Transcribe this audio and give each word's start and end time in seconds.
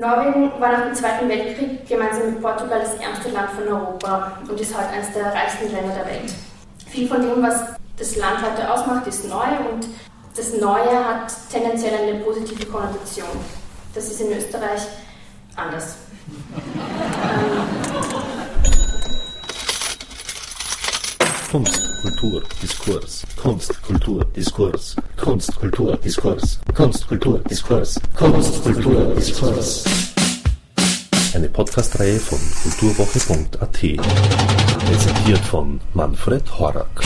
Norwegen 0.00 0.50
war 0.58 0.72
nach 0.72 0.84
dem 0.86 0.94
Zweiten 0.94 1.28
Weltkrieg 1.28 1.86
gemeinsam 1.86 2.30
mit 2.30 2.40
Portugal 2.40 2.80
das 2.80 2.94
ärmste 2.94 3.28
Land 3.32 3.50
von 3.50 3.68
Europa 3.68 4.32
und 4.48 4.58
ist 4.58 4.74
heute 4.74 4.88
eines 4.88 5.12
der 5.12 5.26
reichsten 5.26 5.70
Länder 5.70 5.92
der 5.94 6.06
Welt. 6.06 6.32
Viel 6.86 7.06
von 7.06 7.20
dem, 7.20 7.42
was 7.42 7.64
das 7.98 8.16
Land 8.16 8.38
heute 8.40 8.72
ausmacht, 8.72 9.06
ist 9.06 9.28
neu 9.28 9.44
und 9.70 9.86
das 10.34 10.54
Neue 10.54 11.04
hat 11.04 11.30
tendenziell 11.52 12.00
eine 12.00 12.20
positive 12.20 12.64
Konnotation. 12.64 13.28
Das 13.94 14.06
ist 14.06 14.22
in 14.22 14.32
Österreich 14.32 14.80
anders. 15.54 15.96
Kunst, 21.50 21.89
Kultur, 22.00 22.42
Diskurs. 22.62 23.26
Kunst, 23.36 23.82
Kultur, 23.82 24.24
Diskurs. 24.34 24.96
Kunst, 25.18 25.54
Kultur, 25.56 25.98
Diskurs. 25.98 26.58
Kunst, 26.74 27.06
Kultur, 27.06 27.40
Diskurs. 27.40 28.00
Kunst, 28.16 28.62
Kultur, 28.62 29.14
Diskurs. 29.14 29.84
Eine 31.34 31.50
Podcastreihe 31.50 32.18
von 32.18 32.38
kulturwoche.at. 32.62 33.72
Präsentiert 34.78 35.40
von 35.40 35.78
Manfred 35.92 36.58
Horak. 36.58 37.02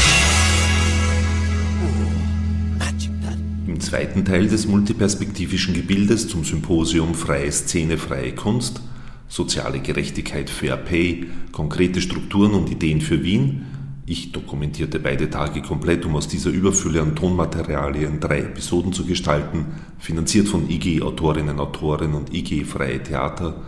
Im 3.66 3.80
zweiten 3.80 4.24
Teil 4.24 4.46
des 4.46 4.68
multiperspektivischen 4.68 5.74
Gebildes 5.74 6.28
zum 6.28 6.44
Symposium 6.44 7.14
Freie 7.14 7.50
Szene, 7.50 7.98
freie 7.98 8.32
Kunst, 8.32 8.80
soziale 9.28 9.80
Gerechtigkeit, 9.80 10.48
Fair 10.48 10.76
Pay, 10.76 11.26
konkrete 11.50 12.00
Strukturen 12.00 12.52
und 12.52 12.70
Ideen 12.70 13.00
für 13.00 13.24
Wien 13.24 13.66
ich 14.06 14.32
dokumentierte 14.32 14.98
beide 15.00 15.30
Tage 15.30 15.62
komplett, 15.62 16.04
um 16.04 16.14
aus 16.16 16.28
dieser 16.28 16.50
Überfülle 16.50 17.00
an 17.00 17.16
Tonmaterialien 17.16 18.20
drei 18.20 18.40
Episoden 18.40 18.92
zu 18.92 19.06
gestalten, 19.06 19.66
finanziert 19.98 20.46
von 20.46 20.68
IG 20.68 21.00
Autorinnen, 21.00 21.58
Autoren 21.58 22.12
und 22.12 22.34
IG 22.34 22.64
Freie 22.64 23.02
Theater. 23.02 23.62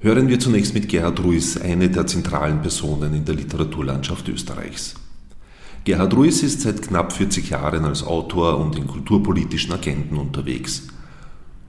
Hören 0.00 0.28
wir 0.28 0.40
zunächst 0.40 0.74
mit 0.74 0.88
Gerhard 0.88 1.22
Ruiz, 1.22 1.56
eine 1.56 1.88
der 1.88 2.06
zentralen 2.06 2.62
Personen 2.62 3.14
in 3.14 3.24
der 3.24 3.36
Literaturlandschaft 3.36 4.28
Österreichs. 4.28 4.94
Gerhard 5.84 6.14
Ruiz 6.14 6.42
ist 6.42 6.62
seit 6.62 6.82
knapp 6.82 7.12
40 7.12 7.50
Jahren 7.50 7.84
als 7.84 8.02
Autor 8.02 8.58
und 8.58 8.76
in 8.76 8.88
kulturpolitischen 8.88 9.72
Agenten 9.72 10.16
unterwegs. 10.16 10.88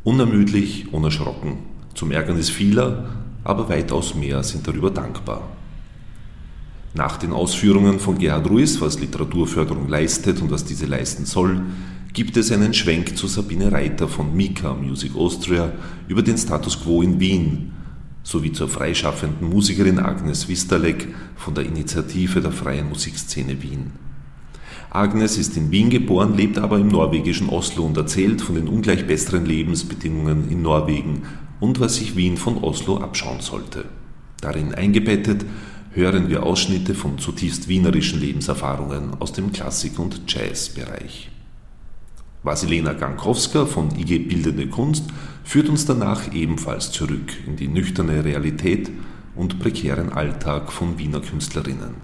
Unermüdlich, 0.04 0.92
unerschrocken, 0.92 1.60
zum 1.94 2.10
Ärgernis 2.10 2.50
vieler, 2.50 3.10
aber 3.44 3.70
weitaus 3.70 4.16
mehr 4.16 4.42
sind 4.42 4.68
darüber 4.68 4.90
dankbar. 4.90 5.48
Nach 6.94 7.18
den 7.18 7.32
Ausführungen 7.32 8.00
von 8.00 8.18
Gerhard 8.18 8.50
Ruiz, 8.50 8.82
was 8.82 9.00
Literaturförderung 9.00 9.88
leistet 9.88 10.42
und 10.42 10.52
was 10.52 10.66
diese 10.66 10.86
leisten 10.86 11.26
soll, 11.26 11.62
gibt 12.14 12.36
es 12.36 12.52
einen 12.52 12.74
Schwenk 12.74 13.16
zu 13.16 13.28
Sabine 13.28 13.72
Reiter 13.72 14.10
von 14.10 14.36
Mika 14.36 14.74
Music 14.74 15.16
Austria 15.16 15.72
über 16.10 16.22
den 16.22 16.38
Status 16.38 16.82
quo 16.84 17.02
in 17.02 17.20
Wien 17.20 17.72
sowie 18.24 18.52
zur 18.52 18.68
freischaffenden 18.70 19.50
Musikerin 19.50 20.00
Agnes 20.00 20.48
Vistalek 20.48 21.08
von 21.36 21.56
der 21.56 21.66
Initiative 21.66 22.42
der 22.42 22.52
freien 22.52 22.90
Musikszene 22.90 23.64
Wien. 23.64 23.94
Agnes 24.90 25.38
ist 25.38 25.56
in 25.56 25.72
Wien 25.72 25.90
geboren, 25.90 26.36
lebt 26.36 26.60
aber 26.60 26.78
im 26.78 26.90
norwegischen 26.90 27.50
Oslo 27.50 27.86
und 27.86 27.98
erzählt 27.98 28.42
von 28.42 28.56
den 28.56 28.68
ungleich 28.68 29.08
besseren 29.08 29.46
Lebensbedingungen 29.46 30.52
in 30.52 30.62
Norwegen 30.62 31.24
und 31.62 31.80
was 31.80 31.96
sich 31.96 32.18
Wien 32.18 32.36
von 32.36 32.58
Oslo 32.58 32.98
abschauen 32.98 33.40
sollte. 33.40 33.86
Darin 34.42 34.74
eingebettet 34.76 35.46
hören 35.94 36.30
wir 36.30 36.44
Ausschnitte 36.44 36.96
von 36.96 37.18
zutiefst 37.18 37.68
wienerischen 37.68 38.20
Lebenserfahrungen 38.20 39.16
aus 39.20 39.34
dem 39.34 39.52
Klassik- 39.52 40.00
und 40.00 40.22
Jazzbereich. 40.28 41.30
Vasilena 42.44 42.94
Gankowska 42.94 43.66
von 43.66 43.94
IG 43.96 44.20
Bildende 44.20 44.68
Kunst 44.68 45.06
führt 45.44 45.70
uns 45.70 45.86
danach 45.86 46.34
ebenfalls 46.34 46.92
zurück 46.92 47.34
in 47.46 47.56
die 47.56 47.68
nüchterne 47.68 48.24
Realität 48.24 48.90
und 49.36 49.60
prekären 49.60 50.12
Alltag 50.12 50.72
von 50.72 50.98
Wiener 50.98 51.20
Künstlerinnen. 51.20 51.96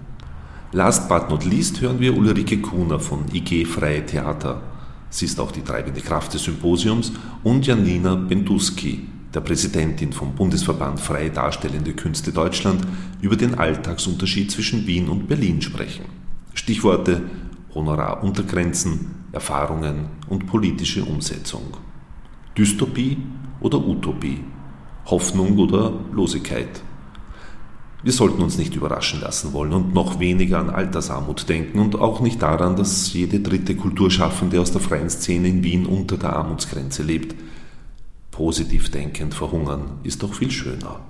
Last 0.72 1.08
but 1.08 1.30
not 1.30 1.44
least 1.44 1.80
hören 1.80 1.98
wir 1.98 2.16
Ulrike 2.16 2.58
Kuhner 2.58 3.00
von 3.00 3.24
IG 3.32 3.64
Freie 3.64 4.04
Theater. 4.04 4.60
Sie 5.08 5.24
ist 5.24 5.40
auch 5.40 5.50
die 5.50 5.62
treibende 5.62 6.02
Kraft 6.02 6.34
des 6.34 6.44
Symposiums 6.44 7.12
und 7.42 7.66
Janina 7.66 8.14
Benduski, 8.14 9.06
der 9.34 9.40
Präsidentin 9.40 10.12
vom 10.12 10.34
Bundesverband 10.34 11.00
Freie 11.00 11.30
Darstellende 11.30 11.92
Künste 11.92 12.32
Deutschland, 12.32 12.86
über 13.20 13.36
den 13.36 13.56
Alltagsunterschied 13.56 14.50
zwischen 14.50 14.86
Wien 14.86 15.08
und 15.08 15.28
Berlin 15.28 15.60
sprechen. 15.60 16.06
Stichworte 16.54 17.22
Honoraruntergrenzen, 17.74 19.14
Erfahrungen 19.32 20.06
und 20.28 20.46
politische 20.46 21.04
Umsetzung. 21.04 21.76
Dystopie 22.56 23.18
oder 23.60 23.78
Utopie? 23.78 24.42
Hoffnung 25.06 25.58
oder 25.58 25.92
Losigkeit? 26.12 26.82
Wir 28.02 28.12
sollten 28.12 28.42
uns 28.42 28.56
nicht 28.58 28.76
überraschen 28.76 29.20
lassen 29.20 29.52
wollen 29.52 29.72
und 29.72 29.92
noch 29.92 30.20
weniger 30.20 30.60
an 30.60 30.70
Altersarmut 30.70 31.48
denken 31.48 31.80
und 31.80 31.96
auch 31.96 32.20
nicht 32.20 32.40
daran, 32.40 32.76
dass 32.76 33.12
jede 33.12 33.40
dritte 33.40 33.74
Kulturschaffende 33.74 34.60
aus 34.60 34.70
der 34.70 34.80
freien 34.80 35.10
Szene 35.10 35.48
in 35.48 35.64
Wien 35.64 35.84
unter 35.84 36.16
der 36.16 36.34
Armutsgrenze 36.34 37.02
lebt– 37.02 37.34
positiv 38.38 38.88
denkend 38.92 39.34
verhungern 39.34 39.98
ist 40.04 40.22
doch 40.22 40.32
viel 40.32 40.52
schöner. 40.52 41.00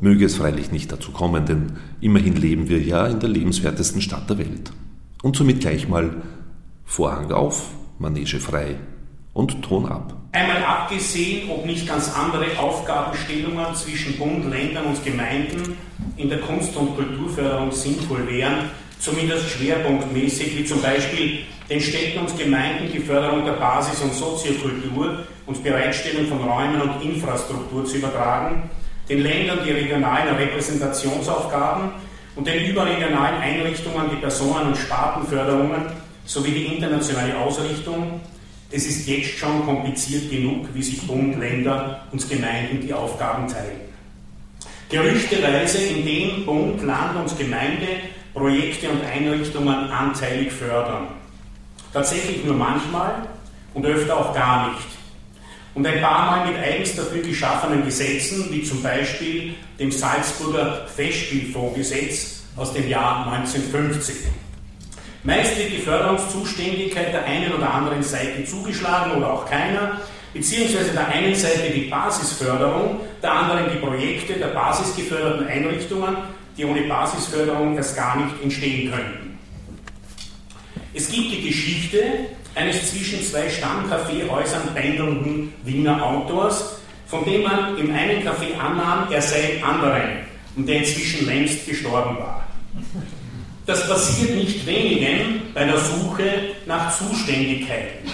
Möge 0.00 0.26
es 0.26 0.36
freilich 0.36 0.70
nicht 0.70 0.92
dazu 0.92 1.10
kommen, 1.10 1.44
denn 1.44 1.72
immerhin 2.00 2.36
leben 2.36 2.68
wir 2.68 2.80
ja 2.80 3.08
in 3.08 3.18
der 3.18 3.28
lebenswertesten 3.28 4.00
Stadt 4.00 4.30
der 4.30 4.38
Welt. 4.38 4.70
Und 5.24 5.34
somit 5.34 5.58
gleich 5.58 5.88
mal 5.88 6.22
Vorhang 6.84 7.32
auf, 7.32 7.72
Manege 7.98 8.38
frei 8.38 8.76
und 9.32 9.60
Ton 9.62 9.86
ab. 9.86 10.16
Einmal 10.30 10.62
abgesehen, 10.62 11.50
ob 11.50 11.66
nicht 11.66 11.88
ganz 11.88 12.12
andere 12.16 12.56
Aufgabenstellungen 12.60 13.74
zwischen 13.74 14.16
Bund, 14.18 14.48
Ländern 14.48 14.84
und 14.84 15.04
Gemeinden 15.04 15.76
in 16.16 16.28
der 16.28 16.42
Kunst- 16.42 16.76
und 16.76 16.94
Kulturförderung 16.94 17.72
sinnvoll 17.72 18.24
wären, 18.28 18.70
zumindest 19.00 19.50
schwerpunktmäßig, 19.50 20.58
wie 20.58 20.64
zum 20.64 20.80
Beispiel 20.80 21.40
den 21.68 21.80
Städten 21.80 22.20
und 22.20 22.38
Gemeinden 22.38 22.92
die 22.92 23.00
Förderung 23.00 23.44
der 23.44 23.54
Basis- 23.54 24.00
und 24.00 24.14
Soziokultur 24.14 25.24
und 25.46 25.62
Bereitstellung 25.62 26.26
von 26.26 26.38
Räumen 26.38 26.80
und 26.80 27.02
Infrastruktur 27.02 27.84
zu 27.84 27.96
übertragen, 27.96 28.70
den 29.08 29.22
Ländern 29.22 29.58
die 29.64 29.72
regionalen 29.72 30.34
Repräsentationsaufgaben 30.36 31.90
und 32.36 32.46
den 32.46 32.70
überregionalen 32.70 33.40
Einrichtungen 33.40 34.10
die 34.10 34.16
Personen- 34.16 34.68
und 34.68 34.76
Spartenförderungen 34.76 35.82
sowie 36.24 36.52
die 36.52 36.66
internationale 36.74 37.36
Ausrichtung. 37.38 38.20
Es 38.70 38.86
ist 38.86 39.06
jetzt 39.06 39.38
schon 39.38 39.66
kompliziert 39.66 40.30
genug, 40.30 40.68
wie 40.72 40.82
sich 40.82 41.06
Bund, 41.06 41.38
Länder 41.38 42.06
und 42.10 42.28
Gemeinden 42.28 42.80
die 42.80 42.94
Aufgaben 42.94 43.46
teilen. 43.48 43.80
Gerüchteweise, 44.88 45.78
in 45.78 46.06
dem 46.06 46.46
Bund, 46.46 46.82
Land 46.82 47.16
und 47.16 47.38
Gemeinde 47.38 47.88
Projekte 48.34 48.88
und 48.88 49.04
Einrichtungen 49.04 49.90
anteilig 49.90 50.52
fördern. 50.52 51.08
Tatsächlich 51.92 52.44
nur 52.44 52.54
manchmal 52.54 53.28
und 53.74 53.84
öfter 53.84 54.16
auch 54.16 54.34
gar 54.34 54.70
nicht. 54.70 54.86
Und 55.74 55.86
ein 55.86 56.00
paar 56.00 56.30
Mal 56.30 56.48
mit 56.48 56.58
eigens 56.58 56.94
dafür 56.96 57.22
geschaffenen 57.22 57.84
Gesetzen, 57.84 58.48
wie 58.50 58.62
zum 58.62 58.82
Beispiel 58.82 59.54
dem 59.78 59.90
Salzburger 59.90 60.86
Festspielfondsgesetz 60.94 62.42
aus 62.56 62.74
dem 62.74 62.88
Jahr 62.88 63.26
1950. 63.32 64.16
Meist 65.24 65.56
wird 65.56 65.72
die 65.72 65.78
Förderungszuständigkeit 65.78 67.12
der 67.14 67.24
einen 67.24 67.52
oder 67.52 67.72
anderen 67.72 68.02
Seite 68.02 68.44
zugeschlagen 68.44 69.12
oder 69.16 69.32
auch 69.32 69.48
keiner, 69.48 70.00
beziehungsweise 70.34 70.90
der 70.92 71.08
einen 71.08 71.34
Seite 71.34 71.70
die 71.74 71.88
Basisförderung, 71.88 73.00
der 73.22 73.32
anderen 73.32 73.70
die 73.72 73.78
Projekte 73.78 74.34
der 74.34 74.48
basisgeförderten 74.48 75.46
Einrichtungen 75.46 76.16
die 76.56 76.64
ohne 76.64 76.82
Basisförderung 76.82 77.76
erst 77.76 77.96
gar 77.96 78.16
nicht 78.16 78.42
entstehen 78.42 78.90
könnten. 78.90 79.38
Es 80.94 81.10
gibt 81.10 81.32
die 81.32 81.48
Geschichte 81.48 82.02
eines 82.54 82.90
zwischen 82.90 83.22
zwei 83.24 83.48
Stammkaffeehäusern 83.48 84.74
pendelnden 84.74 85.52
Wiener 85.64 86.04
Autors, 86.04 86.80
von 87.06 87.24
dem 87.24 87.42
man 87.42 87.78
im 87.78 87.94
einen 87.94 88.22
Café 88.22 88.58
annahm, 88.58 89.10
er 89.10 89.22
sei 89.22 89.56
im 89.56 89.64
anderen 89.64 90.02
und 90.56 90.68
der 90.68 90.78
inzwischen 90.78 91.26
längst 91.26 91.66
gestorben 91.66 92.18
war. 92.18 92.46
Das 93.66 93.86
passiert 93.88 94.34
nicht 94.34 94.66
wenigen 94.66 95.42
bei 95.54 95.64
der 95.64 95.78
Suche 95.78 96.54
nach 96.66 96.96
Zuständigkeiten. 96.96 98.10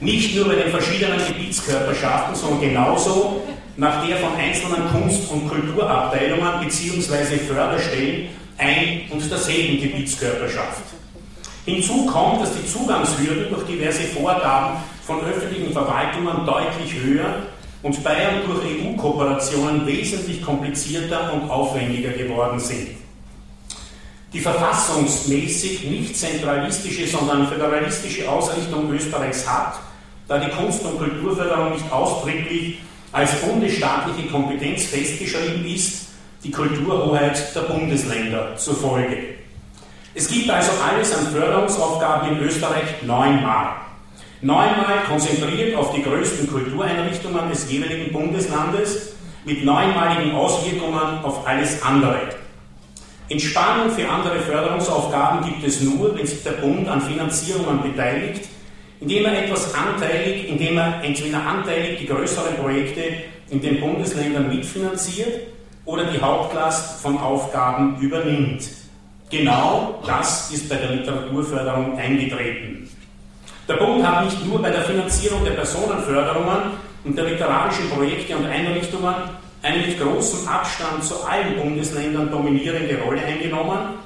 Nicht 0.00 0.34
nur 0.36 0.46
bei 0.46 0.54
den 0.54 0.70
verschiedenen 0.70 1.18
Gebietskörperschaften, 1.26 2.34
sondern 2.34 2.60
genauso 2.60 3.42
nach 3.76 4.06
der 4.06 4.16
von 4.16 4.34
einzelnen 4.36 4.88
Kunst- 4.90 5.30
und 5.30 5.48
Kulturabteilungen 5.48 6.60
bzw. 6.64 7.36
Förderstellen 7.38 8.28
ein 8.56 9.02
und 9.10 9.30
derselben 9.30 9.80
Gebietskörperschaft. 9.80 10.82
Hinzu 11.68 12.06
kommt, 12.06 12.40
dass 12.40 12.54
die 12.54 12.66
Zugangshürden 12.66 13.50
durch 13.50 13.64
diverse 13.66 14.04
Vorgaben 14.04 14.78
von 15.06 15.20
öffentlichen 15.20 15.72
Verwaltungen 15.72 16.46
deutlich 16.46 16.94
höher 17.02 17.42
und 17.82 17.94
und 17.94 18.04
durch 18.46 18.64
EU-Kooperationen 18.64 19.86
wesentlich 19.86 20.42
komplizierter 20.42 21.32
und 21.32 21.50
aufwendiger 21.50 22.10
geworden 22.10 22.58
sind. 22.58 22.88
Die 24.32 24.40
verfassungsmäßig 24.40 25.84
nicht 25.84 26.16
zentralistische, 26.16 27.06
sondern 27.06 27.46
föderalistische 27.46 28.28
Ausrichtung 28.30 28.90
Österreichs 28.92 29.46
hat, 29.48 29.78
da 30.26 30.38
die 30.38 30.50
Kunst- 30.50 30.84
und 30.84 30.98
Kulturförderung 30.98 31.72
nicht 31.72 31.90
ausdrücklich 31.92 32.78
als 33.12 33.40
bundesstaatliche 33.40 34.28
Kompetenz 34.28 34.86
festgeschrieben 34.86 35.66
ist, 35.66 36.08
die 36.44 36.50
Kulturhoheit 36.50 37.54
der 37.54 37.62
Bundesländer 37.62 38.56
zur 38.56 38.74
Folge. 38.74 39.37
Es 40.18 40.26
gibt 40.26 40.50
also 40.50 40.72
alles 40.82 41.16
an 41.16 41.28
Förderungsaufgaben 41.28 42.30
in 42.30 42.40
Österreich 42.40 43.02
neunmal. 43.06 43.76
Neunmal 44.40 45.04
konzentriert 45.08 45.76
auf 45.76 45.94
die 45.94 46.02
größten 46.02 46.50
Kultureinrichtungen 46.50 47.48
des 47.48 47.70
jeweiligen 47.70 48.12
Bundeslandes 48.12 49.12
mit 49.44 49.64
neunmaligen 49.64 50.34
Auswirkungen 50.34 51.22
auf 51.22 51.46
alles 51.46 51.80
andere. 51.84 52.30
Entspannung 53.28 53.90
für 53.92 54.08
andere 54.08 54.40
Förderungsaufgaben 54.40 55.48
gibt 55.48 55.64
es 55.64 55.82
nur, 55.82 56.18
wenn 56.18 56.26
sich 56.26 56.42
der 56.42 56.50
Bund 56.50 56.88
an 56.88 57.00
Finanzierungen 57.00 57.80
beteiligt, 57.80 58.48
indem 59.00 59.24
er 59.24 59.44
etwas 59.44 59.72
anteilig, 59.72 60.48
indem 60.48 60.78
er 60.78 61.00
entweder 61.04 61.46
anteilig 61.46 62.00
die 62.00 62.06
größeren 62.06 62.56
Projekte 62.56 63.02
in 63.50 63.62
den 63.62 63.80
Bundesländern 63.80 64.48
mitfinanziert 64.48 65.46
oder 65.84 66.06
die 66.06 66.20
Hauptlast 66.20 67.00
von 67.02 67.16
Aufgaben 67.18 68.00
übernimmt. 68.00 68.64
Genau 69.30 70.02
das 70.06 70.50
ist 70.50 70.68
bei 70.68 70.76
der 70.76 70.90
Literaturförderung 70.90 71.98
eingetreten. 71.98 72.88
Der 73.68 73.74
Bund 73.74 74.06
hat 74.06 74.24
nicht 74.24 74.46
nur 74.46 74.62
bei 74.62 74.70
der 74.70 74.82
Finanzierung 74.82 75.44
der 75.44 75.50
Personenförderungen 75.52 76.78
und 77.04 77.16
der 77.16 77.24
literarischen 77.24 77.90
Projekte 77.90 78.34
und 78.36 78.46
Einrichtungen 78.46 79.14
eine 79.62 79.86
mit 79.86 80.00
großem 80.00 80.48
Abstand 80.48 81.04
zu 81.04 81.22
allen 81.24 81.56
Bundesländern 81.56 82.30
dominierende 82.30 82.98
Rolle 83.02 83.22
eingenommen. 83.22 83.98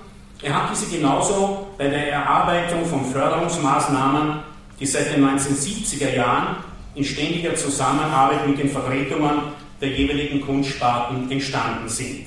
Er 0.43 0.55
hat 0.55 0.71
diese 0.73 0.91
genauso 0.91 1.69
bei 1.79 1.87
der 1.87 2.11
Erarbeitung 2.11 2.85
von 2.85 3.05
Förderungsmaßnahmen, 3.05 4.41
die 4.81 4.87
seit 4.87 5.15
den 5.15 5.25
1970er 5.25 6.17
Jahren 6.17 6.57
in 6.97 7.05
ständiger 7.05 7.55
Zusammenarbeit 7.55 8.49
mit 8.49 8.59
den 8.59 8.71
Vertretungen 8.71 9.53
der 9.81 9.91
jeweiligen 9.91 10.41
Kunstsparten 10.41 11.31
entstanden 11.31 11.89
sind. 11.89 12.27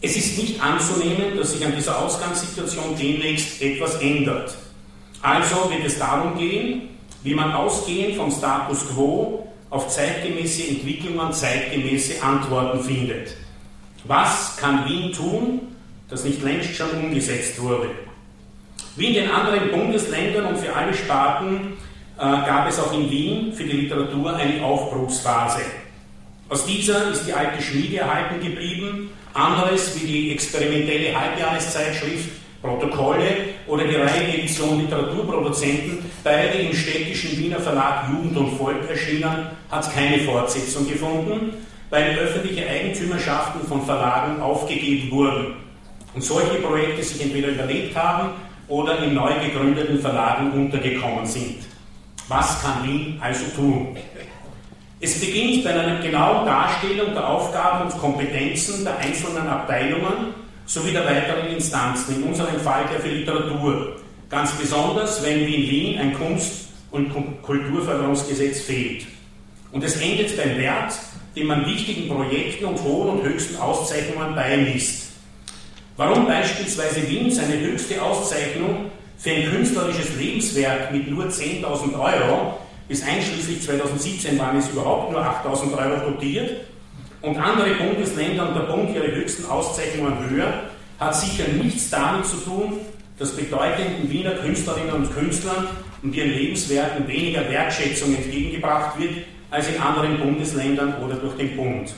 Es 0.00 0.16
ist 0.16 0.38
nicht 0.38 0.62
anzunehmen, 0.62 1.36
dass 1.36 1.52
sich 1.52 1.64
an 1.64 1.74
dieser 1.74 1.98
Ausgangssituation 1.98 2.96
demnächst 3.00 3.62
etwas 3.62 3.96
ändert. 3.96 4.54
Also 5.22 5.70
wird 5.70 5.84
es 5.84 5.98
darum 5.98 6.38
gehen, 6.38 6.90
wie 7.22 7.34
man 7.34 7.52
ausgehend 7.52 8.16
vom 8.16 8.30
Status 8.30 8.86
quo 8.88 9.48
auf 9.70 9.88
zeitgemäße 9.88 10.68
Entwicklungen, 10.68 11.32
zeitgemäße 11.32 12.22
Antworten 12.22 12.84
findet. 12.84 13.36
Was 14.04 14.56
kann 14.58 14.84
Wien 14.86 15.12
tun, 15.12 15.60
das 16.08 16.24
nicht 16.24 16.42
längst 16.42 16.76
schon 16.76 16.90
umgesetzt 16.90 17.60
wurde? 17.60 17.90
Wie 18.94 19.08
in 19.08 19.14
den 19.14 19.30
anderen 19.30 19.70
Bundesländern 19.70 20.46
und 20.46 20.58
für 20.58 20.74
alle 20.74 20.94
Sparten 20.94 21.74
äh, 22.16 22.20
gab 22.20 22.68
es 22.68 22.78
auch 22.78 22.92
in 22.92 23.10
Wien 23.10 23.52
für 23.52 23.64
die 23.64 23.72
Literatur 23.72 24.36
eine 24.36 24.62
Aufbruchsphase. 24.62 25.62
Aus 26.48 26.64
dieser 26.64 27.10
ist 27.10 27.26
die 27.26 27.32
alte 27.32 27.60
Schmiede 27.60 27.98
erhalten 27.98 28.40
geblieben, 28.40 29.10
anderes 29.36 30.00
wie 30.00 30.06
die 30.06 30.32
experimentelle 30.32 31.18
Halbjahreszeitschrift 31.18 32.28
Protokolle 32.66 33.28
oder 33.66 33.84
die 33.84 33.94
Reihenedition 33.94 34.80
Literaturproduzenten, 34.80 35.98
beide 36.24 36.58
im 36.58 36.74
städtischen 36.74 37.38
Wiener 37.38 37.60
Verlag 37.60 38.08
Jugend 38.10 38.36
und 38.36 38.58
Volk 38.58 38.88
erschienen, 38.88 39.46
hat 39.70 39.94
keine 39.94 40.18
Fortsetzung 40.20 40.88
gefunden, 40.88 41.54
weil 41.90 42.18
öffentliche 42.18 42.68
Eigentümerschaften 42.68 43.66
von 43.66 43.84
Verlagen 43.84 44.40
aufgegeben 44.40 45.10
wurden 45.10 45.54
und 46.14 46.22
solche 46.22 46.56
Projekte 46.56 47.02
sich 47.02 47.22
entweder 47.22 47.48
überlebt 47.48 47.94
haben 47.96 48.30
oder 48.68 48.98
in 49.02 49.14
neu 49.14 49.32
gegründeten 49.44 50.00
Verlagen 50.00 50.50
untergekommen 50.52 51.26
sind. 51.26 51.58
Was 52.28 52.60
kann 52.60 52.82
Wien 52.82 53.18
also 53.20 53.44
tun? 53.54 53.96
Es 54.98 55.20
beginnt 55.20 55.62
bei 55.62 55.74
einer 55.74 56.00
genauen 56.00 56.46
Darstellung 56.46 57.12
der 57.12 57.28
Aufgaben 57.28 57.84
und 57.84 57.98
Kompetenzen 57.98 58.82
der 58.82 58.96
einzelnen 58.96 59.46
Abteilungen 59.46 60.34
sowie 60.64 60.92
der 60.92 61.04
weiteren 61.04 61.48
Instanzen, 61.48 62.16
in 62.16 62.22
unserem 62.22 62.58
Fall 62.60 62.86
der 62.90 63.00
für 63.00 63.08
Literatur. 63.08 63.96
Ganz 64.30 64.52
besonders, 64.52 65.22
wenn 65.22 65.46
wie 65.46 65.54
in 65.54 65.70
Wien 65.70 65.98
ein 65.98 66.14
Kunst- 66.14 66.68
und 66.90 67.12
Kulturförderungsgesetz 67.42 68.62
fehlt. 68.62 69.06
Und 69.70 69.84
es 69.84 70.00
endet 70.00 70.34
beim 70.34 70.56
Wert, 70.56 70.94
den 71.36 71.46
man 71.46 71.66
wichtigen 71.66 72.08
Projekten 72.08 72.64
und 72.64 72.82
hohen 72.82 73.18
und 73.18 73.22
höchsten 73.22 73.56
Auszeichnungen 73.56 74.34
beimisst. 74.34 75.12
Warum 75.98 76.26
beispielsweise 76.26 77.06
Wien 77.08 77.30
seine 77.30 77.60
höchste 77.60 78.02
Auszeichnung 78.02 78.90
für 79.18 79.30
ein 79.30 79.50
künstlerisches 79.50 80.16
Lebenswerk 80.16 80.90
mit 80.90 81.10
nur 81.10 81.26
10.000 81.26 81.98
Euro, 81.98 82.58
bis 82.88 83.02
einschließlich 83.02 83.62
2017 83.62 84.38
waren 84.38 84.58
es 84.58 84.68
überhaupt 84.68 85.12
nur 85.12 85.20
8.000 85.20 85.76
Euro 85.76 86.10
dotiert, 86.10 86.66
und 87.22 87.36
andere 87.38 87.74
Bundesländer 87.74 88.48
und 88.48 88.54
der 88.54 88.72
Bund 88.72 88.94
ihre 88.94 89.10
höchsten 89.10 89.46
Auszeichnungen 89.46 90.30
höher, 90.30 90.52
hat 91.00 91.16
sicher 91.16 91.48
nichts 91.48 91.90
damit 91.90 92.24
zu 92.24 92.36
tun, 92.36 92.78
dass 93.18 93.34
bedeutenden 93.34 94.10
Wiener 94.10 94.32
Künstlerinnen 94.32 94.92
und 94.92 95.12
Künstlern 95.12 95.66
und 96.02 96.14
ihren 96.14 96.30
Lebenswerken 96.30 97.08
weniger 97.08 97.48
Wertschätzung 97.50 98.14
entgegengebracht 98.14 98.98
wird 98.98 99.24
als 99.50 99.68
in 99.68 99.80
anderen 99.80 100.18
Bundesländern 100.18 101.02
oder 101.02 101.16
durch 101.16 101.36
den 101.36 101.56
Bund. 101.56 101.92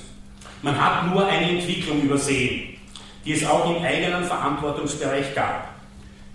Man 0.63 0.81
hat 0.81 1.13
nur 1.13 1.27
eine 1.27 1.51
Entwicklung 1.51 2.03
übersehen, 2.03 2.77
die 3.25 3.33
es 3.33 3.45
auch 3.45 3.77
im 3.77 3.83
eigenen 3.83 4.25
Verantwortungsbereich 4.25 5.35
gab. 5.35 5.69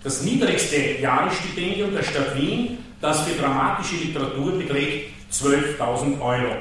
Das 0.02 0.22
niedrigste 0.22 1.00
Jahresstipendium 1.00 1.94
der 1.94 2.02
Stadt 2.02 2.36
Wien, 2.36 2.78
das 3.04 3.20
für 3.20 3.38
dramatische 3.38 3.96
Literatur 3.96 4.52
beträgt 4.52 5.10
12.000 5.30 6.20
Euro. 6.22 6.56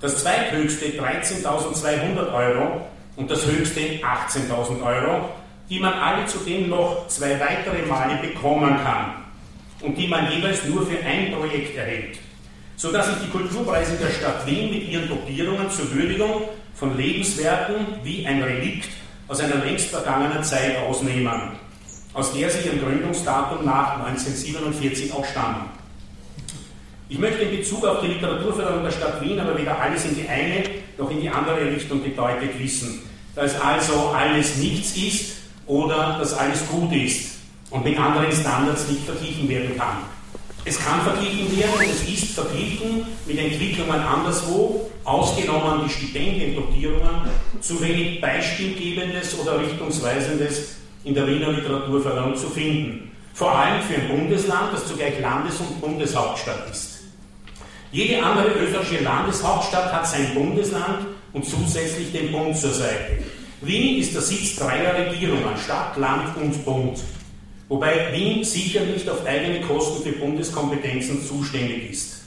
Das 0.00 0.22
zweithöchste 0.22 0.86
13.200 0.86 2.34
Euro 2.34 2.80
und 3.14 3.30
das 3.30 3.46
höchste 3.46 3.80
18.000 3.80 4.82
Euro, 4.82 5.28
die 5.70 5.78
man 5.78 5.92
alle 5.92 6.26
zudem 6.26 6.68
noch 6.68 7.06
zwei 7.06 7.38
weitere 7.38 7.86
Male 7.86 8.16
bekommen 8.16 8.76
kann 8.82 9.22
und 9.80 9.96
die 9.96 10.08
man 10.08 10.28
jeweils 10.32 10.64
nur 10.64 10.84
für 10.84 10.98
ein 10.98 11.32
Projekt 11.32 11.76
erhält, 11.76 12.18
sodass 12.76 13.06
sich 13.06 13.26
die 13.26 13.30
Kulturpreise 13.30 13.96
der 13.98 14.10
Stadt 14.10 14.44
Wien 14.46 14.70
mit 14.70 14.88
ihren 14.88 15.08
Dotierungen 15.08 15.70
zur 15.70 15.94
Würdigung 15.94 16.42
von 16.74 16.96
Lebenswerken 16.96 17.86
wie 18.02 18.26
ein 18.26 18.42
Relikt 18.42 18.88
aus 19.28 19.38
einer 19.38 19.64
längst 19.64 19.90
vergangenen 19.90 20.42
Zeit 20.42 20.76
ausnehmen, 20.78 21.40
aus 22.18 22.32
der 22.32 22.50
sie 22.50 22.66
ihrem 22.66 22.80
Gründungsdatum 22.80 23.64
nach 23.64 24.04
1947 24.04 25.12
auch 25.12 25.24
stammen. 25.24 25.70
Ich 27.08 27.18
möchte 27.18 27.42
in 27.42 27.56
Bezug 27.56 27.84
auf 27.86 28.00
die 28.00 28.08
Literaturförderung 28.08 28.82
der 28.82 28.90
Stadt 28.90 29.22
Wien 29.22 29.38
aber 29.38 29.56
weder 29.56 29.80
alles 29.80 30.04
in 30.04 30.16
die 30.16 30.28
eine 30.28 30.64
noch 30.98 31.10
in 31.12 31.20
die 31.20 31.30
andere 31.30 31.70
Richtung 31.70 32.02
gedeutet 32.02 32.58
wissen, 32.58 33.02
dass 33.36 33.58
also 33.60 34.08
alles 34.08 34.56
nichts 34.56 34.96
ist 34.96 35.36
oder 35.66 36.18
dass 36.18 36.34
alles 36.34 36.66
gut 36.66 36.92
ist 36.92 37.38
und 37.70 37.84
mit 37.84 37.96
anderen 37.96 38.32
Standards 38.32 38.88
nicht 38.88 39.04
verglichen 39.04 39.48
werden 39.48 39.78
kann. 39.78 39.98
Es 40.64 40.76
kann 40.84 41.00
verglichen 41.02 41.56
werden 41.56 41.72
und 41.72 41.84
es 41.84 42.02
ist 42.02 42.34
verglichen 42.34 43.06
mit 43.26 43.38
Entwicklungen 43.38 44.00
anderswo, 44.00 44.90
ausgenommen 45.04 45.84
die 45.86 45.90
Stipendiendotierungen, 45.90 47.30
zu 47.60 47.80
wenig 47.80 48.20
Beispielgebendes 48.20 49.38
oder 49.38 49.60
Richtungsweisendes 49.60 50.77
in 51.08 51.14
der 51.14 51.26
Wiener 51.26 51.52
Literaturförderung 51.52 52.36
zu 52.36 52.48
finden. 52.48 53.10
Vor 53.32 53.50
allem 53.54 53.80
für 53.82 53.94
ein 53.94 54.08
Bundesland, 54.08 54.74
das 54.74 54.86
zugleich 54.86 55.18
Landes- 55.20 55.58
und 55.58 55.80
Bundeshauptstadt 55.80 56.70
ist. 56.70 57.00
Jede 57.90 58.22
andere 58.22 58.48
österreichische 58.50 59.02
Landeshauptstadt 59.02 59.90
hat 59.90 60.06
sein 60.06 60.34
Bundesland 60.34 61.06
und 61.32 61.46
zusätzlich 61.46 62.12
den 62.12 62.30
Bund 62.30 62.56
zur 62.56 62.72
Seite. 62.72 63.18
Wien 63.62 63.98
ist 63.98 64.14
der 64.14 64.20
Sitz 64.20 64.56
dreier 64.56 65.10
Regierungen, 65.10 65.56
Stadt, 65.64 65.96
Land 65.96 66.36
und 66.36 66.64
Bund. 66.64 66.98
Wobei 67.68 68.12
Wien 68.12 68.44
sicher 68.44 68.84
nicht 68.84 69.08
auf 69.08 69.24
eigene 69.24 69.62
Kosten 69.62 70.02
für 70.02 70.12
Bundeskompetenzen 70.12 71.26
zuständig 71.26 71.90
ist. 71.90 72.22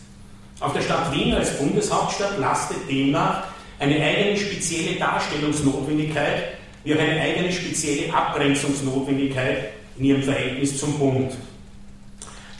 Auf 0.59 0.73
der 0.73 0.81
Stadt 0.81 1.13
Wien 1.13 1.35
als 1.35 1.57
Bundeshauptstadt 1.57 2.39
lastet 2.39 2.89
demnach 2.89 3.43
eine 3.79 4.03
eigene 4.03 4.37
spezielle 4.37 4.97
Darstellungsnotwendigkeit 4.97 6.60
wie 6.83 6.95
auch 6.95 6.99
eine 6.99 7.19
eigene 7.19 7.51
spezielle 7.51 8.13
Abgrenzungsnotwendigkeit 8.13 9.71
in 9.97 10.05
ihrem 10.05 10.23
Verhältnis 10.23 10.79
zum 10.79 10.97
Bund. 10.97 11.31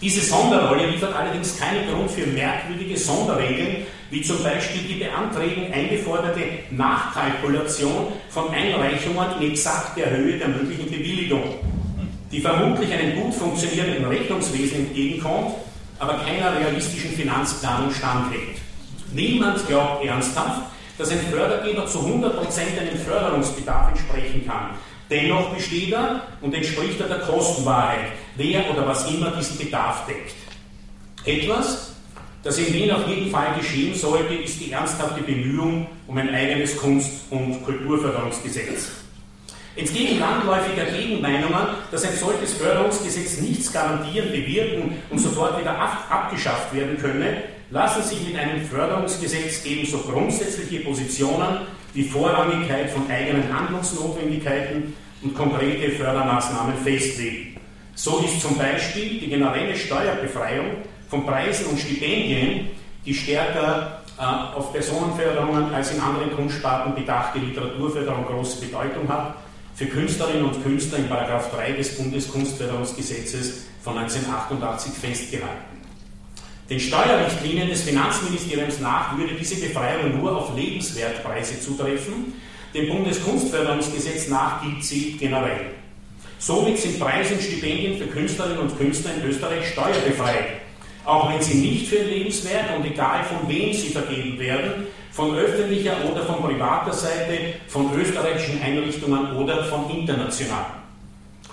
Diese 0.02 0.22
Sonderrolle 0.22 0.90
liefert 0.90 1.16
allerdings 1.16 1.60
keinen 1.60 1.88
Grund 1.88 2.10
für 2.10 2.26
merkwürdige 2.26 2.98
Sonderregeln, 2.98 3.86
wie 4.10 4.22
zum 4.22 4.44
Beispiel 4.44 4.82
die 4.82 4.96
beantragen 4.96 5.72
eingeforderte 5.72 6.42
Nachkalkulation 6.72 8.08
von 8.30 8.50
Einreichungen 8.50 9.40
in 9.40 9.52
exakt 9.52 9.98
der 9.98 10.10
Höhe 10.10 10.38
der 10.38 10.48
möglichen 10.48 10.90
Bewilligung, 10.90 11.44
die 12.32 12.42
vermutlich 12.42 12.92
einem 12.92 13.22
gut 13.22 13.34
funktionierenden 13.34 14.06
Rechnungswesen 14.06 14.88
entgegenkommt, 14.88 15.54
aber 16.00 16.20
keiner 16.26 16.60
realistischen 16.60 17.12
Finanzplanung 17.12 17.92
standhält. 17.94 18.58
Niemand 19.14 19.68
glaubt 19.68 20.04
ernsthaft, 20.04 20.64
dass 21.02 21.10
ein 21.10 21.20
Fördergeber 21.32 21.88
zu 21.88 21.98
100% 21.98 22.80
einem 22.80 22.98
Förderungsbedarf 23.04 23.90
entsprechen 23.90 24.46
kann. 24.46 24.70
Dennoch 25.10 25.54
besteht 25.56 25.92
er 25.92 26.22
und 26.42 26.54
entspricht 26.54 27.02
er 27.02 27.08
der 27.08 27.20
Kostenwahrheit, 27.22 28.12
wer 28.36 28.70
oder 28.70 28.88
was 28.88 29.10
immer 29.12 29.32
diesen 29.32 29.58
Bedarf 29.58 30.06
deckt. 30.06 30.36
Etwas, 31.26 31.88
Das 32.44 32.58
in 32.58 32.74
Wien 32.74 32.90
auf 32.90 33.08
jeden 33.08 33.30
Fall 33.30 33.54
geschehen 33.56 33.94
sollte, 33.94 34.34
ist 34.34 34.60
die 34.60 34.72
ernsthafte 34.72 35.22
Bemühung 35.22 35.86
um 36.08 36.18
ein 36.18 36.34
eigenes 36.34 36.76
Kunst- 36.76 37.26
und 37.30 37.64
Kulturförderungsgesetz. 37.64 38.90
Entgegen 39.76 40.20
landläufiger 40.20 40.86
Gegenmeinungen, 40.86 41.68
dass 41.92 42.04
ein 42.04 42.18
solches 42.18 42.54
Förderungsgesetz 42.56 43.42
nichts 43.42 43.72
garantieren, 43.72 44.32
bewirken 44.32 44.98
und 45.12 45.20
sofort 45.20 45.60
wieder 45.60 45.78
abgeschafft 46.10 46.74
werden 46.74 46.98
könne, 46.98 47.44
lassen 47.72 48.04
sich 48.04 48.28
mit 48.28 48.38
einem 48.38 48.64
Förderungsgesetz 48.66 49.66
ebenso 49.66 50.00
grundsätzliche 50.00 50.84
Positionen 50.84 51.60
wie 51.94 52.04
Vorrangigkeit 52.04 52.90
von 52.90 53.10
eigenen 53.10 53.52
Handlungsnotwendigkeiten 53.52 54.94
und 55.24 55.36
konkrete 55.36 55.92
Fördermaßnahmen 55.92 56.76
festlegen. 56.84 57.58
So 57.96 58.20
ist 58.20 58.42
zum 58.42 58.58
Beispiel 58.58 59.20
die 59.20 59.30
generelle 59.30 59.76
Steuerbefreiung 59.76 60.68
von 61.10 61.26
Preisen 61.26 61.68
und 61.68 61.80
Stipendien, 61.80 62.70
die 63.06 63.14
stärker 63.14 64.02
äh, 64.18 64.24
auf 64.24 64.72
Personenförderungen 64.72 65.74
als 65.74 65.94
in 65.94 66.02
anderen 66.02 66.36
Kunstsparten 66.36 66.96
bedachte 66.96 67.40
Literaturförderung 67.40 68.26
große 68.26 68.66
Bedeutung 68.66 69.08
hat, 69.10 69.36
für 69.76 69.86
Künstlerinnen 69.86 70.46
und 70.46 70.64
Künstler 70.64 71.00
in 71.00 71.10
3 71.10 71.72
des 71.74 71.98
Bundeskunstförderungsgesetzes 71.98 73.66
von 73.82 73.98
1988 73.98 74.94
festgehalten. 74.94 75.81
Den 76.70 76.80
Steuerrichtlinien 76.80 77.70
des 77.70 77.84
Finanzministeriums 77.84 78.80
nach 78.80 79.18
würde 79.18 79.34
diese 79.34 79.56
Befreiung 79.56 80.20
nur 80.20 80.38
auf 80.38 80.56
Lebenswertpreise 80.56 81.60
zutreffen. 81.60 82.34
Dem 82.74 82.88
Bundeskunstförderungsgesetz 82.90 84.30
nach 84.30 84.62
gilt 84.62 84.84
sie 84.84 85.18
generell. 85.18 85.72
Somit 86.40 86.80
sind 86.80 87.00
Preise 87.00 87.36
und 87.36 87.44
Stipendien 87.44 87.98
für 87.98 88.08
Künstlerinnen 88.08 88.60
und 88.60 88.78
Künstler 88.78 89.12
in 89.16 89.30
Österreich 89.30 89.68
steuerbefreit, 89.74 90.62
auch 91.06 91.32
wenn 91.32 91.42
sie 91.42 91.56
nicht 91.56 91.88
für 91.88 92.02
Lebenswert 92.04 92.76
und 92.76 92.86
egal 92.86 93.24
von 93.26 93.48
wem 93.48 93.74
sie 93.74 93.90
vergeben 93.90 94.40
werden, 94.40 94.88
von 95.12 95.36
öffentlicher 95.36 95.98
oder 96.10 96.26
von 96.26 96.42
privater 96.42 96.94
Seite, 96.94 97.56
von 97.68 97.94
österreichischen 97.94 98.62
Einrichtungen 98.62 99.36
oder 99.36 99.66
von 99.66 99.90
international. 99.90 100.66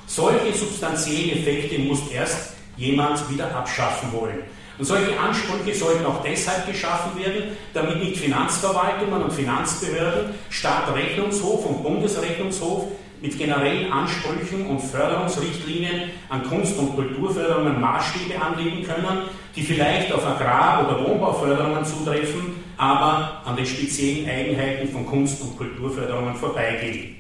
Solche 0.07 0.55
substanziellen 0.57 1.39
Effekte 1.39 1.79
muss 1.81 2.09
erst 2.11 2.55
jemand 2.79 3.29
wieder 3.31 3.55
abschaffen 3.55 4.11
wollen. 4.13 4.39
Und 4.79 4.85
solche 4.85 5.19
Ansprüche 5.19 5.77
sollten 5.77 6.07
auch 6.07 6.23
deshalb 6.23 6.67
geschaffen 6.67 7.19
werden, 7.19 7.57
damit 7.75 7.99
nicht 7.99 8.19
Finanzverwaltungen 8.19 9.23
und 9.23 9.33
Finanzbehörden, 9.33 10.35
Stadtrechnungshof 10.51 11.67
und 11.67 11.83
Bundesrechnungshof 11.83 12.85
mit 13.21 13.37
generellen 13.37 13.93
Ansprüchen 13.93 14.67
und 14.67 14.79
Förderungsrichtlinien 14.79 16.11
an 16.29 16.45
Kunst- 16.49 16.79
und 16.79 16.95
Kulturförderungen 16.95 17.81
Maßstäbe 17.81 18.41
anlegen 18.41 18.85
können, 18.85 19.23
die 19.57 19.63
vielleicht 19.63 20.13
auf 20.13 20.25
Agrar- 20.25 20.87
oder 20.87 21.05
Wohnbauförderungen 21.05 21.85
zutreffen, 21.85 22.63
aber 22.77 23.43
an 23.45 23.57
den 23.57 23.67
speziellen 23.67 24.29
Eigenheiten 24.29 24.89
von 24.93 25.05
Kunst- 25.05 25.43
und 25.43 25.57
Kulturförderungen 25.57 26.37
vorbeigehen. 26.37 27.17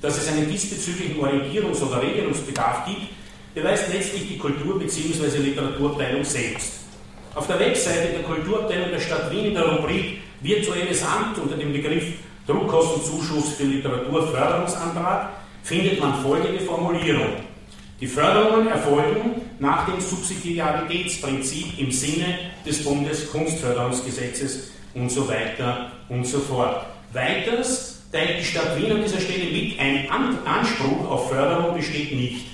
Dass 0.00 0.18
es 0.18 0.26
einen 0.26 0.50
diesbezüglichen 0.50 1.20
Orientierungs- 1.20 1.80
oder 1.80 2.02
Regelungsbedarf 2.02 2.84
gibt, 2.86 3.12
beweist 3.54 3.92
letztlich 3.92 4.28
die 4.28 4.38
Kultur- 4.38 4.78
bzw. 4.78 5.38
Literaturabteilung 5.38 6.24
selbst. 6.24 6.80
Auf 7.34 7.46
der 7.46 7.60
Webseite 7.60 8.12
der 8.12 8.22
Kulturabteilung 8.22 8.90
der 8.90 9.00
Stadt 9.00 9.30
Wien 9.30 9.46
in 9.46 9.54
der 9.54 9.64
Rubrik 9.64 10.18
Virtuelles 10.40 11.02
Amt 11.02 11.38
unter 11.38 11.56
dem 11.56 11.72
Begriff 11.72 12.04
Druckkostenzuschuss 12.46 13.54
für 13.54 13.64
Literaturförderungsantrag 13.64 15.30
findet 15.62 16.00
man 16.00 16.20
folgende 16.22 16.60
Formulierung. 16.60 17.36
Die 18.00 18.08
Förderungen 18.08 18.66
erfolgen 18.66 19.42
nach 19.60 19.86
dem 19.86 20.00
Subsidiaritätsprinzip 20.00 21.78
im 21.78 21.92
Sinne 21.92 22.50
des 22.66 22.82
Bundeskunstförderungsgesetzes 22.82 24.72
und 24.94 25.08
so 25.08 25.28
weiter 25.28 25.92
und 26.08 26.26
so 26.26 26.40
fort. 26.40 26.84
Weiters 27.12 28.02
teilt 28.10 28.40
die 28.40 28.44
Stadt 28.44 28.76
Wien 28.76 28.90
an 28.90 29.02
dieser 29.02 29.20
Stelle 29.20 29.44
mit, 29.52 29.78
ein 29.78 30.08
Anspruch 30.44 31.08
auf 31.08 31.30
Förderung 31.30 31.76
besteht 31.76 32.12
nicht. 32.12 32.46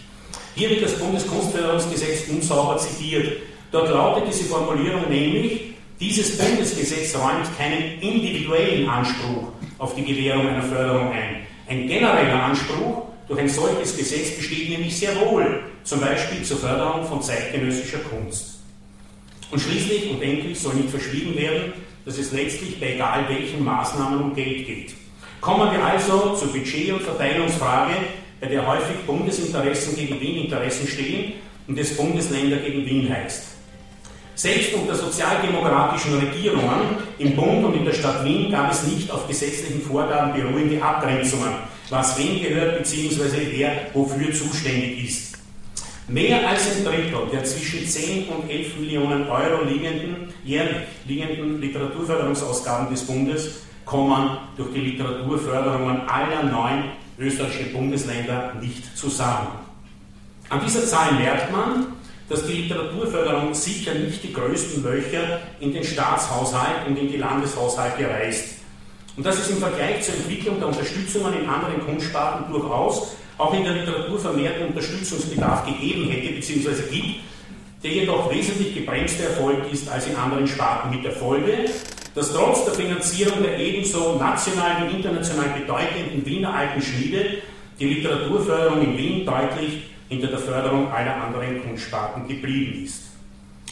Hier 0.59 0.71
wird 0.71 0.83
das 0.83 0.99
Bundeskunstförderungsgesetz 0.99 2.29
unsauber 2.29 2.77
zitiert. 2.79 3.43
Dort 3.71 3.91
lautet 3.91 4.25
diese 4.27 4.43
Formulierung 4.47 5.09
nämlich, 5.09 5.75
dieses 6.01 6.37
Bundesgesetz 6.37 7.15
räumt 7.15 7.47
keinen 7.57 8.01
individuellen 8.01 8.89
Anspruch 8.89 9.53
auf 9.79 9.95
die 9.95 10.05
Gewährung 10.05 10.49
einer 10.49 10.65
Förderung 10.65 11.13
ein. 11.13 11.47
Ein 11.69 11.87
genereller 11.87 12.43
Anspruch 12.43 13.05
durch 13.29 13.39
ein 13.39 13.49
solches 13.49 13.97
Gesetz 13.97 14.37
besteht 14.37 14.71
nämlich 14.71 14.99
sehr 14.99 15.15
wohl, 15.21 15.61
zum 15.85 16.01
Beispiel 16.01 16.43
zur 16.43 16.57
Förderung 16.57 17.07
von 17.07 17.23
zeitgenössischer 17.23 17.99
Kunst. 17.99 18.59
Und 19.53 19.61
schließlich 19.61 20.11
und 20.11 20.21
endlich 20.21 20.59
soll 20.59 20.75
nicht 20.75 20.91
verschwiegen 20.91 21.37
werden, 21.37 21.73
dass 22.05 22.19
es 22.19 22.33
letztlich 22.33 22.81
bei 22.81 22.95
egal 22.95 23.27
welchen 23.29 23.65
Maßnahmen 23.65 24.21
um 24.21 24.35
Geld 24.35 24.67
geht. 24.67 24.95
Kommen 25.41 25.71
wir 25.71 25.85
also 25.85 26.35
zur 26.35 26.49
Budget- 26.49 26.95
und 26.95 27.03
Verteilungsfrage 27.03 27.95
bei 28.41 28.47
der 28.47 28.67
häufig 28.67 28.97
Bundesinteressen 29.07 29.97
gegen 29.97 30.21
Wien-Interessen 30.21 30.87
stehen 30.87 31.35
und 31.67 31.79
es 31.79 31.97
Bundesländer 31.97 32.57
gegen 32.59 32.85
Wien 32.87 33.13
heißt. 33.13 33.45
Selbst 34.35 34.73
unter 34.75 34.95
sozialdemokratischen 34.95 36.19
Regierungen 36.21 36.97
im 37.19 37.35
Bund 37.35 37.65
und 37.65 37.75
in 37.75 37.85
der 37.85 37.93
Stadt 37.93 38.25
Wien 38.25 38.53
gab 38.53 38.71
es 38.71 38.85
nicht 38.85 39.11
auf 39.11 39.27
gesetzlichen 39.27 39.83
Vorgaben 39.83 40.33
beruhende 40.33 40.81
Abgrenzungen, 40.81 41.55
was 41.91 42.17
wem 42.17 42.41
gehört 42.41 42.79
bzw. 42.79 43.49
wer 43.51 43.73
wofür 43.95 44.33
zuständig 44.33 45.05
ist. 45.05 45.39
Mehr 46.07 46.49
als 46.49 46.77
ein 46.77 46.85
Drittel 46.85 47.19
der 47.33 47.45
zwischen 47.45 47.87
10 47.87 48.29
und 48.29 48.49
11 48.49 48.79
Millionen 48.79 49.29
Euro 49.29 49.65
liegenden, 49.65 50.33
jährlich 50.45 50.87
liegenden 51.07 51.61
Literaturförderungsausgaben 51.61 52.89
des 52.91 53.05
Bundes 53.05 53.63
kommen 53.85 54.39
durch 54.57 54.73
die 54.73 54.81
Literaturförderungen 54.81 56.09
aller 56.09 56.45
neun 56.45 56.85
österreichischen 57.19 57.73
Bundesländer 57.73 58.55
nicht 58.61 58.97
zusammen. 58.97 59.49
An 60.49 60.61
dieser 60.65 60.85
Zahl 60.87 61.13
merkt 61.15 61.53
man, 61.53 61.87
dass 62.29 62.47
die 62.47 62.63
Literaturförderung 62.63 63.55
sicher 63.55 63.95
nicht 63.95 64.23
die 64.23 64.33
größten 64.33 64.83
Löcher 64.83 65.41
in 65.61 65.73
den 65.73 65.85
Staatshaushalt 65.85 66.87
und 66.87 66.97
in 66.97 67.11
die 67.11 67.17
Landeshaushalte 67.17 68.09
reißt. 68.09 68.59
Und 69.17 69.27
dass 69.27 69.39
es 69.39 69.51
im 69.51 69.59
Vergleich 69.59 70.03
zur 70.03 70.15
Entwicklung 70.15 70.59
der 70.59 70.69
Unterstützungen 70.69 71.35
in 71.35 71.49
anderen 71.49 71.85
Kunstsparten 71.85 72.53
durchaus 72.53 73.17
auch 73.39 73.55
in 73.55 73.65
der 73.65 73.73
Literatur 73.75 74.19
vermehrten 74.19 74.67
Unterstützungsbedarf 74.67 75.65
gegeben 75.65 76.11
hätte 76.11 76.35
bzw. 76.35 76.83
gibt, 76.91 77.21
der 77.83 77.91
jedoch 77.91 78.31
wesentlich 78.31 78.75
gebremster 78.75 79.25
erfolgt 79.25 79.73
ist 79.73 79.89
als 79.89 80.07
in 80.09 80.17
anderen 80.17 80.47
Sparten 80.47 80.91
mit 80.91 81.05
der 81.05 81.13
Folge, 81.13 81.67
dass 82.15 82.33
trotz 82.33 82.65
der 82.65 82.75
Finanzierung 82.75 83.43
der 83.43 83.59
ebenso 83.59 84.17
national 84.19 84.89
wie 84.89 84.97
international 84.97 85.51
bedeutenden 85.59 86.27
Wiener 86.27 86.53
Alten 86.53 86.83
Schmiede 86.83 87.39
die 87.79 87.95
Literaturförderung 87.95 88.83
in 88.83 88.99
Wien 88.99 89.27
deutlich 89.27 89.91
hinter 90.09 90.29
der 90.29 90.39
Förderung 90.39 90.91
aller 90.91 91.15
anderen 91.15 91.63
Kunstsparten 91.63 92.27
geblieben 92.27 92.85
ist. 92.85 93.05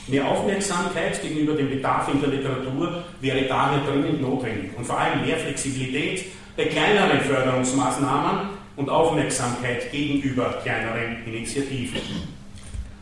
Mehr 0.06 0.28
Aufmerksamkeit 0.28 1.20
gegenüber 1.20 1.54
dem 1.54 1.68
Bedarf 1.68 2.08
in 2.12 2.20
der 2.20 2.30
Literatur 2.30 3.02
wäre 3.20 3.42
daher 3.48 3.80
dringend 3.80 4.22
notwendig 4.22 4.70
und 4.76 4.84
vor 4.84 5.00
allem 5.00 5.26
mehr 5.26 5.36
Flexibilität 5.36 6.26
bei 6.56 6.66
kleineren 6.66 7.20
Förderungsmaßnahmen 7.22 8.50
und 8.76 8.88
Aufmerksamkeit 8.88 9.90
gegenüber 9.90 10.60
kleineren 10.62 11.26
Initiativen. 11.26 12.35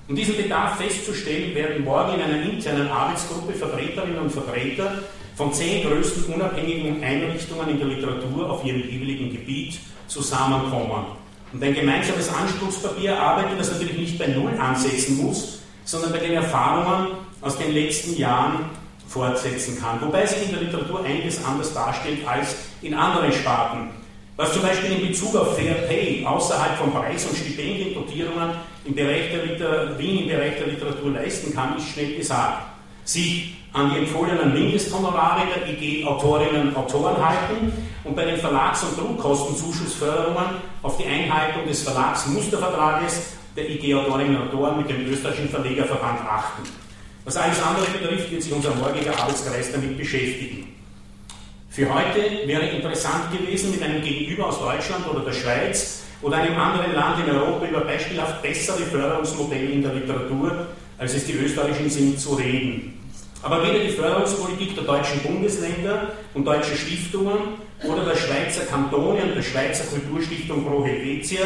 Um 0.06 0.14
diesen 0.14 0.36
Bedarf 0.36 0.76
festzustellen, 0.76 1.54
werden 1.54 1.82
morgen 1.82 2.14
in 2.14 2.20
einer 2.20 2.42
internen 2.42 2.88
Arbeitsgruppe 2.88 3.54
Vertreterinnen 3.54 4.18
und 4.18 4.30
Vertreter 4.30 4.98
von 5.34 5.50
zehn 5.52 5.88
größten 5.88 6.34
unabhängigen 6.34 7.02
Einrichtungen 7.02 7.70
in 7.70 7.78
der 7.78 7.88
Literatur 7.88 8.50
auf 8.50 8.62
ihrem 8.64 8.82
jeweiligen 8.82 9.32
Gebiet 9.32 9.78
zusammenkommen. 10.06 11.06
Und 11.54 11.62
ein 11.62 11.74
gemeinsames 11.74 12.28
Anspruchspapier 12.28 13.12
erarbeiten, 13.12 13.56
das 13.56 13.72
natürlich 13.72 13.96
nicht 13.96 14.18
bei 14.18 14.26
Null 14.26 14.52
ansetzen 14.58 15.24
muss, 15.24 15.60
sondern 15.84 16.12
bei 16.12 16.18
den 16.18 16.34
Erfahrungen 16.34 17.12
aus 17.40 17.56
den 17.56 17.72
letzten 17.72 18.14
Jahren 18.16 18.66
fortsetzen 19.08 19.80
kann. 19.80 20.02
Wobei 20.02 20.26
sich 20.26 20.48
in 20.48 20.52
der 20.52 20.62
Literatur 20.64 21.02
einiges 21.02 21.42
anders 21.44 21.72
darstellt 21.72 22.26
als 22.26 22.56
in 22.82 22.92
anderen 22.92 23.32
Sparten. 23.32 24.03
Was 24.36 24.52
zum 24.52 24.62
Beispiel 24.62 24.90
in 24.90 25.08
Bezug 25.08 25.36
auf 25.36 25.56
Fair 25.56 25.74
Pay 25.86 26.26
außerhalb 26.26 26.76
von 26.76 26.92
Preis- 26.92 27.24
und 27.24 27.36
Stipendiendotierungen 27.36 28.50
im 28.84 28.92
Bereich 28.92 29.30
der 29.30 29.46
Liter 29.46 29.96
Wien 29.96 30.22
im 30.22 30.28
Bereich 30.28 30.56
der 30.58 30.66
Literatur 30.66 31.12
leisten 31.12 31.54
kann, 31.54 31.76
ist 31.76 31.90
schnell 31.90 32.16
gesagt. 32.16 32.64
Sich 33.04 33.54
an 33.72 33.92
die 33.92 33.98
empfohlenen 33.98 34.52
Mindesthonorare 34.52 35.42
der 35.54 35.68
IG 35.68 36.04
Autorinnen 36.04 36.68
und 36.68 36.76
Autoren 36.76 37.16
halten 37.16 37.72
und 38.02 38.16
bei 38.16 38.24
den 38.24 38.36
Verlags- 38.36 38.82
und 38.82 38.98
Druckkostenzuschussförderungen 38.98 40.46
auf 40.82 40.96
die 40.96 41.06
Einhaltung 41.06 41.68
des 41.68 41.82
Verlagsmustervertrages 41.82 43.34
der 43.54 43.70
IG 43.70 43.94
Autorinnen 43.94 44.36
und 44.36 44.48
Autoren 44.48 44.78
mit 44.78 44.90
dem 44.90 45.06
österreichischen 45.06 45.48
Verlegerverband 45.48 46.20
achten. 46.28 46.62
Was 47.24 47.36
alles 47.36 47.62
andere 47.62 47.86
betrifft, 47.86 48.32
wird 48.32 48.42
sich 48.42 48.52
unser 48.52 48.74
morgiger 48.74 49.16
Arbeitskreis 49.16 49.70
damit 49.70 49.96
beschäftigen. 49.96 50.73
Für 51.74 51.92
heute 51.92 52.46
wäre 52.46 52.68
interessant 52.68 53.32
gewesen, 53.36 53.72
mit 53.72 53.82
einem 53.82 54.00
Gegenüber 54.00 54.46
aus 54.46 54.60
Deutschland 54.60 55.08
oder 55.08 55.24
der 55.24 55.32
Schweiz 55.32 56.04
oder 56.22 56.36
einem 56.36 56.56
anderen 56.56 56.94
Land 56.94 57.26
in 57.26 57.34
Europa 57.34 57.66
über 57.66 57.80
beispielhaft 57.80 58.42
bessere 58.42 58.78
Förderungsmodelle 58.78 59.70
in 59.70 59.82
der 59.82 59.92
Literatur, 59.94 60.68
als 60.98 61.14
es 61.14 61.26
die 61.26 61.32
österreichischen 61.32 61.90
sind, 61.90 62.20
zu 62.20 62.34
reden. 62.34 63.00
Aber 63.42 63.60
weder 63.64 63.80
die 63.80 63.90
Förderungspolitik 63.90 64.76
der 64.76 64.84
deutschen 64.84 65.18
Bundesländer 65.24 66.12
und 66.34 66.46
deutscher 66.46 66.76
Stiftungen 66.76 67.38
oder 67.82 68.04
der 68.04 68.14
Schweizer 68.14 68.66
Kantone 68.66 69.24
und 69.24 69.34
der 69.34 69.42
Schweizer 69.42 69.86
Kulturstiftung 69.86 70.64
Pro 70.64 70.84
Helvetia 70.84 71.44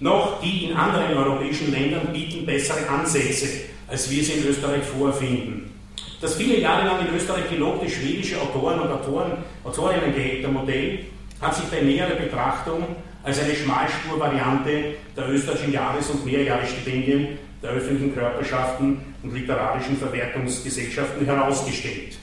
noch 0.00 0.40
die 0.40 0.70
in 0.70 0.74
anderen 0.74 1.14
europäischen 1.14 1.70
Ländern 1.70 2.14
bieten 2.14 2.46
bessere 2.46 2.88
Ansätze, 2.88 3.46
als 3.88 4.10
wir 4.10 4.24
sie 4.24 4.32
in 4.32 4.46
Österreich 4.48 4.84
vorfinden. 4.84 5.79
Das 6.20 6.34
viele 6.34 6.60
Jahre 6.60 6.86
lang 6.86 7.06
in 7.06 7.16
Österreich 7.16 7.48
gelobte 7.48 7.88
schwedische 7.88 8.38
Autoren 8.38 8.80
und 8.80 8.90
Autoren, 8.92 9.32
Autorinnen-Modell 9.64 11.06
hat 11.40 11.56
sich 11.56 11.64
bei 11.64 11.80
näherer 11.80 12.14
Betrachtung 12.14 12.84
als 13.22 13.40
eine 13.40 13.54
Schmalspurvariante 13.54 14.96
der 15.16 15.30
österreichischen 15.30 15.72
Jahres- 15.72 16.10
und 16.10 16.26
Mehrjahresstipendien 16.26 17.38
der 17.62 17.70
öffentlichen 17.70 18.14
Körperschaften 18.14 19.00
und 19.22 19.34
literarischen 19.34 19.96
Verwertungsgesellschaften 19.96 21.24
herausgestellt. 21.24 22.18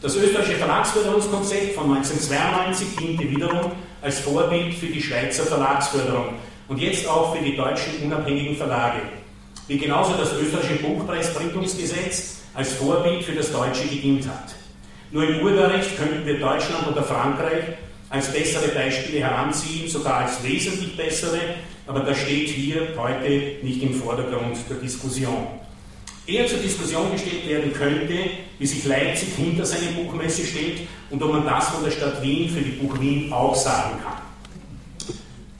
Das 0.00 0.16
österreichische 0.16 0.56
Verlagsförderungskonzept 0.56 1.74
von 1.74 1.94
1992 1.94 2.96
diente 2.96 3.30
wiederum 3.30 3.72
als 4.00 4.20
Vorbild 4.20 4.74
für 4.74 4.86
die 4.86 5.02
Schweizer 5.02 5.44
Verlagsförderung 5.44 6.34
und 6.68 6.78
jetzt 6.78 7.06
auch 7.06 7.36
für 7.36 7.44
die 7.44 7.56
deutschen 7.56 8.02
unabhängigen 8.02 8.56
Verlage, 8.56 9.00
wie 9.68 9.76
genauso 9.76 10.14
das 10.14 10.32
österreichische 10.32 10.82
Buchpreisbringungsgesetz 10.82 12.35
als 12.56 12.72
Vorbild 12.72 13.22
für 13.22 13.32
das 13.32 13.52
deutsche 13.52 13.86
gedient 13.86 14.26
hat. 14.26 14.54
Nur 15.12 15.28
im 15.28 15.42
Urheberrecht 15.42 15.96
könnten 15.98 16.26
wir 16.26 16.40
Deutschland 16.40 16.88
oder 16.88 17.02
Frankreich 17.02 17.64
als 18.08 18.32
bessere 18.32 18.68
Beispiele 18.68 19.20
heranziehen, 19.20 19.88
sogar 19.88 20.24
als 20.24 20.42
wesentlich 20.42 20.96
bessere, 20.96 21.38
aber 21.86 22.00
das 22.00 22.18
steht 22.18 22.48
hier 22.48 22.88
heute 22.96 23.56
nicht 23.62 23.82
im 23.82 23.94
Vordergrund 23.94 24.56
der 24.70 24.78
Diskussion. 24.78 25.46
Eher 26.26 26.46
zur 26.46 26.58
Diskussion 26.58 27.12
gestellt 27.12 27.46
werden 27.46 27.72
könnte, 27.72 28.14
wie 28.58 28.66
sich 28.66 28.84
Leipzig 28.84 29.28
hinter 29.36 29.64
seine 29.64 29.92
Buchmesse 29.92 30.44
stellt 30.44 30.80
und 31.10 31.22
ob 31.22 31.32
man 31.32 31.44
das 31.44 31.68
von 31.68 31.84
der 31.84 31.90
Stadt 31.90 32.22
Wien 32.22 32.48
für 32.48 32.62
die 32.62 32.70
Buch 32.70 32.98
Wien 32.98 33.32
auch 33.32 33.54
sagen 33.54 34.00
kann. 34.02 34.22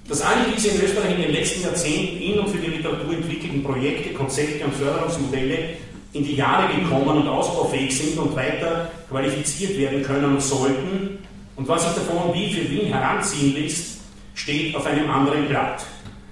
Dass 0.09 0.23
alle 0.23 0.47
diese 0.57 0.69
in 0.69 0.83
Österreich 0.83 1.15
in 1.15 1.23
den 1.23 1.33
letzten 1.33 1.63
Jahrzehnten 1.63 2.23
in 2.23 2.39
und 2.39 2.49
für 2.49 2.59
die 2.59 2.71
Literatur 2.71 3.13
entwickelten 3.13 3.63
Projekte, 3.63 4.15
Konzepte 4.15 4.65
und 4.65 4.75
Förderungsmodelle 4.75 5.77
in 6.13 6.25
die 6.25 6.37
Jahre 6.37 6.73
gekommen 6.75 7.23
und 7.23 7.29
ausbaufähig 7.29 7.97
sind 7.97 8.19
und 8.19 8.35
weiter 8.35 8.91
qualifiziert 9.09 9.79
werden 9.79 10.03
können 10.03 10.25
und 10.25 10.43
sollten, 10.43 11.19
und 11.57 11.69
was 11.69 11.85
sich 11.85 12.05
davon 12.05 12.35
wie 12.35 12.53
für 12.53 12.71
Wien 12.71 12.93
heranziehen 12.93 13.55
lässt, 13.55 14.01
steht 14.35 14.77
auf 14.77 14.87
einem 14.87 15.11
anderen 15.11 15.49
Blatt, 15.49 15.85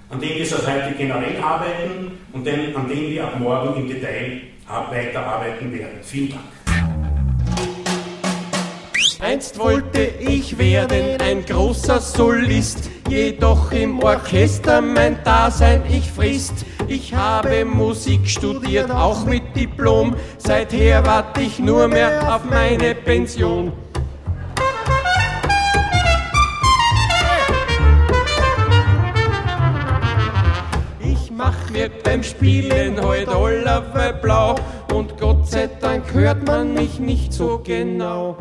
an 0.09 0.19
dem 0.19 0.37
wir 0.37 0.45
seit 0.45 0.67
heute 0.67 0.95
generell 0.95 1.37
arbeiten 1.41 2.11
und 2.31 2.47
an 2.47 2.87
dem 2.87 3.09
wir 3.09 3.23
ab 3.23 3.39
morgen 3.39 3.81
im 3.81 3.87
Detail 3.87 4.41
weiterarbeiten 4.89 5.71
werden. 5.73 5.99
Vielen 6.01 6.29
Dank. 6.29 6.54
Einst 9.19 9.57
wollte 9.59 10.01
ich 10.01 10.57
werden 10.57 11.21
ein 11.21 11.45
großer 11.45 11.99
Solist, 11.99 12.89
jedoch 13.09 13.71
im 13.71 13.99
Orchester 14.03 14.81
mein 14.81 15.23
Dasein 15.23 15.83
ich 15.89 16.11
frisst. 16.11 16.65
Ich 16.87 17.13
habe 17.13 17.65
Musik 17.65 18.29
studiert, 18.29 18.91
auch 18.91 19.25
mit 19.25 19.55
Diplom, 19.55 20.15
seither 20.37 21.05
warte 21.05 21.41
ich 21.41 21.59
nur 21.59 21.87
mehr 21.87 22.35
auf 22.35 22.43
meine 22.45 22.93
Pension. 22.93 23.71
wird 31.75 32.03
beim 32.03 32.23
Spielen 32.23 33.03
heut 33.03 33.27
allerweil 33.27 34.13
blau 34.13 34.55
und 34.93 35.19
Gott 35.19 35.47
sei 35.49 35.69
Dank 35.81 36.13
hört 36.13 36.47
man 36.47 36.73
mich 36.73 36.99
nicht 36.99 37.33
so 37.33 37.61
genau. 37.61 38.37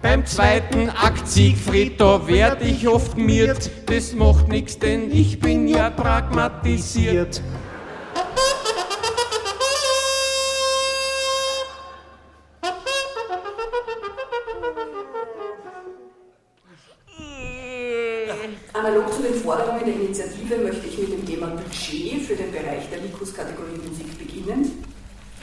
Beim 0.00 0.24
zweiten 0.24 0.90
Akt 0.90 1.26
Siegfried, 1.26 2.00
da 2.00 2.28
werd 2.28 2.62
ich 2.62 2.86
oft 2.86 3.16
miert. 3.16 3.68
Das 3.86 4.14
macht 4.14 4.46
nix, 4.46 4.78
denn 4.78 5.10
ich 5.10 5.40
bin 5.40 5.66
ja 5.66 5.90
pragmatisiert. 5.90 7.42
Analog 18.72 19.12
zu 19.12 19.22
den 19.22 19.34
Forderungen 19.34 19.84
der 19.84 19.94
Initiative 19.94 20.58
möchte 20.58 20.86
ich 20.86 20.98
mit 20.98 21.12
dem 21.12 21.26
Thema 21.26 21.48
Budget 21.48 22.22
für 22.22 22.36
den 22.36 22.52
Bereich 22.52 22.88
der 22.88 23.00
Likus-Kategorie 23.00 23.80
Musik 23.84 24.16
beginnen. 24.16 24.84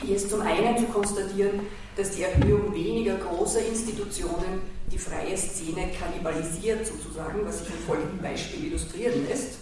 Hier 0.01 0.15
ist 0.15 0.29
zum 0.29 0.41
einen 0.41 0.77
zu 0.77 0.85
konstatieren, 0.85 1.59
dass 1.95 2.11
die 2.11 2.23
Erhöhung 2.23 2.73
weniger 2.73 3.15
großer 3.15 3.65
Institutionen 3.65 4.61
die 4.91 4.97
freie 4.97 5.37
Szene 5.37 5.89
kannibalisiert, 5.99 6.85
sozusagen, 6.85 7.45
was 7.45 7.59
sich 7.59 7.69
am 7.69 7.79
folgenden 7.87 8.21
Beispiel 8.21 8.67
illustrieren 8.67 9.25
lässt. 9.27 9.57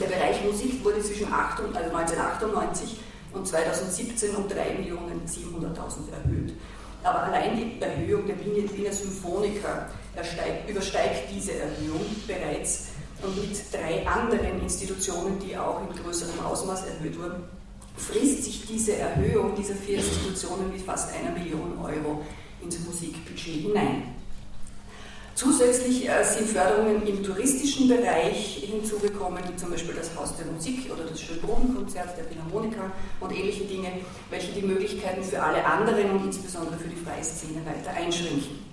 Der 0.00 0.06
Bereich 0.06 0.42
Musik 0.44 0.82
wurde 0.84 1.00
zwischen 1.02 1.32
8 1.32 1.60
und, 1.60 1.76
also 1.76 1.94
1998 1.94 2.96
und 3.32 3.46
2017 3.46 4.34
um 4.34 4.44
3.700.000 4.44 6.12
erhöht. 6.12 6.54
Aber 7.02 7.24
allein 7.24 7.56
die 7.56 7.82
Erhöhung 7.82 8.26
der 8.26 8.36
Wiener 8.40 8.92
Symphoniker 8.92 9.90
übersteigt 10.66 11.30
diese 11.34 11.52
Erhöhung 11.52 12.06
bereits 12.26 12.86
und 13.22 13.36
mit 13.36 13.58
drei 13.72 14.06
anderen 14.06 14.62
Institutionen, 14.62 15.38
die 15.38 15.56
auch 15.56 15.80
in 15.82 16.02
größerem 16.02 16.40
Ausmaß 16.40 16.86
erhöht 16.86 17.18
wurden, 17.18 17.44
frisst 17.96 18.44
sich 18.44 18.66
diese 18.66 18.96
Erhöhung 18.96 19.54
dieser 19.56 19.74
vier 19.74 19.98
Institutionen 19.98 20.72
mit 20.72 20.82
fast 20.82 21.14
einer 21.14 21.30
Million 21.30 21.78
Euro 21.78 22.22
ins 22.62 22.78
Musikbudget 22.80 23.62
hinein. 23.62 24.14
Zusätzlich 25.34 26.08
äh, 26.08 26.22
sind 26.22 26.48
Förderungen 26.48 27.04
im 27.06 27.24
touristischen 27.24 27.88
Bereich 27.88 28.68
hinzugekommen, 28.70 29.42
wie 29.50 29.56
zum 29.56 29.70
Beispiel 29.70 29.94
das 29.94 30.14
Haus 30.16 30.36
der 30.36 30.46
Musik 30.46 30.88
oder 30.92 31.04
das 31.04 31.20
Schönbrunn-Konzert 31.20 32.16
der 32.16 32.24
Philharmoniker 32.24 32.92
und 33.18 33.36
ähnliche 33.36 33.64
Dinge, 33.64 33.88
welche 34.30 34.52
die 34.52 34.64
Möglichkeiten 34.64 35.24
für 35.24 35.42
alle 35.42 35.64
anderen 35.64 36.12
und 36.12 36.24
insbesondere 36.24 36.76
für 36.76 36.88
die 36.88 36.96
freie 36.96 37.24
Szene 37.24 37.62
weiter 37.66 37.90
einschränken. 37.96 38.64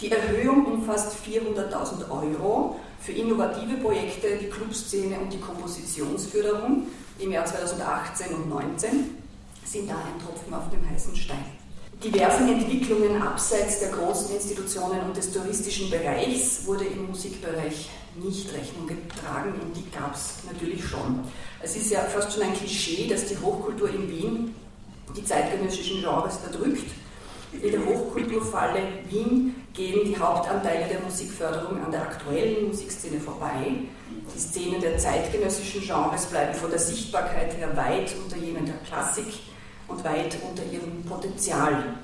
Die 0.00 0.10
Erhöhung 0.10 0.64
umfasst 0.64 1.18
400.000 1.26 2.10
Euro 2.10 2.80
für 3.00 3.12
innovative 3.12 3.76
Projekte, 3.76 4.38
die 4.40 4.48
Clubszene 4.48 5.18
und 5.18 5.32
die 5.32 5.40
Kompositionsförderung 5.40 6.86
im 7.18 7.32
Jahr 7.32 7.44
2018 7.44 8.34
und 8.34 8.48
2019 8.48 9.18
sind 9.64 9.90
da 9.90 9.94
ein 9.94 10.24
Tropfen 10.24 10.54
auf 10.54 10.70
dem 10.70 10.88
heißen 10.88 11.14
Stein. 11.14 11.44
Diversen 12.02 12.48
Entwicklungen 12.48 13.20
abseits 13.20 13.80
der 13.80 13.90
großen 13.90 14.34
Institutionen 14.34 15.00
und 15.00 15.16
des 15.16 15.32
touristischen 15.32 15.90
Bereichs 15.90 16.64
wurde 16.64 16.84
im 16.84 17.08
Musikbereich 17.08 17.90
nicht 18.14 18.52
Rechnung 18.54 18.86
getragen 18.86 19.54
und 19.60 19.76
die 19.76 19.90
gab 19.90 20.14
es 20.14 20.38
natürlich 20.50 20.84
schon. 20.84 21.20
Es 21.60 21.76
ist 21.76 21.90
ja 21.90 22.00
fast 22.00 22.32
schon 22.32 22.42
ein 22.42 22.54
Klischee, 22.54 23.08
dass 23.08 23.26
die 23.26 23.36
Hochkultur 23.36 23.90
in 23.90 24.08
Wien 24.08 24.54
die 25.16 25.24
zeitgenössischen 25.24 26.00
Genres 26.00 26.38
erdrückt 26.44 26.90
in 27.52 27.72
der 27.72 27.84
Hochkulturfalle 27.84 28.80
Wien 29.08 29.54
gehen 29.72 30.04
die 30.04 30.18
Hauptanteile 30.18 30.86
der 30.86 31.00
Musikförderung 31.00 31.82
an 31.82 31.90
der 31.90 32.02
aktuellen 32.02 32.68
Musikszene 32.68 33.18
vorbei. 33.20 33.72
Die 34.38 34.44
Szenen 34.44 34.80
der 34.80 34.96
zeitgenössischen 34.96 35.80
Genres 35.80 36.26
bleiben 36.26 36.54
von 36.54 36.70
der 36.70 36.78
Sichtbarkeit 36.78 37.56
her 37.56 37.76
weit 37.76 38.14
unter 38.22 38.36
jenen 38.36 38.66
der 38.66 38.76
Klassik 38.86 39.26
und 39.88 40.04
weit 40.04 40.36
unter 40.48 40.62
ihrem 40.72 41.02
Potenzial. 41.02 41.96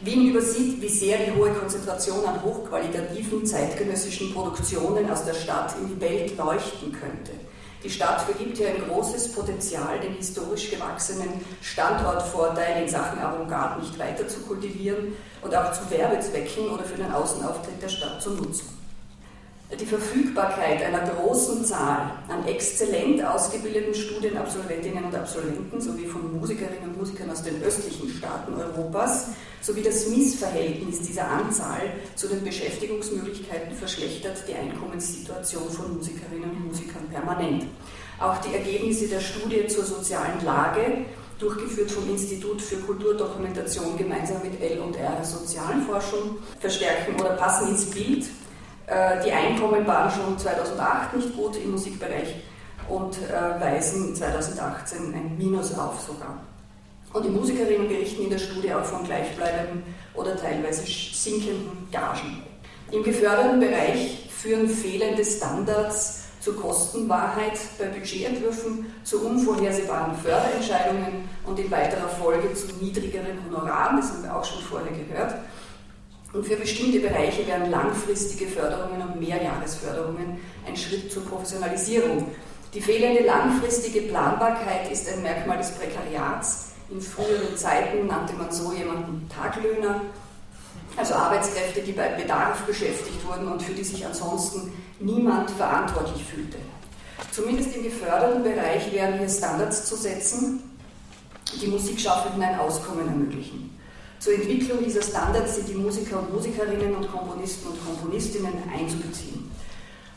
Wien 0.00 0.30
übersieht, 0.30 0.80
wie 0.80 0.88
sehr 0.88 1.18
die 1.18 1.32
hohe 1.32 1.50
Konzentration 1.50 2.24
an 2.24 2.42
hochqualitativen 2.42 3.44
zeitgenössischen 3.44 4.32
Produktionen 4.32 5.10
aus 5.10 5.26
der 5.26 5.34
Stadt 5.34 5.74
in 5.78 5.88
die 5.88 6.00
Welt 6.00 6.38
leuchten 6.38 6.90
könnte. 6.90 7.32
Die 7.82 7.90
Stadt 7.90 8.22
vergibt 8.22 8.56
hier 8.56 8.68
ein 8.68 8.88
großes 8.88 9.32
Potenzial, 9.32 10.00
den 10.00 10.14
historisch 10.14 10.70
gewachsenen 10.70 11.44
Standortvorteil 11.60 12.84
in 12.84 12.88
Sachen 12.88 13.18
Avantgarde 13.18 13.82
nicht 13.82 13.98
weiter 13.98 14.26
zu 14.26 14.40
kultivieren 14.40 15.14
und 15.42 15.54
auch 15.54 15.70
zu 15.70 15.90
Werbezwecken 15.90 16.70
oder 16.70 16.84
für 16.84 16.96
den 16.96 17.12
Außenauftritt 17.12 17.82
der 17.82 17.90
Stadt 17.90 18.22
zu 18.22 18.30
nutzen. 18.30 18.83
Die 19.72 19.86
Verfügbarkeit 19.86 20.82
einer 20.82 21.00
großen 21.00 21.64
Zahl 21.64 22.12
an 22.28 22.46
exzellent 22.46 23.24
ausgebildeten 23.24 23.94
Studienabsolventinnen 23.94 25.04
und 25.04 25.14
Absolventen 25.14 25.80
sowie 25.80 26.04
von 26.04 26.38
Musikerinnen 26.38 26.90
und 26.90 26.98
Musikern 26.98 27.30
aus 27.30 27.42
den 27.42 27.62
östlichen 27.62 28.10
Staaten 28.10 28.52
Europas 28.54 29.28
sowie 29.62 29.82
das 29.82 30.06
Missverhältnis 30.08 31.00
dieser 31.00 31.28
Anzahl 31.28 31.80
zu 32.14 32.28
den 32.28 32.44
Beschäftigungsmöglichkeiten 32.44 33.74
verschlechtert 33.74 34.44
die 34.46 34.54
Einkommenssituation 34.54 35.70
von 35.70 35.96
Musikerinnen 35.96 36.50
und 36.50 36.66
Musikern 36.66 37.08
permanent. 37.10 37.64
Auch 38.20 38.36
die 38.42 38.54
Ergebnisse 38.54 39.08
der 39.08 39.20
Studie 39.20 39.66
zur 39.66 39.84
sozialen 39.84 40.44
Lage, 40.44 41.06
durchgeführt 41.38 41.90
vom 41.90 42.08
Institut 42.08 42.62
für 42.62 42.76
Kulturdokumentation 42.76 43.96
gemeinsam 43.96 44.42
mit 44.42 44.60
L&R 44.60 45.24
Sozialforschung, 45.24 46.36
verstärken 46.60 47.20
oder 47.20 47.30
passen 47.30 47.70
ins 47.70 47.86
Bild 47.86 48.26
die 49.24 49.32
Einkommen 49.32 49.86
waren 49.86 50.10
schon 50.10 50.38
2008 50.38 51.16
nicht 51.16 51.36
gut 51.36 51.56
im 51.56 51.72
Musikbereich 51.72 52.34
und 52.88 53.16
äh, 53.16 53.60
weisen 53.60 54.14
2018 54.14 55.14
ein 55.14 55.38
Minus 55.38 55.76
auf 55.78 56.00
sogar. 56.00 56.38
Und 57.12 57.24
die 57.24 57.30
Musikerinnen 57.30 57.88
berichten 57.88 58.24
in 58.24 58.30
der 58.30 58.38
Studie 58.38 58.74
auch 58.74 58.84
von 58.84 59.04
gleichbleibenden 59.04 59.84
oder 60.14 60.36
teilweise 60.36 60.84
sinkenden 60.84 61.88
Gagen. 61.92 62.42
Im 62.90 63.02
geförderten 63.02 63.60
Bereich 63.60 64.28
führen 64.30 64.68
fehlende 64.68 65.24
Standards 65.24 66.24
zur 66.40 66.56
Kostenwahrheit 66.56 67.58
bei 67.78 67.86
Budgetentwürfen, 67.86 68.92
zu 69.02 69.24
unvorhersehbaren 69.24 70.14
Förderentscheidungen 70.16 71.28
und 71.46 71.58
in 71.58 71.70
weiterer 71.70 72.08
Folge 72.08 72.52
zu 72.52 72.66
niedrigeren 72.82 73.38
Honoraren, 73.46 73.96
das 73.96 74.10
haben 74.10 74.24
wir 74.24 74.36
auch 74.36 74.44
schon 74.44 74.60
vorher 74.62 74.92
gehört. 74.92 75.36
Und 76.34 76.44
für 76.44 76.56
bestimmte 76.56 76.98
Bereiche 76.98 77.46
wären 77.46 77.70
langfristige 77.70 78.48
Förderungen 78.48 79.00
und 79.02 79.20
Mehrjahresförderungen 79.20 80.40
ein 80.66 80.76
Schritt 80.76 81.12
zur 81.12 81.24
Professionalisierung. 81.24 82.26
Die 82.74 82.80
fehlende 82.80 83.22
langfristige 83.22 84.02
Planbarkeit 84.02 84.90
ist 84.90 85.08
ein 85.08 85.22
Merkmal 85.22 85.58
des 85.58 85.70
Prekariats. 85.70 86.72
In 86.90 87.00
früheren 87.00 87.56
Zeiten 87.56 88.08
nannte 88.08 88.34
man 88.34 88.50
so 88.50 88.72
jemanden 88.72 89.28
Taglöhner, 89.28 90.00
also 90.96 91.14
Arbeitskräfte, 91.14 91.82
die 91.82 91.92
bei 91.92 92.08
Bedarf 92.08 92.62
beschäftigt 92.62 93.24
wurden 93.24 93.46
und 93.46 93.62
für 93.62 93.72
die 93.72 93.84
sich 93.84 94.04
ansonsten 94.04 94.72
niemand 94.98 95.52
verantwortlich 95.52 96.24
fühlte. 96.24 96.58
Zumindest 97.30 97.76
im 97.76 97.84
geförderten 97.84 98.42
Bereich 98.42 98.92
wären 98.92 99.18
hier 99.18 99.28
Standards 99.28 99.86
zu 99.86 99.94
setzen, 99.94 100.78
die 101.60 101.68
Musikschaffenden 101.68 102.42
ein 102.42 102.58
Auskommen 102.58 103.06
ermöglichen. 103.06 103.73
Zur 104.18 104.34
Entwicklung 104.34 104.82
dieser 104.82 105.02
Standards 105.02 105.56
sind 105.56 105.68
die 105.68 105.74
Musiker 105.74 106.20
und 106.20 106.32
Musikerinnen 106.32 106.94
und 106.94 107.10
Komponisten 107.10 107.68
und 107.68 107.84
Komponistinnen 107.84 108.54
einzubeziehen. 108.72 109.50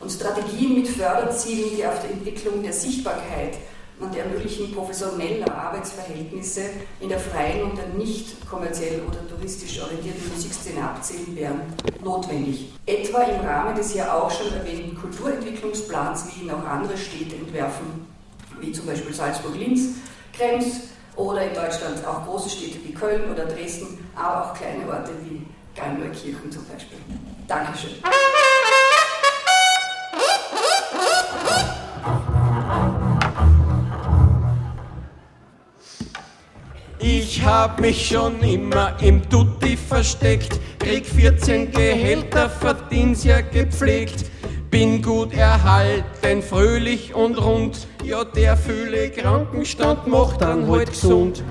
Und 0.00 0.10
Strategien 0.10 0.74
mit 0.74 0.88
Förderzielen, 0.88 1.76
die 1.76 1.84
auf 1.84 2.00
der 2.00 2.12
Entwicklung 2.12 2.62
der 2.62 2.72
Sichtbarkeit 2.72 3.58
und 4.00 4.14
der 4.14 4.24
ermöglichen 4.24 4.72
professioneller 4.72 5.52
Arbeitsverhältnisse 5.52 6.62
in 7.00 7.08
der 7.08 7.18
freien 7.18 7.62
und 7.62 7.76
der 7.76 7.88
nicht 7.88 8.48
kommerziell 8.48 9.02
oder 9.08 9.26
touristisch 9.28 9.80
orientierten 9.82 10.22
Musikszene 10.32 10.82
abzählen 10.82 11.34
wären 11.34 11.60
notwendig. 12.02 12.72
Etwa 12.86 13.22
im 13.22 13.40
Rahmen 13.40 13.74
des 13.74 13.94
ja 13.94 14.14
auch 14.14 14.30
schon 14.30 14.52
erwähnten 14.52 14.96
Kulturentwicklungsplans, 14.96 16.26
wie 16.28 16.44
ihn 16.44 16.50
auch 16.50 16.64
andere 16.64 16.96
Städte 16.96 17.34
entwerfen, 17.34 18.06
wie 18.60 18.72
zum 18.72 18.86
Beispiel 18.86 19.12
Salzburg-Linz, 19.12 19.96
Krems 20.32 20.82
oder 21.18 21.42
in 21.42 21.54
Deutschland 21.54 22.06
auch 22.06 22.24
große 22.24 22.48
Städte 22.48 22.78
wie 22.84 22.94
Köln 22.94 23.30
oder 23.30 23.44
Dresden, 23.44 23.98
aber 24.14 24.46
auch 24.46 24.54
kleine 24.54 24.88
Orte 24.88 25.10
wie 25.24 25.44
Gallneukirchen 25.74 26.50
zum 26.50 26.64
Beispiel. 26.66 26.98
Dankeschön. 27.46 27.90
Ich 37.00 37.44
hab 37.44 37.80
mich 37.80 38.08
schon 38.08 38.40
immer 38.40 38.94
im 39.00 39.28
Tutti 39.28 39.76
versteckt, 39.76 40.60
krieg 40.78 41.06
14 41.06 41.72
Gehälter, 41.72 42.50
verdien's 42.50 43.24
ja 43.24 43.40
gepflegt. 43.40 44.24
Bin 44.70 45.00
gut 45.00 45.32
erhalten, 45.32 46.42
fröhlich 46.42 47.14
und 47.14 47.42
rund, 47.42 47.86
ja 48.04 48.22
der 48.22 48.54
fühle 48.54 49.10
Krankenstand 49.10 50.06
macht 50.06 50.42
dann 50.42 50.68
halt 50.68 50.90
gesund. 50.90 51.42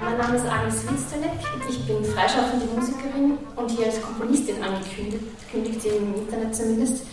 Mein 0.00 0.18
Name 0.18 0.36
ist 0.36 0.46
Agnes 0.46 0.88
Winsterleck, 0.88 1.32
ich 1.68 1.84
bin 1.84 2.04
freischaffende 2.04 2.66
Musikerin 2.66 3.38
und 3.56 3.70
hier 3.72 3.86
als 3.86 4.00
Komponistin 4.00 4.62
angekündigt, 4.62 5.84
im 5.84 6.14
Internet 6.14 6.54
zumindest, 6.54 7.06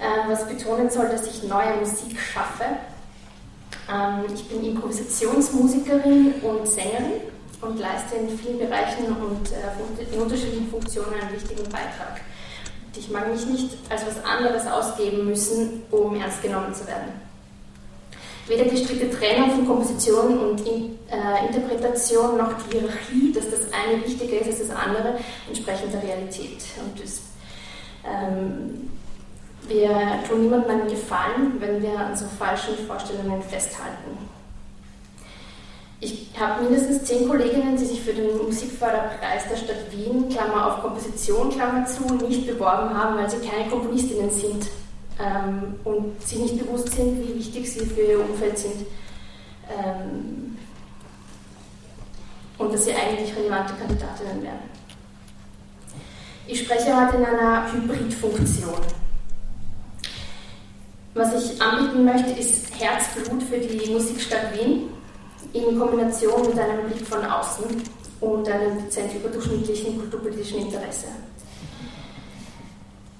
äh, 0.00 0.28
was 0.28 0.48
betonen 0.48 0.90
soll, 0.90 1.08
dass 1.08 1.28
ich 1.28 1.44
neue 1.44 1.76
Musik 1.76 2.18
schaffe. 2.18 2.64
Ähm, 3.90 4.24
ich 4.34 4.48
bin 4.48 4.64
Improvisationsmusikerin 4.64 6.34
und 6.42 6.66
Sängerin 6.66 7.20
und 7.60 7.78
leiste 7.78 8.16
in 8.16 8.38
vielen 8.38 8.58
Bereichen 8.58 9.06
und 9.06 9.52
äh, 9.52 10.14
in 10.14 10.20
unterschiedlichen 10.20 10.68
Funktionen 10.68 11.14
einen 11.20 11.32
wichtigen 11.32 11.64
Beitrag. 11.64 12.20
Ich 12.96 13.10
mag 13.10 13.30
mich 13.30 13.44
nicht 13.46 13.70
als 13.90 14.06
was 14.06 14.24
anderes 14.24 14.66
ausgeben 14.66 15.26
müssen, 15.26 15.82
um 15.90 16.14
ernst 16.20 16.42
genommen 16.42 16.72
zu 16.72 16.86
werden. 16.86 17.12
Weder 18.46 18.64
die 18.64 18.76
strikte 18.76 19.10
Trennung 19.10 19.50
von 19.50 19.66
Komposition 19.66 20.38
und 20.38 20.66
äh, 20.66 21.46
Interpretation 21.46 22.36
noch 22.36 22.52
die 22.62 22.78
Hierarchie, 22.78 23.32
dass 23.32 23.50
das 23.50 23.60
eine 23.72 24.04
wichtiger 24.04 24.38
ist 24.40 24.60
als 24.60 24.68
das 24.68 24.76
andere, 24.76 25.18
entsprechen 25.48 25.90
der 25.90 26.02
Realität. 26.02 26.62
Und 26.84 27.02
das, 27.02 27.22
ähm, 28.04 28.90
wir 29.68 30.20
tun 30.28 30.42
niemandem 30.42 30.70
einen 30.70 30.88
Gefallen, 30.88 31.60
wenn 31.60 31.82
wir 31.82 31.98
an 31.98 32.16
so 32.16 32.26
falschen 32.38 32.76
Vorstellungen 32.86 33.42
festhalten. 33.42 34.18
Ich 36.00 36.28
habe 36.38 36.64
mindestens 36.64 37.04
zehn 37.04 37.28
Kolleginnen, 37.28 37.76
die 37.76 37.84
sich 37.84 38.02
für 38.02 38.12
den 38.12 38.36
Musikförderpreis 38.36 39.48
der 39.48 39.56
Stadt 39.56 39.90
Wien, 39.90 40.28
Klammer 40.28 40.66
auf 40.66 40.82
Komposition, 40.82 41.50
Klammer 41.50 41.86
zu, 41.86 42.02
nicht 42.16 42.46
beworben 42.46 42.94
haben, 42.94 43.16
weil 43.16 43.30
sie 43.30 43.38
keine 43.38 43.70
Komponistinnen 43.70 44.30
sind 44.30 44.66
ähm, 45.18 45.76
und 45.84 46.20
sich 46.22 46.40
nicht 46.40 46.58
bewusst 46.58 46.92
sind, 46.92 47.20
wie 47.20 47.38
wichtig 47.38 47.72
sie 47.72 47.86
für 47.86 48.02
ihr 48.02 48.20
Umfeld 48.20 48.58
sind. 48.58 48.86
Ähm, 49.70 50.58
und 52.58 52.72
dass 52.72 52.84
sie 52.84 52.92
eigentlich 52.92 53.34
relevante 53.34 53.72
Kandidatinnen 53.74 54.42
wären. 54.42 54.74
Ich 56.46 56.60
spreche 56.60 56.94
heute 56.94 57.16
in 57.16 57.24
einer 57.24 57.72
Hybridfunktion. 57.72 59.03
Was 61.14 61.32
ich 61.32 61.62
anbieten 61.62 62.04
möchte, 62.04 62.30
ist 62.32 62.66
Herzblut 62.76 63.40
für 63.44 63.58
die 63.58 63.88
Musikstadt 63.88 64.52
Wien 64.52 64.90
in 65.52 65.78
Kombination 65.78 66.48
mit 66.48 66.58
einem 66.58 66.88
Blick 66.88 67.06
von 67.06 67.24
außen 67.24 67.66
und 68.20 68.48
einem 68.48 68.84
dezent 68.84 69.14
überdurchschnittlichen 69.14 69.96
kulturpolitischen 70.00 70.62
Interesse. 70.62 71.06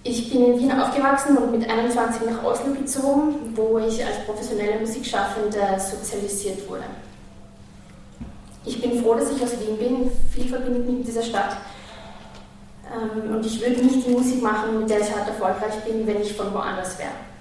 Ich 0.02 0.28
bin 0.28 0.44
in 0.44 0.58
Wien 0.58 0.72
aufgewachsen 0.72 1.38
und 1.38 1.52
mit 1.52 1.70
21 1.70 2.28
nach 2.28 2.42
Oslo 2.42 2.72
gezogen, 2.72 3.52
wo 3.54 3.78
ich 3.78 4.04
als 4.04 4.24
professionelle 4.26 4.80
Musikschaffende 4.80 5.60
sozialisiert 5.78 6.68
wurde. 6.68 6.84
Ich 8.64 8.82
bin 8.82 9.04
froh, 9.04 9.14
dass 9.14 9.30
ich 9.30 9.40
aus 9.40 9.52
Wien 9.60 9.78
bin. 9.78 10.10
Viel 10.32 10.48
verbindet 10.48 10.86
mich 10.86 10.98
mit 10.98 11.06
dieser 11.06 11.22
Stadt. 11.22 11.58
Ähm, 12.92 13.36
und 13.36 13.46
ich 13.46 13.60
würde 13.60 13.84
nicht 13.84 14.04
die 14.04 14.10
Musik 14.10 14.42
machen, 14.42 14.80
mit 14.80 14.90
der 14.90 14.98
ich 14.98 15.14
heute 15.14 15.30
erfolgreich 15.30 15.76
bin, 15.86 16.04
wenn 16.08 16.20
ich 16.20 16.34
von 16.34 16.52
woanders 16.52 16.98
wäre. 16.98 17.33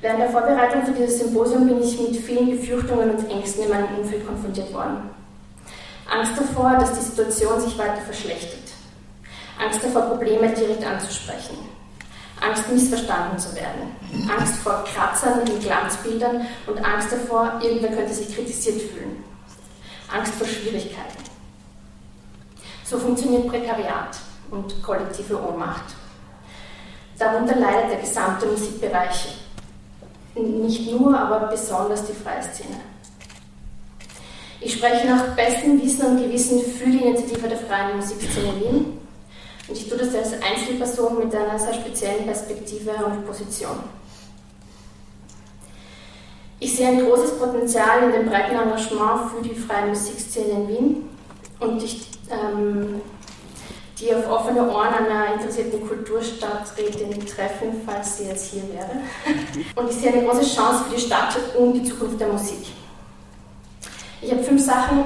Während 0.00 0.20
der 0.20 0.30
Vorbereitung 0.30 0.84
für 0.84 0.92
dieses 0.92 1.18
Symposium 1.18 1.66
bin 1.66 1.82
ich 1.82 1.98
mit 1.98 2.16
vielen 2.16 2.50
Befürchtungen 2.50 3.10
und 3.10 3.30
Ängsten 3.30 3.64
in 3.64 3.70
meinem 3.70 3.98
Umfeld 3.98 4.24
konfrontiert 4.26 4.72
worden. 4.72 5.10
Angst 6.08 6.32
davor, 6.38 6.76
dass 6.78 6.92
die 6.92 7.04
Situation 7.04 7.60
sich 7.60 7.76
weiter 7.76 8.00
verschlechtert. 8.02 8.72
Angst 9.60 9.82
davor, 9.82 10.02
Probleme 10.02 10.48
direkt 10.50 10.86
anzusprechen. 10.86 11.58
Angst, 12.40 12.70
missverstanden 12.70 13.38
zu 13.38 13.52
werden. 13.56 13.96
Angst 14.30 14.54
vor 14.62 14.84
Kratzern 14.84 15.40
in 15.46 15.58
Glanzbildern 15.58 16.46
und 16.68 16.84
Angst 16.84 17.10
davor, 17.10 17.58
irgendwer 17.60 17.90
könnte 17.90 18.14
sich 18.14 18.32
kritisiert 18.32 18.80
fühlen. 18.80 19.24
Angst 20.14 20.32
vor 20.34 20.46
Schwierigkeiten. 20.46 21.24
So 22.84 22.98
funktioniert 22.98 23.48
Prekariat 23.48 24.16
und 24.52 24.80
kollektive 24.82 25.42
Ohnmacht. 25.42 25.94
Darunter 27.18 27.56
leidet 27.56 27.90
der 27.90 27.98
gesamte 27.98 28.46
Musikbereich 28.46 29.47
nicht 30.34 30.90
nur, 30.92 31.18
aber 31.18 31.48
besonders 31.48 32.04
die 32.06 32.12
freie 32.12 32.42
Szene. 32.42 32.80
Ich 34.60 34.74
spreche 34.74 35.06
nach 35.06 35.36
bestem 35.36 35.80
Wissen 35.80 36.06
und 36.06 36.22
Gewissen 36.22 36.60
für 36.60 36.90
die 36.90 36.98
Initiative 36.98 37.48
der 37.48 37.58
freien 37.58 37.96
Musikszene 37.96 38.54
Wien 38.56 38.98
und 39.68 39.76
ich 39.76 39.88
tue 39.88 39.98
das 39.98 40.14
als 40.14 40.32
Einzelperson 40.42 41.18
mit 41.18 41.34
einer 41.34 41.58
sehr 41.58 41.74
speziellen 41.74 42.24
Perspektive 42.24 42.90
und 42.90 43.26
Position. 43.26 43.78
Ich 46.58 46.74
sehe 46.74 46.88
ein 46.88 47.06
großes 47.06 47.38
Potenzial 47.38 48.02
in 48.04 48.12
dem 48.12 48.26
breiten 48.28 48.56
Engagement 48.56 49.30
für 49.30 49.42
die 49.42 49.54
freie 49.54 49.86
Musikszene 49.86 50.48
in 50.48 50.68
Wien 50.68 51.08
und 51.60 51.82
ich 51.82 52.08
ähm, 52.30 53.00
die 54.00 54.14
auf 54.14 54.30
offene 54.30 54.70
Ohren 54.70 54.94
einer 54.94 55.34
interessierten 55.34 55.86
Kulturstadträtin 55.86 57.26
treffen, 57.26 57.82
falls 57.84 58.18
sie 58.18 58.24
jetzt 58.24 58.52
hier 58.52 58.62
wäre. 58.72 58.90
Und 59.74 59.90
ich 59.90 59.96
sehe 59.96 60.12
eine 60.12 60.24
große 60.24 60.54
Chance 60.54 60.84
für 60.84 60.94
die 60.94 61.00
Stadt 61.00 61.36
und 61.58 61.72
die 61.72 61.84
Zukunft 61.84 62.20
der 62.20 62.28
Musik. 62.28 62.66
Ich 64.22 64.30
habe 64.30 64.42
fünf 64.42 64.64
Sachen 64.64 65.04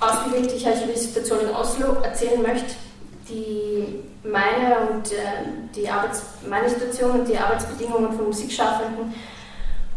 ausgewählt, 0.00 0.50
die 0.50 0.56
ich 0.56 0.66
euch 0.66 0.82
über 0.82 0.92
die 0.92 0.98
Situation 0.98 1.40
in 1.40 1.50
Oslo 1.50 1.94
erzählen 2.02 2.40
möchte, 2.40 2.74
die 3.28 4.00
meine 4.22 4.88
und 4.88 5.12
äh, 5.12 5.16
die 5.74 5.88
Arbeits 5.88 6.22
meine 6.48 6.68
Situation 6.68 7.20
und 7.20 7.28
die 7.28 7.36
Arbeitsbedingungen 7.36 8.12
von 8.12 8.26
Musikschaffenden 8.26 9.14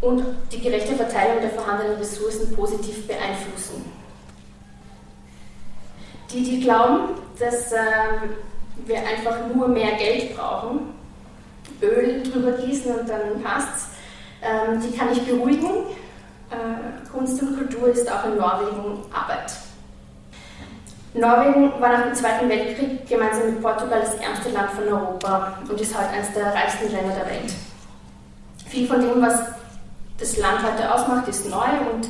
und 0.00 0.24
die 0.52 0.60
gerechte 0.60 0.94
Verteilung 0.94 1.40
der 1.40 1.50
vorhandenen 1.50 1.96
Ressourcen 1.96 2.54
positiv 2.54 3.06
beeinflussen. 3.06 3.99
Die, 6.32 6.42
die 6.44 6.60
glauben, 6.60 7.10
dass 7.38 7.72
äh, 7.72 7.78
wir 8.86 8.98
einfach 8.98 9.36
nur 9.52 9.68
mehr 9.68 9.92
Geld 9.92 10.36
brauchen, 10.36 10.94
Öl 11.82 12.22
drüber 12.22 12.52
gießen 12.52 12.94
und 12.94 13.08
dann 13.08 13.42
passt's, 13.42 13.88
ähm, 14.42 14.80
die 14.80 14.96
kann 14.96 15.08
ich 15.12 15.22
beruhigen. 15.22 15.86
Äh, 16.50 17.08
Kunst 17.10 17.40
und 17.42 17.56
Kultur 17.56 17.88
ist 17.88 18.10
auch 18.10 18.24
in 18.26 18.36
Norwegen 18.36 18.98
Arbeit. 19.12 19.52
Norwegen 21.14 21.72
war 21.80 21.92
nach 21.92 22.02
dem 22.04 22.14
Zweiten 22.14 22.48
Weltkrieg 22.48 23.08
gemeinsam 23.08 23.46
mit 23.46 23.62
Portugal 23.62 24.00
das 24.00 24.14
ärmste 24.14 24.50
Land 24.50 24.70
von 24.70 24.88
Europa 24.88 25.58
und 25.68 25.80
ist 25.80 25.96
heute 25.96 26.10
eines 26.10 26.32
der 26.32 26.54
reichsten 26.54 26.92
Länder 26.92 27.14
der 27.14 27.26
Welt. 27.26 27.52
Viel 28.68 28.86
von 28.86 29.00
dem, 29.00 29.20
was 29.20 29.40
das 30.18 30.36
Land 30.38 30.62
heute 30.62 30.92
ausmacht, 30.94 31.26
ist 31.26 31.48
neu 31.48 31.66
und 31.92 32.08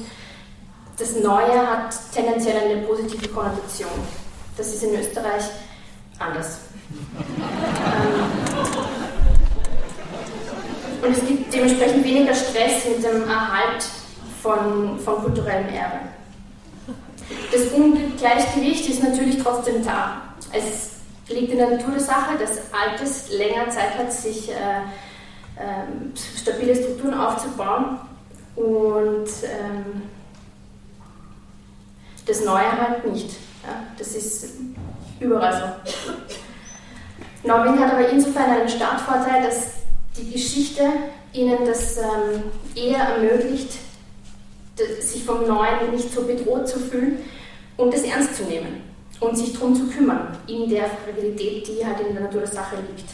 das 1.01 1.17
Neue 1.17 1.67
hat 1.67 1.95
tendenziell 2.13 2.57
eine 2.59 2.83
positive 2.83 3.29
Konnotation. 3.29 3.91
Das 4.57 4.69
ist 4.69 4.83
in 4.83 4.95
Österreich 4.95 5.45
anders. 6.19 6.59
ähm, 6.91 8.27
und 11.03 11.17
es 11.17 11.27
gibt 11.27 11.55
dementsprechend 11.55 12.05
weniger 12.05 12.35
Stress 12.35 12.85
mit 12.85 13.03
dem 13.03 13.23
Erhalt 13.27 13.85
von, 14.43 14.99
von 14.99 15.23
kulturellem 15.25 15.69
Erbe. 15.69 16.01
Das 17.51 17.63
Ungleichgewicht 17.73 18.91
ist 18.91 19.03
natürlich 19.03 19.43
trotzdem 19.43 19.83
da. 19.83 20.21
Es 20.53 20.91
liegt 21.29 21.53
in 21.53 21.59
der 21.59 21.71
Natur 21.71 21.93
der 21.93 22.01
Sache, 22.01 22.37
dass 22.39 22.61
Altes 22.73 23.31
länger 23.31 23.71
Zeit 23.71 23.97
hat, 23.97 24.13
sich 24.13 24.51
äh, 24.51 24.53
äh, 25.57 26.39
stabile 26.39 26.75
Strukturen 26.75 27.15
aufzubauen 27.15 28.01
und 28.57 29.29
ähm, 29.45 30.03
das 32.27 32.45
Neue 32.45 32.71
halt 32.71 33.11
nicht. 33.13 33.31
Ja, 33.65 33.83
das 33.99 34.15
ist 34.15 34.55
überall 35.19 35.53
so. 35.53 37.49
Norwegen 37.49 37.79
hat 37.79 37.93
aber 37.93 38.09
insofern 38.09 38.51
einen 38.51 38.69
Startvorteil, 38.69 39.43
dass 39.43 39.69
die 40.17 40.31
Geschichte 40.31 40.83
ihnen 41.33 41.59
das 41.65 41.99
ähm, 41.99 42.43
eher 42.75 42.99
ermöglicht, 42.99 43.79
sich 45.01 45.25
vom 45.25 45.47
Neuen 45.47 45.91
nicht 45.93 46.13
so 46.13 46.23
bedroht 46.23 46.69
zu 46.69 46.79
fühlen 46.79 47.19
und 47.77 47.93
es 47.95 48.03
ernst 48.03 48.37
zu 48.37 48.45
nehmen 48.45 48.83
und 49.21 49.37
sich 49.37 49.53
darum 49.53 49.75
zu 49.75 49.87
kümmern, 49.89 50.37
in 50.47 50.69
der 50.69 50.87
Fragilität, 50.87 51.69
die 51.69 51.85
halt 51.85 52.01
in 52.01 52.15
der 52.15 52.25
Natur 52.25 52.41
der 52.41 52.51
Sache 52.51 52.77
liegt. 52.77 53.11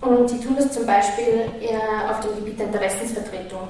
Und 0.00 0.28
sie 0.28 0.40
tun 0.40 0.54
das 0.56 0.70
zum 0.70 0.84
Beispiel 0.84 1.48
auf 2.10 2.20
dem 2.20 2.36
Gebiet 2.36 2.58
der 2.60 2.66
Interessensvertretung. 2.66 3.68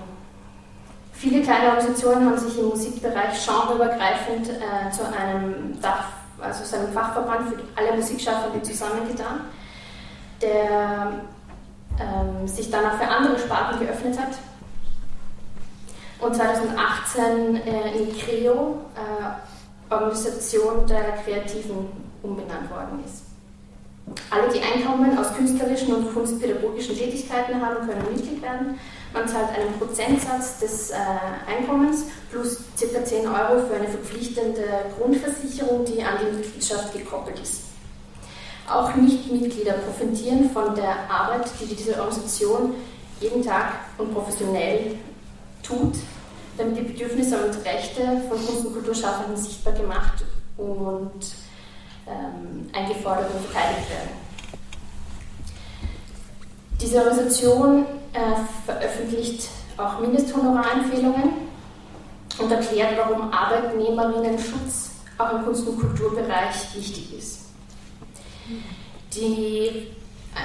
Viele 1.24 1.40
kleine 1.40 1.70
Organisationen 1.70 2.26
haben 2.26 2.37
sich 2.37 2.58
im 2.58 2.68
Musikbereich 2.68 3.46
genreübergreifend 3.46 4.46
äh, 4.46 4.90
zu 4.90 5.06
einem 5.06 5.80
Dach, 5.80 6.08
also 6.38 6.62
zu 6.64 6.76
einem 6.76 6.92
Fachverband 6.92 7.48
für 7.48 7.62
alle 7.76 7.96
Musikschaffenden 7.96 8.62
zusammengetan, 8.62 9.40
der 10.42 11.12
ähm, 11.98 12.46
sich 12.46 12.70
dann 12.70 12.84
auch 12.84 12.98
für 12.98 13.08
andere 13.08 13.38
Sparten 13.38 13.80
geöffnet 13.80 14.18
hat 14.20 14.37
und 16.20 16.37
2018 16.37 17.56
äh, 17.56 17.96
in 17.96 18.18
CREO, 18.18 18.82
äh, 18.94 19.94
Organisation 19.94 20.87
der 20.87 21.22
Kreativen, 21.24 21.88
umbenannt 22.22 22.70
worden 22.70 23.02
ist. 23.02 23.24
Alle, 24.28 24.52
die 24.52 24.60
Einkommen 24.60 25.16
aus 25.16 25.34
künstlerischen 25.34 25.94
und 25.94 26.12
kunstpädagogischen 26.12 26.94
Tätigkeiten 26.94 27.64
haben, 27.64 27.87
können 27.87 28.04
Mitglied 28.14 28.42
werden. 28.42 28.78
Man 29.14 29.29
zahlt 29.29 29.50
einen 29.57 29.79
Prozentsatz 29.79 30.59
des 30.59 30.90
äh, 30.90 30.96
Einkommens 31.46 32.07
plus 32.33 32.59
ca. 32.79 33.05
10 33.05 33.29
Euro 33.29 33.64
für 33.64 33.77
eine 33.77 33.87
verpflichtende 33.87 34.64
Grundversicherung, 34.98 35.85
die 35.85 36.03
an 36.03 36.14
die 36.20 36.37
Mitgliedschaft 36.37 36.92
gekoppelt 36.92 37.38
ist. 37.38 37.62
Auch 38.68 38.92
Nichtmitglieder 38.96 39.74
profitieren 39.74 40.50
von 40.50 40.74
der 40.74 41.09
Arbeit, 41.09 41.48
die 41.61 41.77
diese 41.77 42.00
Organisation 42.00 42.74
jeden 43.20 43.44
Tag 43.44 43.74
und 43.98 44.12
professionell 44.12 44.96
tut, 45.62 45.94
damit 46.59 46.79
die 46.79 46.83
Bedürfnisse 46.83 47.37
und 47.37 47.64
Rechte 47.64 48.20
von 48.29 48.44
Kunst- 48.44 48.66
und 48.66 48.72
Kulturschaffenden 48.72 49.37
sichtbar 49.37 49.74
gemacht 49.74 50.24
und 50.57 51.24
ähm, 52.09 52.68
eingefordert 52.72 53.31
und 53.33 53.46
verteidigt 53.46 53.90
werden. 53.90 54.23
Diese 56.80 56.98
Organisation 56.98 57.87
äh, 58.12 58.18
veröffentlicht 58.66 59.48
auch 59.76 60.00
Mindesthonorarempfehlungen 60.00 61.44
und 62.38 62.50
erklärt, 62.50 62.96
warum 62.96 63.32
Arbeitnehmerinnen-Schutz 63.32 64.90
auch 65.18 65.32
im 65.32 65.44
Kunst- 65.44 65.66
und 65.66 65.78
Kulturbereich 65.80 66.74
wichtig 66.74 67.18
ist. 67.18 67.40
Die, 69.14 69.88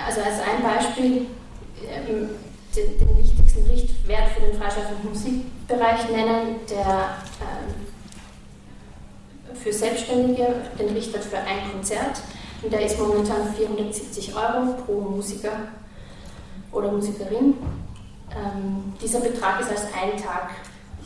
also 0.05 0.21
als 0.21 0.35
ein 0.41 0.63
Beispiel, 0.63 1.27
ähm, 1.87 2.29
den, 2.75 2.99
den, 2.99 3.17
wichtigsten 3.17 3.63
Richtwert 3.67 4.29
für 4.29 4.41
den 4.41 4.59
freischaffenden 4.59 5.09
Musikbereich 5.09 6.09
nennen, 6.11 6.57
der 6.69 7.17
ähm, 7.41 7.73
für 9.55 9.73
Selbstständige 9.73 10.47
den 10.77 10.89
Richtwert 10.89 11.23
für 11.23 11.37
ein 11.37 11.71
Konzert. 11.71 12.21
Und 12.61 12.71
der 12.71 12.85
ist 12.85 12.99
momentan 12.99 13.53
470 13.55 14.35
Euro 14.35 14.73
pro 14.85 15.01
Musiker 15.01 15.69
oder 16.71 16.91
Musikerin. 16.91 17.55
Ähm, 18.32 18.93
dieser 19.01 19.21
Betrag 19.21 19.60
ist 19.62 19.71
als 19.71 19.86
ein 19.86 20.21
Tag 20.21 20.51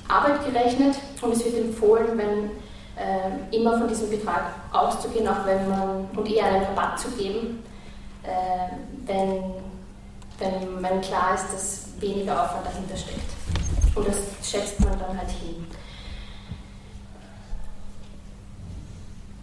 Arbeit 0.08 0.45
gerechnet 0.45 0.97
und 1.21 1.32
es 1.32 1.45
wird 1.45 1.58
empfohlen, 1.58 2.17
wenn 2.17 2.52
äh, 2.95 3.56
immer 3.56 3.78
von 3.78 3.88
diesem 3.88 4.10
Betrag 4.10 4.54
auszugehen, 4.71 5.28
auch 5.28 5.45
wenn 5.45 5.69
man 5.69 6.10
und 6.15 6.30
eher 6.30 6.45
einen 6.45 6.63
Rabatt 6.63 6.99
zu 6.99 7.10
geben, 7.12 7.63
äh, 8.23 8.76
wenn 9.06 9.43
wenn, 10.39 10.82
wenn 10.82 11.02
klar 11.02 11.36
ist, 11.36 11.54
dass 11.54 12.02
weniger 12.02 12.43
Aufwand 12.43 12.65
dahinter 12.65 12.97
steckt. 12.97 13.32
Und 13.95 14.08
das 14.08 14.17
schätzt 14.49 14.80
man 14.80 14.99
dann 14.99 15.17
halt 15.17 15.30
hin. 15.30 15.65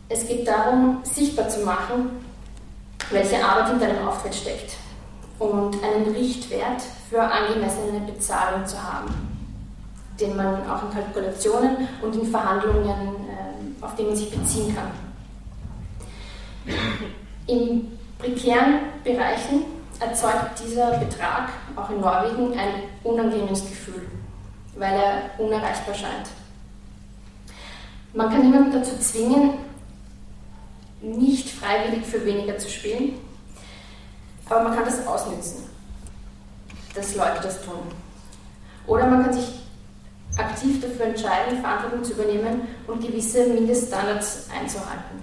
Es 0.08 0.26
geht 0.26 0.46
darum, 0.46 1.00
sichtbar 1.04 1.48
zu 1.48 1.60
machen, 1.60 2.24
welche 3.10 3.44
Arbeit 3.44 3.68
hinter 3.68 3.86
einem 3.86 4.08
Auftritt 4.08 4.34
steckt 4.34 4.74
und 5.40 5.82
einen 5.82 6.14
Richtwert 6.14 6.82
für 7.08 7.22
angemessene 7.22 8.00
Bezahlung 8.06 8.64
zu 8.66 8.80
haben, 8.80 9.12
den 10.20 10.36
man 10.36 10.68
auch 10.68 10.82
in 10.84 10.90
Kalkulationen 10.90 11.88
und 12.02 12.14
in 12.14 12.26
Verhandlungen, 12.26 12.86
äh, 12.86 13.84
auf 13.84 13.96
die 13.96 14.02
man 14.04 14.14
sich 14.14 14.30
beziehen 14.30 14.76
kann. 14.76 14.90
In 17.46 17.98
prekären 18.18 18.80
Bereichen 19.02 19.64
erzeugt 19.98 20.62
dieser 20.62 20.98
Betrag 20.98 21.48
auch 21.74 21.88
in 21.88 22.00
Norwegen 22.00 22.52
ein 22.58 22.82
unangenehmes 23.02 23.62
Gefühl, 23.62 24.08
weil 24.76 24.92
er 24.92 25.30
unerreichbar 25.38 25.94
scheint. 25.94 26.28
Man 28.12 28.28
kann 28.28 28.42
niemanden 28.42 28.72
dazu 28.72 28.98
zwingen, 28.98 29.54
nicht 31.00 31.48
freiwillig 31.48 32.04
für 32.04 32.26
weniger 32.26 32.58
zu 32.58 32.68
spielen, 32.68 33.14
aber 34.50 34.64
man 34.64 34.74
kann 34.74 34.84
das 34.84 35.06
ausnützen, 35.06 35.68
dass 36.94 37.14
Leute 37.14 37.40
das 37.42 37.62
tun. 37.62 37.80
Oder 38.86 39.06
man 39.06 39.24
kann 39.24 39.32
sich 39.32 39.60
aktiv 40.36 40.80
dafür 40.80 41.06
entscheiden, 41.06 41.60
Verantwortung 41.60 42.04
zu 42.04 42.12
übernehmen 42.12 42.68
und 42.86 43.00
gewisse 43.00 43.46
Mindeststandards 43.46 44.48
einzuhalten. 44.52 45.22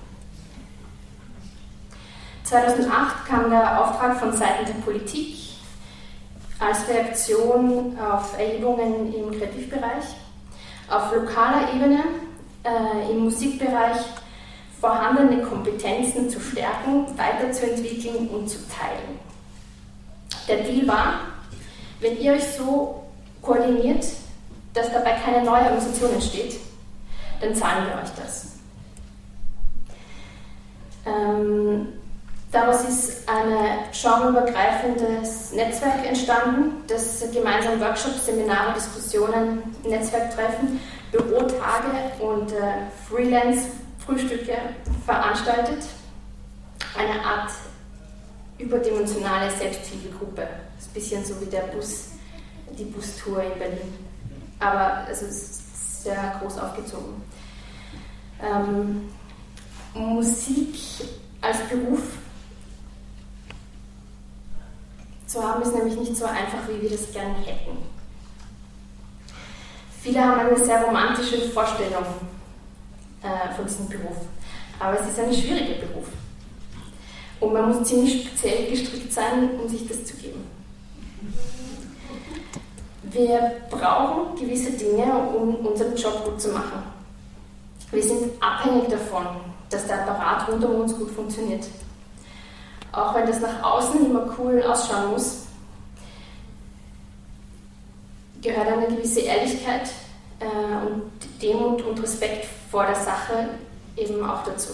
2008 2.44 3.26
kam 3.28 3.50
der 3.50 3.82
Auftrag 3.82 4.18
von 4.18 4.32
Seiten 4.32 4.66
der 4.66 4.74
Politik 4.86 5.36
als 6.60 6.88
Reaktion 6.88 7.98
auf 8.00 8.38
Erhebungen 8.40 9.14
im 9.14 9.38
Kreativbereich, 9.38 10.06
auf 10.90 11.14
lokaler 11.14 11.74
Ebene 11.74 12.04
äh, 12.64 13.12
im 13.12 13.26
Musikbereich 13.26 13.98
vorhandene 14.80 15.42
Kompetenzen 15.42 16.30
zu 16.30 16.40
stärken, 16.40 17.06
weiterzuentwickeln 17.18 18.28
und 18.30 18.48
zu 18.48 18.58
teilen. 18.70 19.20
Der 20.48 20.58
Deal 20.58 20.88
war, 20.88 21.14
wenn 22.00 22.18
ihr 22.20 22.34
euch 22.34 22.44
so 22.44 23.04
koordiniert, 23.42 24.06
dass 24.74 24.92
dabei 24.92 25.14
keine 25.14 25.44
neue 25.44 25.64
Organisation 25.64 26.14
entsteht, 26.14 26.60
dann 27.42 27.56
zahlen 27.56 27.86
wir 27.88 28.02
euch 28.02 28.10
das. 28.16 28.52
Ähm, 31.06 31.88
Daraus 32.52 32.88
ist 32.88 33.28
ein 33.28 33.52
genreübergreifendes 33.92 35.52
Netzwerk 35.52 36.06
entstanden, 36.08 36.82
das 36.88 37.22
gemeinsam 37.34 37.80
Workshops, 37.82 38.26
Seminare, 38.26 38.74
Diskussionen, 38.74 39.64
Netzwerktreffen, 39.84 40.80
Bürotage 41.12 42.12
und 42.22 42.54
äh, 42.54 42.88
Freelance-Frühstücke 44.08 44.58
veranstaltet. 45.06 45.84
Eine 46.98 47.24
Art 47.24 47.52
überdimensionale 48.58 49.52
Selbsthilfegruppe. 49.52 50.48
Das 50.76 50.86
ist 50.86 50.90
ein 50.90 50.94
bisschen 50.94 51.26
so 51.26 51.40
wie 51.42 51.46
der 51.46 51.62
Bus, 51.62 52.10
die 52.78 52.86
Bustour 52.86 53.44
in 53.44 53.60
Berlin. 53.60 53.94
Aber 54.60 55.08
es 55.12 55.22
ist 55.22 56.04
sehr 56.04 56.40
groß 56.40 56.58
aufgezogen. 56.58 57.22
Ähm, 58.42 59.10
Musik 59.94 60.76
als 61.42 61.58
Beruf 61.70 62.02
zu 65.28 65.44
haben, 65.44 65.62
ist 65.62 65.76
nämlich 65.76 65.98
nicht 65.98 66.16
so 66.16 66.26
einfach, 66.26 66.68
wie 66.68 66.82
wir 66.82 66.90
das 66.90 67.12
gerne 67.12 67.36
hätten. 67.46 67.78
Viele 70.02 70.24
haben 70.24 70.40
eine 70.40 70.64
sehr 70.64 70.84
romantische 70.84 71.50
Vorstellung 71.50 72.06
äh, 73.28 73.54
von 73.56 73.66
diesem 73.66 73.90
Beruf, 73.90 74.18
aber 74.80 75.00
es 75.00 75.08
ist 75.08 75.20
ein 75.20 75.34
schwieriger 75.34 75.86
Beruf. 75.86 76.08
Und 77.40 77.54
man 77.54 77.68
muss 77.70 77.88
ziemlich 77.88 78.28
speziell 78.28 78.70
gestrickt 78.70 79.14
sein, 79.14 79.50
um 79.62 79.68
sich 79.70 79.88
das 79.88 80.04
zu 80.06 80.16
geben. 80.16 80.46
Wir 83.04 83.62
brauchen 83.70 84.36
gewisse 84.40 84.72
Dinge, 84.72 85.06
um 85.14 85.56
unseren 85.56 85.96
Job 85.96 86.26
gut 86.26 86.42
zu 86.42 86.50
machen. 86.50 86.84
Wir 87.92 88.04
sind 88.04 88.32
abhängig 88.42 88.90
davon, 88.90 89.26
dass 89.70 89.88
der 89.88 90.02
Apparat 90.08 90.50
rund 90.50 90.64
um 90.66 90.82
uns 90.82 90.96
gut 90.96 91.12
funktioniert. 91.12 91.66
Auch 92.92 93.14
wenn 93.14 93.28
das 93.28 93.40
nach 93.40 93.62
außen 93.64 94.06
immer 94.06 94.36
cool 94.38 94.62
ausschauen 94.64 95.12
muss, 95.12 95.44
gehört 98.42 98.68
eine 98.68 98.88
gewisse 98.88 99.22
Ehrlichkeit 99.22 99.90
äh, 100.40 100.86
und 100.86 101.12
Demut 101.42 101.82
und 101.84 102.02
Respekt 102.02 102.48
vor 102.70 102.86
der 102.86 102.96
Sache 102.96 103.50
eben 103.96 104.24
auch 104.24 104.44
dazu. 104.44 104.74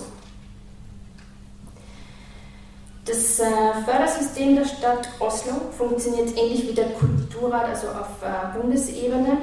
Das 3.05 3.39
äh, 3.39 3.45
Fördersystem 3.85 4.55
der 4.55 4.65
Stadt 4.65 5.09
Oslo 5.19 5.53
funktioniert 5.77 6.37
ähnlich 6.37 6.69
wie 6.69 6.73
der 6.73 6.89
Kulturrat, 6.91 7.65
also 7.65 7.87
auf 7.87 8.23
äh, 8.23 8.57
Bundesebene, 8.57 9.39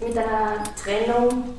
mit 0.00 0.16
einer 0.16 0.62
Trennung 0.80 1.54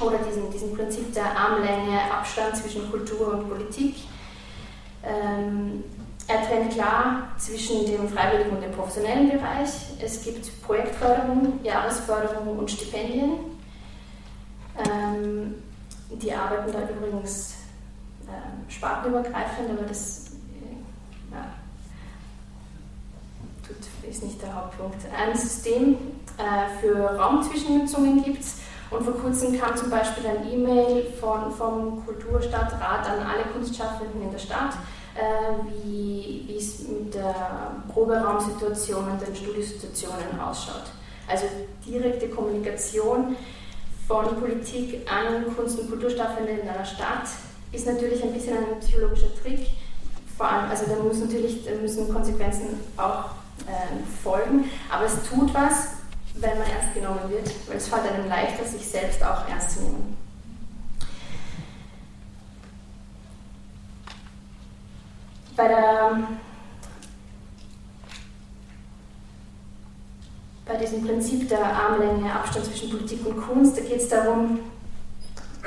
oder 0.00 0.18
diesem, 0.18 0.50
diesem 0.50 0.74
Prinzip 0.74 1.12
der 1.14 1.36
Armlänge, 1.36 2.00
Abstand 2.10 2.56
zwischen 2.56 2.90
Kultur 2.90 3.34
und 3.34 3.48
Politik. 3.48 3.96
Ähm, 5.02 5.84
er 6.26 6.46
trennt 6.46 6.72
klar 6.72 7.28
zwischen 7.36 7.86
dem 7.86 8.08
freiwilligen 8.08 8.56
und 8.56 8.62
dem 8.62 8.72
professionellen 8.72 9.30
Bereich. 9.30 9.70
Es 10.00 10.22
gibt 10.22 10.62
Projektförderung, 10.62 11.60
Jahresförderung 11.62 12.58
und 12.58 12.70
Stipendien. 12.70 13.32
Ähm, 14.78 15.54
die 16.10 16.32
arbeiten 16.32 16.72
da 16.72 16.88
übrigens 16.88 17.54
äh, 18.26 18.72
spartenübergreifend, 18.72 19.70
aber 19.70 19.86
das 19.86 20.30
äh, 20.30 21.34
ja, 21.34 21.46
tut, 23.66 24.10
ist 24.10 24.22
nicht 24.22 24.40
der 24.40 24.54
Hauptpunkt. 24.54 24.98
Ein 25.16 25.36
System 25.36 25.96
äh, 26.38 26.80
für 26.80 26.96
Raumzwischennutzungen 26.96 28.24
gibt 28.24 28.40
es 28.40 28.60
und 28.90 29.02
vor 29.02 29.14
kurzem 29.14 29.58
kam 29.58 29.76
zum 29.76 29.90
Beispiel 29.90 30.24
ein 30.26 30.52
E-Mail 30.52 31.06
vom 31.20 32.04
Kulturstadtrat 32.04 33.08
an 33.08 33.26
alle 33.26 33.44
Kunstschaffenden 33.52 34.22
in 34.22 34.30
der 34.30 34.38
Stadt, 34.38 34.74
wie, 35.72 36.44
wie 36.46 36.56
es 36.56 36.80
mit 36.88 37.14
der 37.14 37.72
Proberaumsituation 37.92 39.10
und 39.10 39.26
den 39.26 39.34
Studiosituationen 39.34 40.40
ausschaut. 40.40 40.90
Also 41.28 41.46
direkte 41.86 42.28
Kommunikation 42.28 43.36
von 44.06 44.40
Politik 44.40 45.08
an 45.10 45.54
Kunst- 45.56 45.78
und 45.78 45.88
Kulturschaffende 45.88 46.52
in 46.52 46.68
einer 46.68 46.84
Stadt 46.84 47.28
ist 47.72 47.86
natürlich 47.86 48.22
ein 48.22 48.32
bisschen 48.32 48.56
ein 48.56 48.80
psychologischer 48.80 49.34
Trick. 49.42 49.68
Vor 50.36 50.50
allem, 50.50 50.70
also 50.70 50.84
da, 50.86 51.02
muss 51.02 51.18
natürlich, 51.18 51.64
da 51.64 51.70
müssen 51.80 52.12
Konsequenzen 52.12 52.80
auch 52.96 53.30
äh, 53.66 54.22
folgen, 54.22 54.68
aber 54.90 55.06
es 55.06 55.14
tut 55.28 55.54
was, 55.54 55.88
wenn 56.34 56.58
man 56.58 56.68
ernst 56.68 56.94
genommen 56.94 57.30
wird, 57.30 57.48
weil 57.68 57.76
es 57.76 57.88
fällt 57.88 58.02
einem 58.10 58.28
leichter, 58.28 58.64
sich 58.64 58.86
selbst 58.86 59.22
auch 59.22 59.48
ernst 59.48 59.78
zu 59.78 59.84
nehmen. 59.84 60.23
Bei 65.56 65.68
der 65.68 66.18
bei 70.66 70.76
diesem 70.76 71.06
Prinzip 71.06 71.48
der 71.48 71.64
Armlänge, 71.64 72.32
Abstand 72.32 72.64
zwischen 72.66 72.90
Politik 72.90 73.24
und 73.26 73.36
Kunst, 73.36 73.76
da 73.76 73.82
geht 73.82 74.00
es 74.00 74.08
darum, 74.08 74.60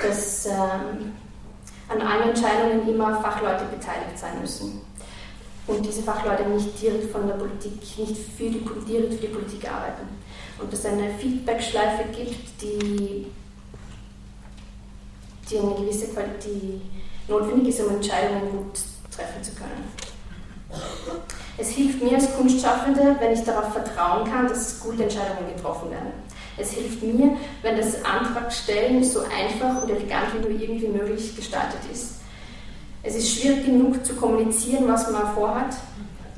dass 0.01 0.47
ähm, 0.47 1.13
an 1.87 2.01
allen 2.01 2.29
Entscheidungen 2.29 2.87
immer 2.87 3.21
Fachleute 3.21 3.65
beteiligt 3.65 4.17
sein 4.17 4.41
müssen. 4.41 4.81
Und 5.67 5.85
diese 5.85 6.01
Fachleute 6.01 6.45
nicht 6.49 6.81
direkt 6.81 7.11
von 7.11 7.27
der 7.27 7.35
Politik, 7.35 7.73
nicht 7.97 8.17
für 8.37 8.49
die, 8.49 8.63
direkt 8.87 9.13
für 9.15 9.27
die 9.27 9.33
Politik 9.33 9.69
arbeiten 9.69 10.07
und 10.59 10.73
es 10.73 10.85
eine 10.85 11.09
Feedbackschleife 11.15 12.05
gibt, 12.13 12.61
die, 12.61 13.27
die 15.49 15.59
eine 15.59 15.75
gewisse 15.75 16.07
Qualität, 16.07 16.45
die 16.45 16.81
notwendig 17.27 17.67
ist, 17.67 17.81
um 17.81 17.95
Entscheidungen 17.95 18.49
gut 18.49 18.79
treffen 19.17 19.43
zu 19.43 19.51
können. 19.51 19.91
Es 21.57 21.69
hilft 21.69 22.03
mir 22.03 22.15
als 22.15 22.35
Kunstschaffende, 22.35 23.15
wenn 23.19 23.33
ich 23.33 23.43
darauf 23.43 23.73
vertrauen 23.73 24.29
kann, 24.29 24.47
dass 24.47 24.79
gute 24.79 25.03
Entscheidungen 25.03 25.55
getroffen 25.55 25.89
werden. 25.89 26.11
Es 26.57 26.71
hilft 26.71 27.01
mir, 27.03 27.37
wenn 27.61 27.77
das 27.77 28.03
Antragstellen 28.03 29.03
so 29.03 29.21
einfach 29.21 29.83
und 29.83 29.89
elegant 29.89 30.33
wie 30.33 30.39
nur 30.39 30.59
irgendwie 30.59 30.87
möglich 30.87 31.35
gestaltet 31.35 31.79
ist. 31.91 32.15
Es 33.03 33.15
ist 33.15 33.39
schwierig 33.39 33.65
genug 33.65 34.05
zu 34.05 34.15
kommunizieren, 34.15 34.87
was 34.87 35.09
man 35.11 35.33
vorhat, 35.33 35.75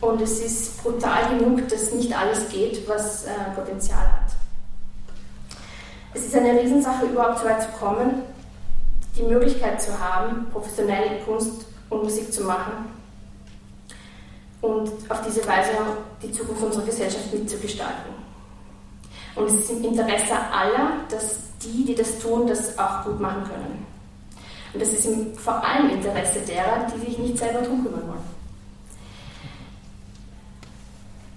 und 0.01 0.21
es 0.21 0.39
ist 0.39 0.81
brutal 0.81 1.37
genug, 1.37 1.67
dass 1.67 1.91
nicht 1.93 2.17
alles 2.17 2.49
geht, 2.49 2.87
was 2.87 3.25
äh, 3.25 3.31
Potenzial 3.53 3.99
hat. 3.99 4.31
Es 6.13 6.25
ist 6.25 6.35
eine 6.35 6.59
Riesensache, 6.59 7.05
überhaupt 7.05 7.39
so 7.39 7.45
weit 7.45 7.61
zu 7.61 7.69
kommen, 7.69 8.21
die 9.17 9.23
Möglichkeit 9.23 9.81
zu 9.81 9.99
haben, 9.99 10.47
professionell 10.51 11.19
Kunst 11.25 11.65
und 11.89 12.03
Musik 12.03 12.31
zu 12.31 12.43
machen 12.43 12.85
und 14.61 14.91
auf 15.09 15.21
diese 15.25 15.45
Weise 15.47 15.71
die 16.21 16.31
Zukunft 16.31 16.63
unserer 16.63 16.85
Gesellschaft 16.85 17.33
mitzugestalten. 17.33 18.13
Und 19.35 19.45
es 19.45 19.53
ist 19.53 19.71
im 19.71 19.83
Interesse 19.83 20.35
aller, 20.51 20.91
dass 21.09 21.37
die, 21.63 21.85
die 21.85 21.95
das 21.95 22.19
tun, 22.19 22.47
das 22.47 22.77
auch 22.77 23.05
gut 23.05 23.19
machen 23.19 23.43
können. 23.43 23.85
Und 24.73 24.81
das 24.81 24.93
ist 24.93 25.05
im, 25.05 25.33
vor 25.35 25.63
allem 25.63 25.89
im 25.89 25.97
Interesse 25.97 26.41
derer, 26.41 26.87
die 26.93 27.05
sich 27.05 27.17
nicht 27.17 27.37
selber 27.37 27.61
darum 27.61 27.83
kümmern 27.83 28.07
wollen 28.07 28.39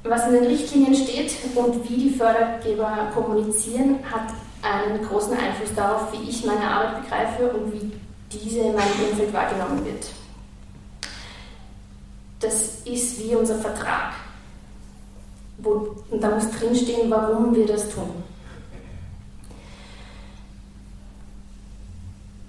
was 0.05 0.27
in 0.27 0.35
den 0.35 0.47
Richtlinien 0.47 0.95
steht 0.95 1.33
und 1.55 1.89
wie 1.89 1.97
die 1.97 2.11
Fördergeber 2.11 3.11
kommunizieren, 3.15 3.99
hat 4.11 4.35
einen 4.63 5.05
großen 5.07 5.33
Einfluss 5.33 5.75
darauf, 5.75 6.13
wie 6.13 6.29
ich 6.29 6.45
meine 6.45 6.65
Arbeit 6.65 7.03
begreife 7.03 7.51
und 7.51 7.73
wie 7.73 7.93
diese 8.31 8.61
in 8.61 8.75
meinem 8.75 9.11
Umfeld 9.11 9.33
wahrgenommen 9.33 9.85
wird. 9.85 10.07
Das 12.43 12.81
ist 12.85 13.21
wie 13.21 13.37
unser 13.37 13.55
Vertrag. 13.55 14.15
Wo, 15.59 15.95
und 16.11 16.21
da 16.21 16.31
muss 16.31 16.51
drinstehen, 16.51 17.09
warum 17.09 17.55
wir 17.55 17.67
das 17.67 17.89
tun. 17.89 18.11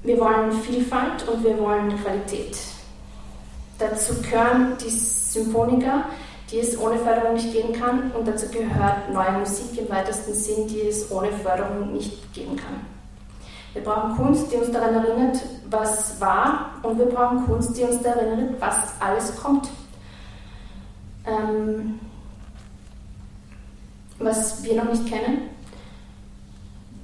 Wir 0.01 0.19
wollen 0.19 0.51
Vielfalt 0.51 1.27
und 1.27 1.43
wir 1.43 1.58
wollen 1.60 1.95
Qualität. 2.01 2.58
Dazu 3.77 4.15
gehören 4.21 4.75
die 4.84 4.89
Symphoniker, 4.89 6.06
die 6.49 6.60
es 6.60 6.77
ohne 6.77 6.97
Förderung 6.97 7.36
nicht 7.36 7.53
geben 7.53 7.73
kann 7.73 8.12
und 8.12 8.27
dazu 8.27 8.47
gehört 8.49 9.12
neue 9.13 9.32
Musik 9.32 9.77
im 9.77 9.89
weitesten 9.89 10.34
Sinn, 10.34 10.67
die 10.67 10.82
es 10.82 11.10
ohne 11.12 11.32
Förderung 11.32 11.93
nicht 11.93 12.34
geben 12.34 12.56
kann. 12.56 12.82
Wir 13.73 13.84
brauchen 13.84 14.15
Kunst, 14.17 14.51
die 14.51 14.58
uns 14.58 14.71
daran 14.71 14.95
erinnert, 14.95 15.38
was 15.69 16.19
war 16.19 16.71
und 16.84 16.97
wir 16.97 17.06
brauchen 17.06 17.45
Kunst, 17.45 17.77
die 17.77 17.84
uns 17.84 18.01
daran 18.01 18.25
erinnert, 18.25 18.62
was 18.62 18.75
alles 18.99 19.36
kommt. 19.36 19.69
Ähm, 21.25 21.99
was 24.19 24.63
wir 24.63 24.75
noch 24.75 24.91
nicht 24.91 25.08
kennen, 25.08 25.50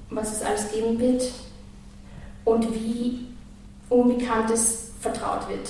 was 0.09 0.33
es 0.33 0.41
alles 0.41 0.71
geben 0.71 0.99
wird 0.99 1.31
und 2.45 2.73
wie 2.73 3.27
Unbekanntes 3.89 4.91
vertraut 4.99 5.47
wird. 5.49 5.69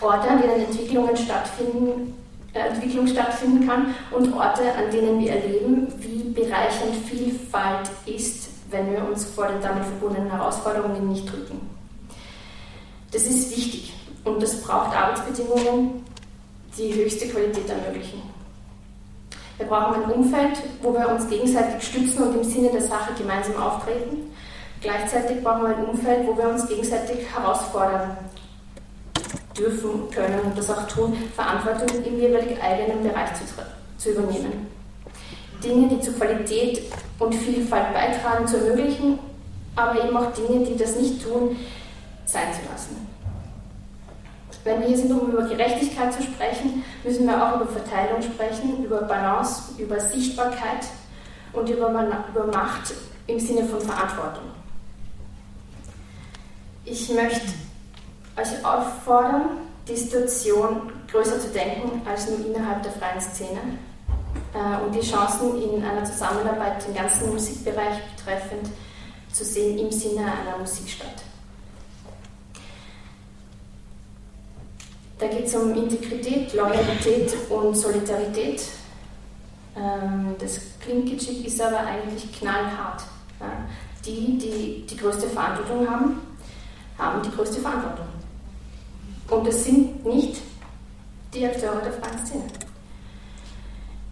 Orte, 0.00 0.28
an 0.28 0.40
denen 0.40 0.66
Entwicklungen 0.66 1.16
stattfinden, 1.16 2.14
Entwicklung 2.52 3.06
stattfinden 3.06 3.66
kann 3.66 3.94
und 4.10 4.32
Orte, 4.32 4.62
an 4.74 4.90
denen 4.90 5.20
wir 5.20 5.32
erleben, 5.32 5.88
wie 5.98 6.30
bereichernd 6.30 6.94
Vielfalt 7.06 7.90
ist, 8.06 8.48
wenn 8.70 8.90
wir 8.90 9.04
uns 9.04 9.24
vor 9.24 9.48
den 9.48 9.60
damit 9.60 9.84
verbundenen 9.84 10.30
Herausforderungen 10.30 11.08
nicht 11.08 11.30
drücken. 11.30 11.60
Das 13.12 13.22
ist 13.22 13.56
wichtig 13.56 13.92
und 14.24 14.42
das 14.42 14.60
braucht 14.60 14.96
Arbeitsbedingungen, 14.96 16.04
die 16.78 16.94
höchste 16.94 17.28
Qualität 17.28 17.68
ermöglichen. 17.68 18.22
Wir 19.56 19.66
brauchen 19.66 20.04
ein 20.04 20.10
Umfeld, 20.10 20.56
wo 20.82 20.92
wir 20.92 21.08
uns 21.08 21.28
gegenseitig 21.28 21.82
stützen 21.82 22.22
und 22.22 22.36
im 22.36 22.44
Sinne 22.44 22.70
der 22.70 22.82
Sache 22.82 23.12
gemeinsam 23.18 23.56
auftreten. 23.56 24.30
Gleichzeitig 24.80 25.42
brauchen 25.42 25.62
wir 25.62 25.76
ein 25.76 25.86
Umfeld, 25.86 26.26
wo 26.28 26.36
wir 26.36 26.48
uns 26.48 26.68
gegenseitig 26.68 27.26
herausfordern 27.34 28.16
dürfen, 29.58 30.08
können 30.12 30.40
und 30.44 30.56
das 30.56 30.70
auch 30.70 30.86
tun, 30.86 31.16
Verantwortung 31.34 32.04
im 32.04 32.20
jeweilig 32.20 32.62
eigenen 32.62 33.02
Bereich 33.02 33.30
zu, 33.34 33.42
zu 33.96 34.10
übernehmen. 34.10 34.68
Dinge, 35.64 35.88
die 35.88 36.00
zur 36.00 36.14
Qualität 36.14 36.82
und 37.18 37.34
Vielfalt 37.34 37.92
beitragen, 37.92 38.46
zu 38.46 38.58
ermöglichen, 38.58 39.18
aber 39.74 40.04
eben 40.04 40.16
auch 40.16 40.32
Dinge, 40.32 40.64
die 40.64 40.76
das 40.76 40.94
nicht 40.94 41.24
tun, 41.24 41.56
sein 42.24 42.52
zu 42.52 42.60
lassen. 42.70 43.07
Wenn 44.68 44.82
wir 44.82 44.88
hier 44.88 44.98
sind, 44.98 45.12
um 45.12 45.32
über 45.32 45.48
Gerechtigkeit 45.48 46.12
zu 46.12 46.22
sprechen, 46.22 46.84
müssen 47.02 47.26
wir 47.26 47.42
auch 47.42 47.56
über 47.56 47.66
Verteilung 47.68 48.20
sprechen, 48.20 48.84
über 48.84 49.00
Balance, 49.00 49.62
über 49.78 49.98
Sichtbarkeit 49.98 50.84
und 51.54 51.70
über, 51.70 51.88
über 51.88 52.46
Macht 52.48 52.92
im 53.28 53.40
Sinne 53.40 53.64
von 53.64 53.80
Verantwortung. 53.80 54.44
Ich 56.84 57.08
möchte 57.08 57.54
euch 58.36 58.62
auffordern, 58.62 59.56
die 59.88 59.96
Situation 59.96 60.92
größer 61.10 61.40
zu 61.40 61.48
denken 61.48 62.02
als 62.06 62.28
nur 62.28 62.44
innerhalb 62.44 62.82
der 62.82 62.92
freien 62.92 63.22
Szene 63.22 63.60
äh, 64.52 64.84
und 64.84 64.94
die 64.94 65.00
Chancen 65.00 65.62
in 65.62 65.82
einer 65.82 66.04
Zusammenarbeit 66.04 66.86
den 66.86 66.94
ganzen 66.94 67.32
Musikbereich 67.32 68.02
betreffend 68.14 68.68
zu 69.32 69.46
sehen 69.46 69.78
im 69.78 69.90
Sinne 69.90 70.26
einer 70.26 70.58
Musikstadt. 70.58 71.22
Da 75.18 75.26
geht 75.26 75.46
es 75.46 75.54
um 75.54 75.74
Integrität, 75.74 76.54
Loyalität 76.54 77.34
und 77.50 77.76
Solidarität. 77.76 78.62
Ähm, 79.76 80.36
das 80.38 80.60
klingt 80.80 81.08
kitschig, 81.08 81.46
ist 81.46 81.60
aber 81.60 81.80
eigentlich 81.80 82.32
knallhart. 82.38 83.02
Die, 84.04 84.38
die 84.38 84.86
die 84.86 84.96
größte 84.96 85.28
Verantwortung 85.28 85.88
haben, 85.88 86.20
haben 86.98 87.22
die 87.22 87.30
größte 87.30 87.60
Verantwortung. 87.60 88.06
Und 89.30 89.46
es 89.46 89.64
sind 89.64 90.04
nicht 90.04 90.40
die 91.34 91.44
Akteure 91.44 91.80
der 91.82 91.92
freien 91.92 92.26
Szene. 92.26 92.44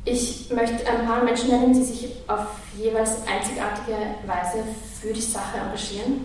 Ich 0.04 0.50
möchte 0.50 0.86
ein 0.88 1.06
paar 1.06 1.24
Menschen 1.24 1.48
nennen, 1.48 1.72
die 1.72 1.82
sich 1.82 2.08
auf 2.28 2.46
jeweils 2.78 3.26
einzigartige 3.26 3.96
Weise 4.26 4.62
für 5.00 5.12
die 5.12 5.20
Sache 5.20 5.58
engagieren. 5.58 6.24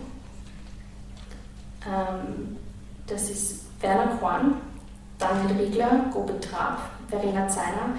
Ähm, 1.84 2.56
das 3.06 3.30
ist 3.30 3.62
Werner 3.80 4.16
Korn, 4.18 4.54
Daniel 5.22 5.56
Riegler, 5.56 6.10
Gobi 6.12 6.34
Trab, 6.40 6.78
Verena 7.08 7.46
Zeiner, 7.46 7.94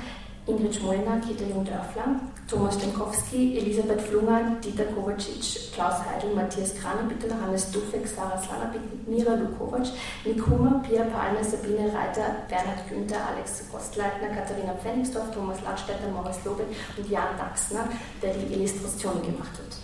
Ingrid 0.46 0.76
Schmoliner, 0.76 1.22
Kita 1.22 1.46
Jung-Dörfler, 1.46 2.20
Thomas 2.50 2.76
Stenkowski, 2.76 3.58
Elisabeth 3.58 4.02
Flunger, 4.02 4.58
Dieter 4.62 4.84
Kovacic, 4.94 5.72
Klaus 5.74 6.04
Heidel, 6.06 6.36
Matthias 6.36 6.76
Kraner, 6.76 7.04
bitte 7.08 7.34
Hannes 7.34 7.72
Dufek, 7.72 8.06
Sarah 8.06 8.38
Slana, 8.38 8.74
Mira 9.08 9.36
Lukovac, 9.36 9.88
Nick 10.26 10.46
Hummer, 10.46 10.84
Pia 10.86 11.06
Palme, 11.06 11.42
Sabine 11.42 11.86
Reiter, 11.94 12.44
Bernhard 12.50 12.90
Günther, 12.90 13.22
Alex 13.32 13.64
Kostleitner, 13.72 14.28
Katharina 14.28 14.74
Pfennigsdorf, 14.74 15.32
Thomas 15.34 15.62
Landstätter, 15.64 16.10
Moritz 16.14 16.44
Lobel 16.44 16.66
und 16.98 17.10
Jan 17.10 17.38
Daxner, 17.38 17.88
der 18.22 18.34
die 18.34 18.54
Illustration 18.54 19.22
gemacht 19.22 19.54
hat. 19.54 19.78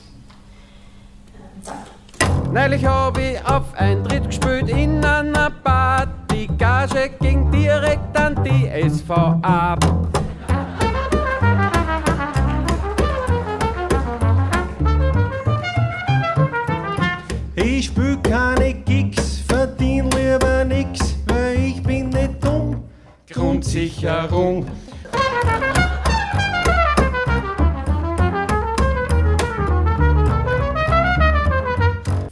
Ähm, 1.38 1.64
danke. 1.64 2.52
Neulich 2.52 2.86
habe 2.86 3.22
ich 3.22 3.46
auf 3.46 3.74
Eintritt 3.78 4.26
gespielt 4.26 4.70
in 4.70 5.06
einer 5.06 5.50
Bar. 5.50 6.09
Gage 6.60 7.12
ging 7.22 7.50
direkt 7.52 8.18
an 8.18 8.36
die 8.44 8.70
SVA. 8.90 9.78
Ich 17.56 17.86
spül 17.86 18.18
keine 18.18 18.74
Gigs, 18.74 19.40
verdien 19.48 20.10
lieber 20.12 20.66
nix, 20.66 21.16
weil 21.28 21.60
ich 21.60 21.82
bin 21.82 22.10
nicht 22.10 22.44
dumm. 22.44 22.84
Grundsicherung. 23.32 24.66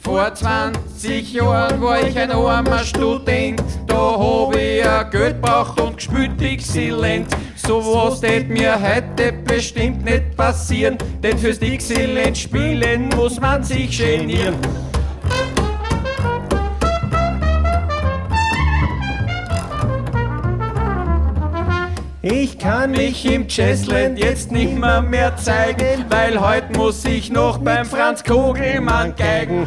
Vor 0.00 0.34
20 0.34 1.32
Jahren 1.32 1.80
war 1.80 2.00
ich 2.00 2.18
ein 2.18 2.30
armer 2.30 2.78
Student, 2.80 3.62
da 3.88 4.18
hab 4.18 4.54
ich 4.54 4.86
ein 4.86 5.10
Geld 5.10 5.40
braucht 5.40 5.80
und 5.80 5.96
gespielt 5.96 6.40
Dixieland. 6.40 7.26
So 7.56 7.82
was 7.84 8.20
tät 8.20 8.48
mir 8.48 8.78
heute 8.80 9.32
bestimmt 9.32 10.04
nicht 10.04 10.36
passieren, 10.36 10.96
denn 11.22 11.36
fürs 11.36 11.58
Dixieland 11.58 12.38
spielen 12.38 13.08
muss 13.16 13.40
man 13.40 13.64
sich 13.64 13.98
genieren. 13.98 14.54
Ich 22.20 22.58
kann 22.58 22.90
mich 22.90 23.24
im 23.24 23.46
Jazzland 23.48 24.18
jetzt 24.18 24.52
nicht 24.52 24.76
mehr, 24.76 25.00
mehr 25.00 25.36
zeigen, 25.36 26.04
weil 26.10 26.38
heute 26.38 26.76
muss 26.76 27.04
ich 27.04 27.30
noch 27.30 27.58
beim 27.58 27.86
Franz 27.86 28.22
Kogelmann 28.22 29.14
geigen. 29.16 29.66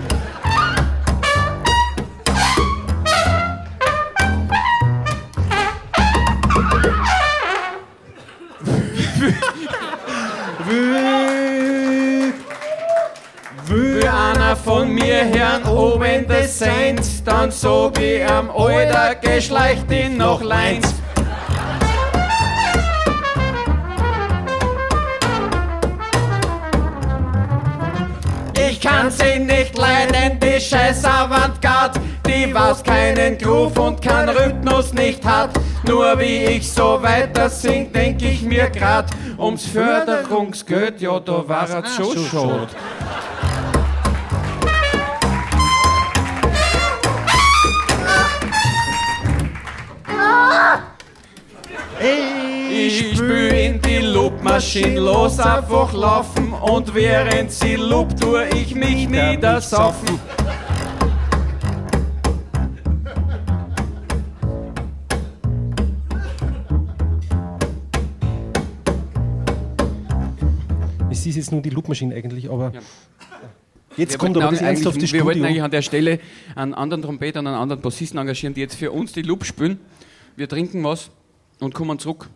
Einer 14.52 14.56
von 14.58 14.90
mir 14.94 15.24
Herrn 15.24 15.64
oben 15.64 16.28
des 16.28 16.60
Seins, 16.60 17.24
dann 17.24 17.52
so 17.52 17.90
wie 17.96 18.22
am 18.22 18.50
Alter 18.52 19.16
geschleicht 19.16 19.90
ihn 19.90 20.18
noch 20.18 20.42
Leins. 20.42 20.94
Ich 28.70 28.82
kann 28.82 29.10
sie 29.10 29.40
nicht 29.40 29.78
leiden, 29.78 30.40
die 30.40 30.60
scheiß 30.60 31.06
Avantgarde, 31.06 32.02
die 32.28 32.54
was 32.54 32.84
keinen 32.84 33.38
Groove 33.38 33.78
und 33.78 34.02
keinen 34.02 34.30
Rhythmus 34.30 34.94
nicht 34.94 35.24
hat. 35.26 35.52
Nur 35.88 36.20
wie 36.20 36.44
ich 36.46 36.70
so 36.70 37.02
weiter 37.02 37.50
sing, 37.50 37.92
denk 37.94 38.22
ich 38.22 38.42
mir 38.42 38.70
grad, 38.70 39.06
ums 39.38 39.66
Förderungsgeld, 39.66 41.00
ja, 41.00 41.20
da 41.20 41.48
war 41.48 41.70
er 41.70 41.86
schon 41.86 42.18
schot. 42.18 42.70
Ich 52.74 53.12
spül 53.16 53.48
in 53.54 53.82
die 53.82 53.98
Loopmaschine, 54.00 55.00
los 55.00 55.40
einfach 55.40 55.94
laufen 55.94 56.54
und 56.54 56.94
während 56.96 57.52
sie 57.52 57.76
loopt, 57.76 58.20
tue 58.20 58.48
ich 58.56 58.74
mich 58.76 59.08
niedersaufen. 59.10 60.20
Es 71.10 71.26
ist 71.26 71.36
jetzt 71.36 71.52
nur 71.52 71.62
die 71.62 71.70
Loopmaschine 71.70 72.16
eigentlich, 72.16 72.50
aber 72.50 72.72
jetzt 73.98 74.12
Wir 74.14 74.18
kommt 74.18 74.38
aber 74.38 74.52
das 74.52 74.62
Ernst 74.62 74.88
auf 74.88 74.94
eigentlich- 74.94 75.12
das 75.12 75.14
Wir 75.14 75.26
wollten 75.26 75.40
Studio. 75.40 75.50
eigentlich 75.50 75.64
an 75.64 75.72
der 75.72 75.82
Stelle 75.82 76.20
einen 76.56 76.74
anderen 76.74 77.02
Trompeter 77.04 77.40
und 77.42 77.48
einen 77.48 77.58
anderen 77.58 77.82
Bassisten 77.82 78.20
engagieren, 78.20 78.54
die 78.54 78.62
jetzt 78.62 78.76
für 78.76 78.92
uns 78.92 79.12
die 79.12 79.22
Loop 79.22 79.46
spielen. 79.46 79.80
Wir 80.36 80.48
trinken 80.48 80.84
was 80.84 81.12
und 81.62 81.74
kommen 81.74 81.98
zurück 82.00 82.30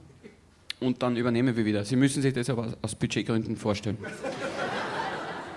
und 0.79 1.01
dann 1.03 1.17
übernehmen 1.17 1.55
wir 1.57 1.65
wieder. 1.65 1.83
Sie 1.83 1.95
müssen 1.97 2.21
sich 2.21 2.33
das 2.33 2.49
aber 2.49 2.73
aus- 2.81 2.95
Budgetgründen 2.95 3.57
vorstellen. 3.57 3.97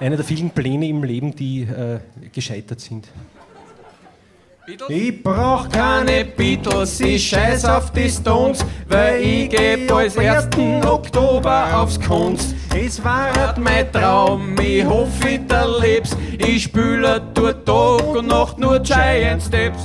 Einer 0.00 0.16
der 0.16 0.24
vielen 0.24 0.50
Pläne 0.50 0.88
im 0.88 1.02
Leben, 1.04 1.34
die 1.34 1.62
äh, 1.62 1.98
gescheitert 2.32 2.80
sind. 2.80 3.08
Ich 4.88 5.22
brauch 5.22 5.66
Keine 5.70 6.26
Beatles, 6.26 7.00
ich 7.00 7.26
scheiß 7.26 7.64
auf 7.64 7.90
die 7.92 8.08
Stones, 8.10 8.64
weil 8.86 9.22
ich 9.22 9.48
geb 9.48 9.90
als 9.90 10.16
1. 10.18 10.48
Oktober 10.84 11.80
aufs 11.80 11.98
Kunst. 11.98 12.54
Es 12.76 13.02
war 13.02 13.32
Hat 13.32 13.56
mein 13.58 13.90
Traum, 13.90 14.54
ich 14.60 14.84
hoffe, 14.84 15.26
ich 15.30 15.50
erleb's. 15.50 16.14
Ich 16.36 16.64
spüle 16.64 17.18
durch 17.32 17.54
Tag 17.64 18.06
und 18.14 18.26
Nacht 18.26 18.58
nur 18.58 18.78
Giant 18.80 19.42
Steps. 19.42 19.82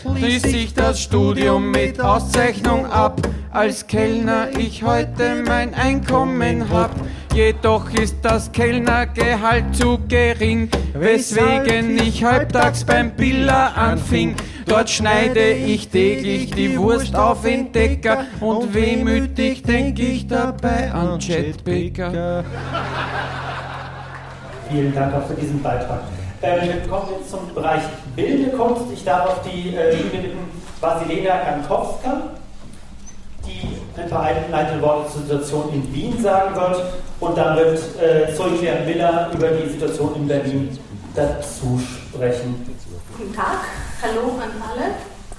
Dann 0.00 0.16
Schließ 0.16 0.40
schließt 0.40 0.56
ich 0.56 0.74
das 0.74 1.00
Studium 1.00 1.70
mit 1.70 2.00
Auszeichnung 2.00 2.86
ab. 2.86 3.20
Als 3.50 3.86
Kellner 3.86 4.48
ich 4.58 4.82
heute 4.82 5.42
mein 5.46 5.74
Einkommen 5.74 6.70
hab. 6.70 6.90
jedoch 7.34 7.90
ist 7.90 8.16
das 8.22 8.52
Kellnergehalt 8.52 9.74
zu 9.74 9.98
gering, 10.08 10.70
weswegen 10.94 11.98
ich 11.98 12.24
halbtags 12.24 12.84
beim 12.84 13.10
Biller 13.10 13.76
anfing. 13.76 14.34
Dort 14.66 14.88
schneide 14.88 15.52
ich 15.52 15.88
täglich 15.88 16.50
die 16.52 16.78
Wurst 16.78 17.14
auf 17.14 17.44
in 17.44 17.72
Decker 17.72 18.24
und 18.40 18.72
wehmütig 18.74 19.62
denk 19.62 19.98
ich 19.98 20.26
dabei 20.26 20.92
an 20.92 21.18
Chet 21.18 21.64
Baker. 21.64 22.44
Vielen 24.70 24.94
Dank 24.94 25.14
auch 25.14 25.26
für 25.26 25.34
diesen 25.34 25.62
Beitrag. 25.62 26.00
Ähm, 26.42 26.68
wir 26.68 26.88
kommen 26.88 27.08
jetzt 27.16 27.30
zum 27.30 27.54
Bereich 27.54 27.82
Bildende 28.16 28.56
Kunst. 28.56 28.82
Ich 28.92 29.04
darf 29.04 29.26
auf 29.28 29.42
die 29.42 29.76
äh, 29.76 29.94
Bühne 29.94 30.10
bitten 30.10 30.38
Vasilena 30.80 31.40
Jankowska, 31.40 32.22
die 33.46 34.00
ein 34.00 34.10
paar 34.10 34.24
einleitende 34.24 34.82
Worte 34.82 35.12
zur 35.12 35.22
Situation 35.22 35.72
in 35.72 35.94
Wien 35.94 36.20
sagen 36.20 36.56
wird. 36.56 36.94
Und 37.20 37.38
dann 37.38 37.56
wird 37.56 37.78
äh, 38.00 38.34
Zoe 38.34 38.50
Miller 38.50 39.30
über 39.32 39.48
die 39.50 39.68
Situation 39.68 40.16
in 40.16 40.26
Berlin 40.26 40.76
dazu 41.14 41.78
sprechen. 41.78 42.66
Guten 43.16 43.34
Tag, 43.36 43.60
hallo 44.02 44.32
an 44.40 44.50
alle. 44.68 44.94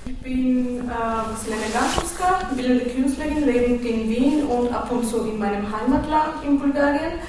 Ich 0.06 0.18
bin 0.20 0.80
äh, 0.80 0.90
Vasilena 0.90 1.68
Jankowska, 1.74 2.50
bildende 2.56 2.86
Künstlerin, 2.86 3.46
lebend 3.46 3.86
in 3.86 4.10
Wien 4.10 4.46
und 4.46 4.74
ab 4.74 4.90
und 4.90 5.06
zu 5.06 5.26
in 5.26 5.38
meinem 5.38 5.66
Heimatland 5.66 6.46
in 6.46 6.60
Bulgarien 6.60 7.20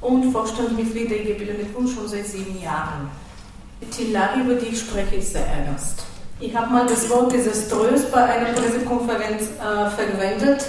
und 0.00 0.32
Vorstandsmitglied 0.32 1.10
der 1.10 1.20
IG 1.20 1.34
Bildende 1.34 1.64
Kunst 1.66 1.94
schon 1.94 2.08
seit 2.08 2.26
sieben 2.26 2.60
Jahren. 2.62 3.10
Die 3.80 4.12
Lage, 4.12 4.40
über 4.40 4.54
die 4.54 4.66
ich 4.66 4.80
spreche, 4.80 5.16
ist 5.16 5.32
sehr 5.32 5.46
ernst. 5.46 6.04
Ich 6.40 6.54
habe 6.56 6.72
mal 6.72 6.86
das 6.86 7.08
Wort 7.10 7.32
desaströs 7.32 8.10
bei 8.10 8.22
einer 8.22 8.52
Pressekonferenz 8.52 9.42
äh, 9.42 9.90
verwendet. 9.90 10.64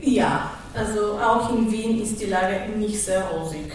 Ja, 0.00 0.50
also 0.74 1.18
auch 1.18 1.52
in 1.54 1.70
Wien 1.70 2.02
ist 2.02 2.20
die 2.20 2.26
Lage 2.26 2.70
nicht 2.76 3.00
sehr 3.00 3.24
rosig. 3.26 3.72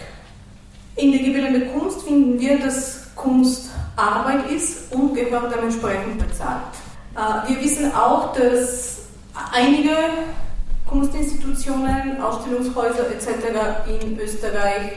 In 0.96 1.12
der 1.12 1.20
gebildende 1.20 1.66
Kunst 1.66 2.02
finden 2.02 2.38
wir, 2.38 2.58
dass 2.58 3.14
Kunst 3.16 3.70
Arbeit 3.96 4.50
ist 4.50 4.92
und 4.92 5.14
gehört 5.14 5.54
dementsprechend 5.54 6.18
bezahlt. 6.18 6.62
Äh, 7.16 7.50
wir 7.50 7.62
wissen 7.62 7.94
auch, 7.94 8.34
dass 8.34 8.98
einige 9.52 9.90
Kunstinstitutionen, 10.92 12.20
Ausstellungshäuser 12.20 13.06
etc. 13.10 13.28
in 13.88 14.18
Österreich 14.20 14.92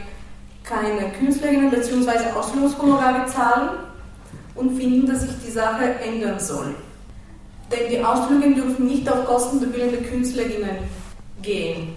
keine 0.62 1.10
Künstlerinnen 1.18 1.70
bzw. 1.70 2.30
Ausstellungshonorare 2.36 3.26
zahlen 3.26 3.70
und 4.54 4.76
finden, 4.76 5.06
dass 5.06 5.22
sich 5.22 5.30
die 5.44 5.50
Sache 5.50 5.84
ändern 6.04 6.38
soll. 6.38 6.74
Denn 7.72 7.90
die 7.90 8.04
Ausstellungen 8.04 8.54
dürfen 8.54 8.86
nicht 8.86 9.10
auf 9.10 9.24
Kosten 9.24 9.58
der 9.58 9.68
bildenden 9.68 10.06
Künstlerinnen 10.06 10.76
gehen. 11.42 11.94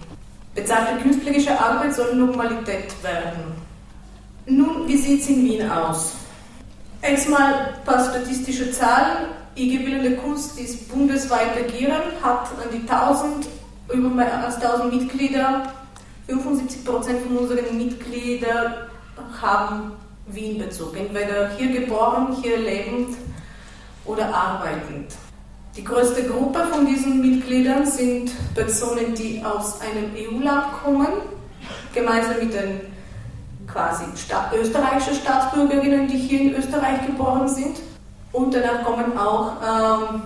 Bezahlte 0.56 1.02
künstlerische 1.02 1.60
Arbeit 1.60 1.93
soll 1.93 2.16
Normalität 2.16 2.93
werden. 3.04 3.54
Nun, 4.45 4.88
wie 4.88 4.97
sieht 4.97 5.22
es 5.22 5.30
in 5.30 5.45
Wien 5.45 5.70
aus? 5.70 6.14
Erstmal 7.02 7.54
ein 7.54 7.84
paar 7.86 8.04
statistische 8.04 8.72
Zahlen. 8.72 9.28
IG 9.56 9.80
Bildende 9.80 10.16
Kunst 10.18 10.60
ist 10.60 10.89
bundesweit 10.89 11.58
agierend, 11.58 12.24
hat 12.24 12.47
an 12.64 12.70
die 12.72 12.89
1000 12.89 13.47
über 13.93 14.09
mehr 14.09 14.43
als 14.43 14.55
1000 14.55 14.93
Mitglieder. 14.93 15.73
75 16.27 16.85
Prozent 16.85 17.21
von 17.23 17.37
unseren 17.37 17.77
Mitgliedern 17.77 18.73
haben 19.41 19.93
Wien-Bezug, 20.27 20.95
entweder 20.95 21.49
hier 21.57 21.81
geboren, 21.81 22.37
hier 22.41 22.57
lebend 22.57 23.17
oder 24.05 24.33
arbeitend. 24.33 25.13
Die 25.75 25.83
größte 25.83 26.23
Gruppe 26.23 26.65
von 26.71 26.85
diesen 26.85 27.21
Mitgliedern 27.21 27.85
sind 27.85 28.31
Personen, 28.53 29.13
die 29.15 29.43
aus 29.43 29.79
einem 29.81 30.11
EU-Land 30.15 30.73
kommen, 30.83 31.07
gemeinsam 31.93 32.39
mit 32.39 32.53
den 32.53 32.81
quasi 33.67 34.05
österreichischen 34.55 35.15
Staatsbürgerinnen, 35.15 36.07
die 36.07 36.17
hier 36.17 36.41
in 36.41 36.55
Österreich 36.55 37.05
geboren 37.05 37.47
sind. 37.47 37.77
Und 38.31 38.53
danach 38.53 38.83
kommen 38.83 39.17
auch 39.17 39.53
ähm, 39.63 40.21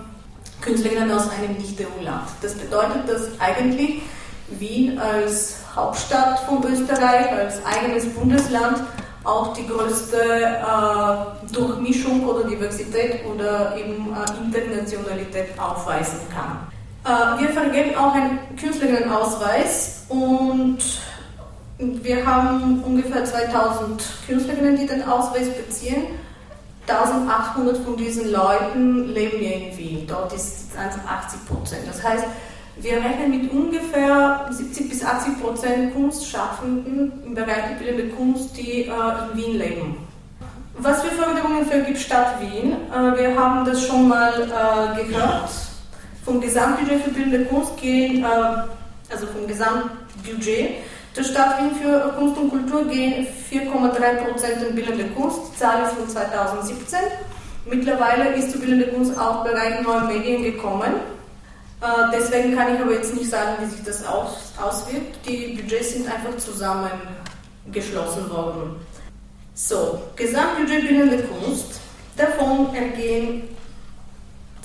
Künstlerinnen 0.64 1.10
aus 1.12 1.28
einem 1.30 1.56
Nicht-EU-Land. 1.56 2.28
Das 2.40 2.54
bedeutet, 2.54 3.08
dass 3.08 3.38
eigentlich 3.38 4.02
Wien 4.48 4.98
als 4.98 5.56
Hauptstadt 5.74 6.40
von 6.40 6.64
Österreich, 6.64 7.30
als 7.32 7.64
eigenes 7.64 8.08
Bundesland 8.08 8.78
auch 9.24 9.54
die 9.54 9.66
größte 9.66 10.18
äh, 10.18 11.52
Durchmischung 11.52 12.26
oder 12.26 12.44
Diversität 12.44 13.24
oder 13.24 13.76
eben 13.76 14.14
äh, 14.14 14.58
Internationalität 14.58 15.58
aufweisen 15.58 16.18
kann. 16.34 16.68
Äh, 17.04 17.42
wir 17.42 17.48
vergeben 17.50 17.96
auch 17.96 18.14
einen 18.14 18.38
Künstlerinnenausweis 18.58 20.04
und 20.08 20.78
wir 21.78 22.24
haben 22.24 22.82
ungefähr 22.84 23.24
2000 23.24 24.02
Künstlerinnen, 24.26 24.76
die 24.76 24.86
den 24.86 25.02
Ausweis 25.02 25.48
beziehen. 25.50 26.04
1800 26.86 27.78
von 27.78 27.96
diesen 27.96 28.30
Leuten 28.30 29.08
leben 29.14 29.40
in 29.40 29.76
Wien. 29.76 30.06
Dort 30.06 30.32
ist 30.32 30.70
es 30.70 30.78
80 30.78 31.46
Prozent. 31.46 31.82
Das 31.86 32.02
heißt, 32.02 32.24
wir 32.76 32.96
rechnen 32.96 33.30
mit 33.30 33.52
ungefähr 33.52 34.46
70 34.50 34.88
bis 34.88 35.04
80 35.04 35.40
Prozent 35.40 35.94
Kunstschaffenden 35.94 37.12
im 37.24 37.34
Bereich 37.34 37.68
der 37.70 37.76
bildenden 37.76 38.16
Kunst, 38.16 38.56
die 38.56 38.82
äh, 38.82 38.88
in 38.88 39.36
Wien 39.36 39.58
leben. 39.58 39.96
Was 40.78 41.02
für 41.02 41.10
Förderungen 41.12 41.64
vergibt 41.66 41.98
Stadt 41.98 42.40
Wien? 42.40 42.72
Äh, 42.72 43.18
wir 43.18 43.38
haben 43.38 43.64
das 43.64 43.86
schon 43.86 44.08
mal 44.08 44.32
äh, 44.42 45.04
gehört. 45.04 45.50
Vom 46.24 46.40
Gesamtbudget 46.40 47.02
für 47.02 47.10
bildende 47.10 47.44
Kunst 47.44 47.76
gehen, 47.76 48.24
äh, 48.24 48.26
also 48.26 49.26
vom 49.26 49.46
Gesamtbudget 49.46 50.70
der 51.16 51.22
Stadt 51.22 51.58
Wien 51.58 51.76
für 51.76 52.12
Kunst 52.18 52.36
und 52.36 52.50
Kultur 52.50 52.84
gehen 52.86 53.26
4,3 53.50 54.24
Prozent 54.24 54.62
in 54.68 54.74
bildende 54.74 55.04
Kunst. 55.08 55.56
Zahl 55.58 55.84
ist 55.84 55.92
von 55.92 56.08
2017. 56.08 56.98
Mittlerweile 57.66 58.34
ist 58.34 58.50
zur 58.50 58.60
bildende 58.60 58.88
Kunst 58.88 59.18
auch 59.18 59.44
Bereich 59.44 59.80
neue 59.82 60.04
Medien 60.04 60.42
gekommen. 60.42 60.94
Äh, 61.80 61.86
deswegen 62.12 62.56
kann 62.56 62.74
ich 62.74 62.80
aber 62.80 62.92
jetzt 62.92 63.14
nicht 63.14 63.30
sagen, 63.30 63.52
wie 63.60 63.66
sich 63.66 63.84
das 63.84 64.04
aus, 64.04 64.52
auswirkt. 64.60 65.26
Die 65.26 65.54
Budgets 65.56 65.92
sind 65.92 66.06
einfach 66.06 66.36
zusammengeschlossen 66.36 68.30
worden. 68.30 68.76
So, 69.54 70.00
Gesamtbudget 70.16 70.88
bildende 70.88 71.22
Kunst. 71.24 71.80
Davon 72.16 72.74
ergehen 72.74 73.53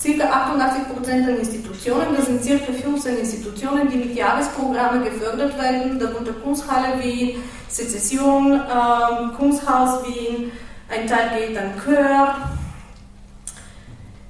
ca. 0.02 0.08
88% 0.08 1.28
an 1.28 1.38
Institutionen. 1.38 2.16
Das 2.16 2.26
sind 2.26 2.42
ca. 2.42 2.72
15 2.72 3.18
Institutionen, 3.18 3.88
die 3.90 3.96
mit 3.96 4.16
Jahresprogrammen 4.16 5.04
gefördert 5.04 5.58
werden, 5.58 5.98
darunter 5.98 6.32
Kunsthalle 6.32 7.02
Wien, 7.02 7.42
Sezession, 7.68 8.52
äh, 8.54 9.36
Kunsthaus 9.36 10.04
Wien, 10.06 10.52
ein 10.88 11.06
Teil 11.06 11.30
geht 11.38 11.56
an 11.56 11.72
Chör. 11.84 12.34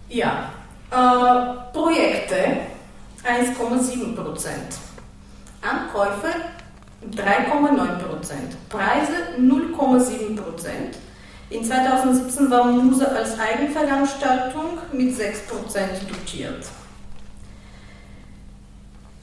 Ja, 0.08 0.50
äh, 0.90 1.72
Projekte 1.72 2.36
1,7% 3.24 4.50
Ankäufe 5.62 6.34
3,9% 7.16 8.56
Preise 8.68 9.12
0,7 9.38 10.36
In 11.50 11.64
2017 11.64 12.48
war 12.48 12.64
Muse 12.66 13.10
als 13.10 13.36
Eigenveranstaltung 13.36 14.78
mit 14.92 15.12
6% 15.16 15.20
dotiert. 16.08 16.64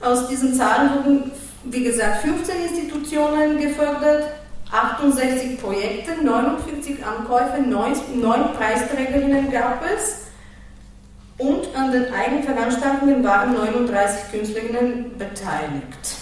Aus 0.02 0.28
diesen 0.28 0.54
Zahlen 0.54 0.94
wurden, 0.94 1.32
wie 1.64 1.84
gesagt, 1.86 2.24
15 2.24 2.56
Institutionen 2.64 3.58
gefördert, 3.58 4.26
68 4.70 5.62
Projekte, 5.62 6.22
49 6.22 6.98
Ankäufe, 7.06 7.62
9, 7.62 7.94
9 8.16 8.54
Preisträgerinnen 8.54 9.50
gab 9.50 9.82
es. 9.96 10.28
Und 11.38 11.74
an 11.78 11.94
den 11.94 12.14
Eigenveranstaltungen 12.14 13.24
waren 13.24 13.54
39 13.54 14.32
Künstlerinnen 14.32 15.18
beteiligt. 15.18 16.18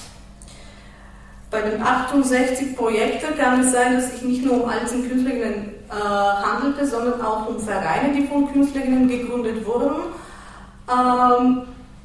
Bei 1.49 1.61
den 1.61 1.81
68 1.81 2.75
Projekten 2.75 3.35
kann 3.37 3.61
es 3.61 3.71
sein, 3.71 3.95
dass 3.95 4.11
sich 4.11 4.21
nicht 4.21 4.45
nur 4.45 4.63
um 4.63 4.69
einzelne 4.69 5.07
Künstlerinnen 5.07 5.74
äh, 5.89 5.93
handelte, 5.93 6.87
sondern 6.87 7.21
auch 7.21 7.47
um 7.47 7.59
Vereine, 7.59 8.13
die 8.13 8.27
von 8.27 8.51
Künstlerinnen 8.51 9.07
gegründet 9.07 9.65
wurden. 9.65 9.95
Ähm, 10.89 11.61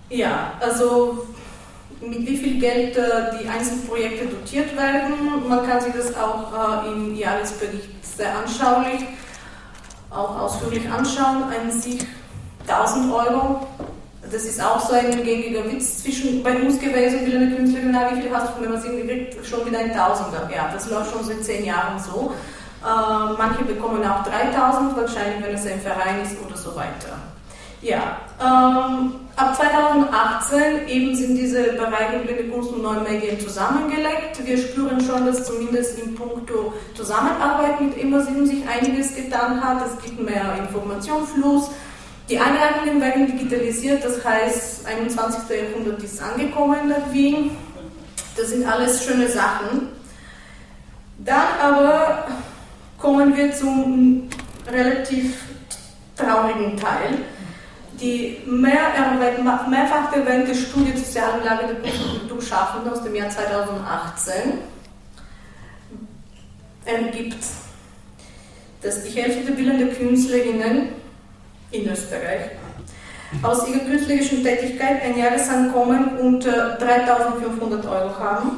ja, 0.09 0.53
also 0.61 1.27
mit 2.01 2.27
wie 2.27 2.37
viel 2.37 2.61
Geld 2.61 2.97
äh, 2.97 3.03
die 3.41 3.49
einzelnen 3.49 3.87
Projekte 3.87 4.27
dotiert 4.27 4.77
werden. 4.77 5.49
Man 5.49 5.67
kann 5.67 5.81
sich 5.81 5.93
das 5.93 6.17
auch 6.17 6.85
äh, 6.85 6.93
im 6.93 7.15
Jahresbericht 7.15 7.89
sehr 8.03 8.37
anschaulich, 8.37 9.05
auch 10.11 10.39
ausführlich 10.39 10.91
anschauen. 10.91 11.45
Ein 11.45 11.71
sich 11.71 12.01
1000 12.67 13.13
Euro. 13.13 13.67
Das 14.31 14.45
ist 14.45 14.63
auch 14.63 14.81
so 14.81 14.95
ein 14.95 15.11
gängiger 15.25 15.65
Witz 15.65 16.03
zwischen 16.03 16.43
bei 16.43 16.57
uns 16.57 16.79
gewesen, 16.79 17.27
will 17.27 17.37
eine 17.37 17.57
Künstlerin, 17.57 17.97
wie 18.13 18.23
viel 18.23 18.31
hast 18.33 18.57
du, 18.57 18.63
wenn 18.63 18.71
man 18.71 18.79
es 18.79 18.85
irgendwie 18.85 19.09
kriegt, 19.09 19.47
schon 19.47 19.67
wieder 19.67 19.81
ein 19.81 19.93
Tausender. 19.93 20.49
Ja, 20.55 20.71
das 20.73 20.89
läuft 20.89 21.13
schon 21.13 21.25
seit 21.25 21.45
zehn 21.45 21.65
Jahren 21.65 21.99
so. 21.99 22.33
Äh, 22.83 23.35
manche 23.37 23.65
bekommen 23.65 24.03
auch 24.05 24.23
3000, 24.25 24.97
wahrscheinlich, 24.97 25.45
wenn 25.45 25.55
es 25.55 25.67
ein 25.67 25.81
Verein 25.81 26.23
ist 26.23 26.37
oder 26.47 26.57
so 26.57 26.75
weiter. 26.75 27.19
Ja, 27.83 28.19
ähm, 28.39 29.15
ab 29.37 29.57
2018 29.57 30.87
eben 30.87 31.15
sind 31.15 31.37
diese 31.37 31.63
Bereiche 31.73 32.19
Blinde 32.25 32.45
Kunst 32.51 32.73
und 32.73 32.83
neue 32.83 33.01
Medien 33.01 33.41
zusammengelegt. 33.41 34.45
Wir 34.45 34.59
spüren 34.59 35.01
schon, 35.01 35.25
dass 35.25 35.45
zumindest 35.45 35.99
in 35.99 36.15
puncto 36.15 36.75
Zusammenarbeit 36.95 37.81
mit 37.81 37.97
Immersiven 37.97 38.47
sich 38.47 38.69
einiges 38.69 39.15
getan 39.15 39.63
hat. 39.63 39.79
Es 39.87 40.03
gibt 40.05 40.21
mehr 40.21 40.59
Informationsfluss. 40.59 41.71
Die 42.29 42.39
Einrichtungen 42.39 43.01
werden 43.01 43.27
digitalisiert, 43.27 44.05
das 44.05 44.25
heißt, 44.25 44.87
21. 44.87 45.41
Jahrhundert 45.49 46.03
ist 46.03 46.23
angekommen 46.23 46.89
nach 46.89 47.13
Wien. 47.13 47.57
Das 48.37 48.51
sind 48.51 48.67
alles 48.71 49.05
schöne 49.05 49.27
Sachen. 49.29 49.89
Dann 51.19 51.47
aber 51.63 52.27
kommen 53.01 53.37
wir 53.37 53.53
zum 53.53 54.29
relativ 54.71 55.43
traurigen 56.17 56.77
Teil 56.77 57.19
die 58.01 58.39
mehr, 58.47 58.93
mehrfach 59.69 60.13
erwähnte 60.13 60.55
Studie 60.55 60.95
zur 60.95 61.05
sozialen 61.05 61.45
Lage 61.45 61.75
der 61.75 61.93
Kulturschaffenden 61.93 62.93
aus 62.93 63.03
dem 63.03 63.15
Jahr 63.15 63.29
2018 63.29 64.35
ergibt, 66.87 67.45
dass 68.83 69.05
die 69.05 69.11
Hälfte 69.11 69.45
der 69.45 69.53
bildenden 69.53 69.95
Künstlerinnen 69.95 70.89
in 71.73 71.91
Österreich 71.91 72.53
aus 73.43 73.69
ihrer 73.69 73.81
künstlerischen 73.81 74.43
Tätigkeit 74.43 75.03
ein 75.03 75.19
Jahresankommen 75.19 76.19
unter 76.19 76.77
3500 76.77 77.85
Euro 77.87 78.19
haben. 78.19 78.51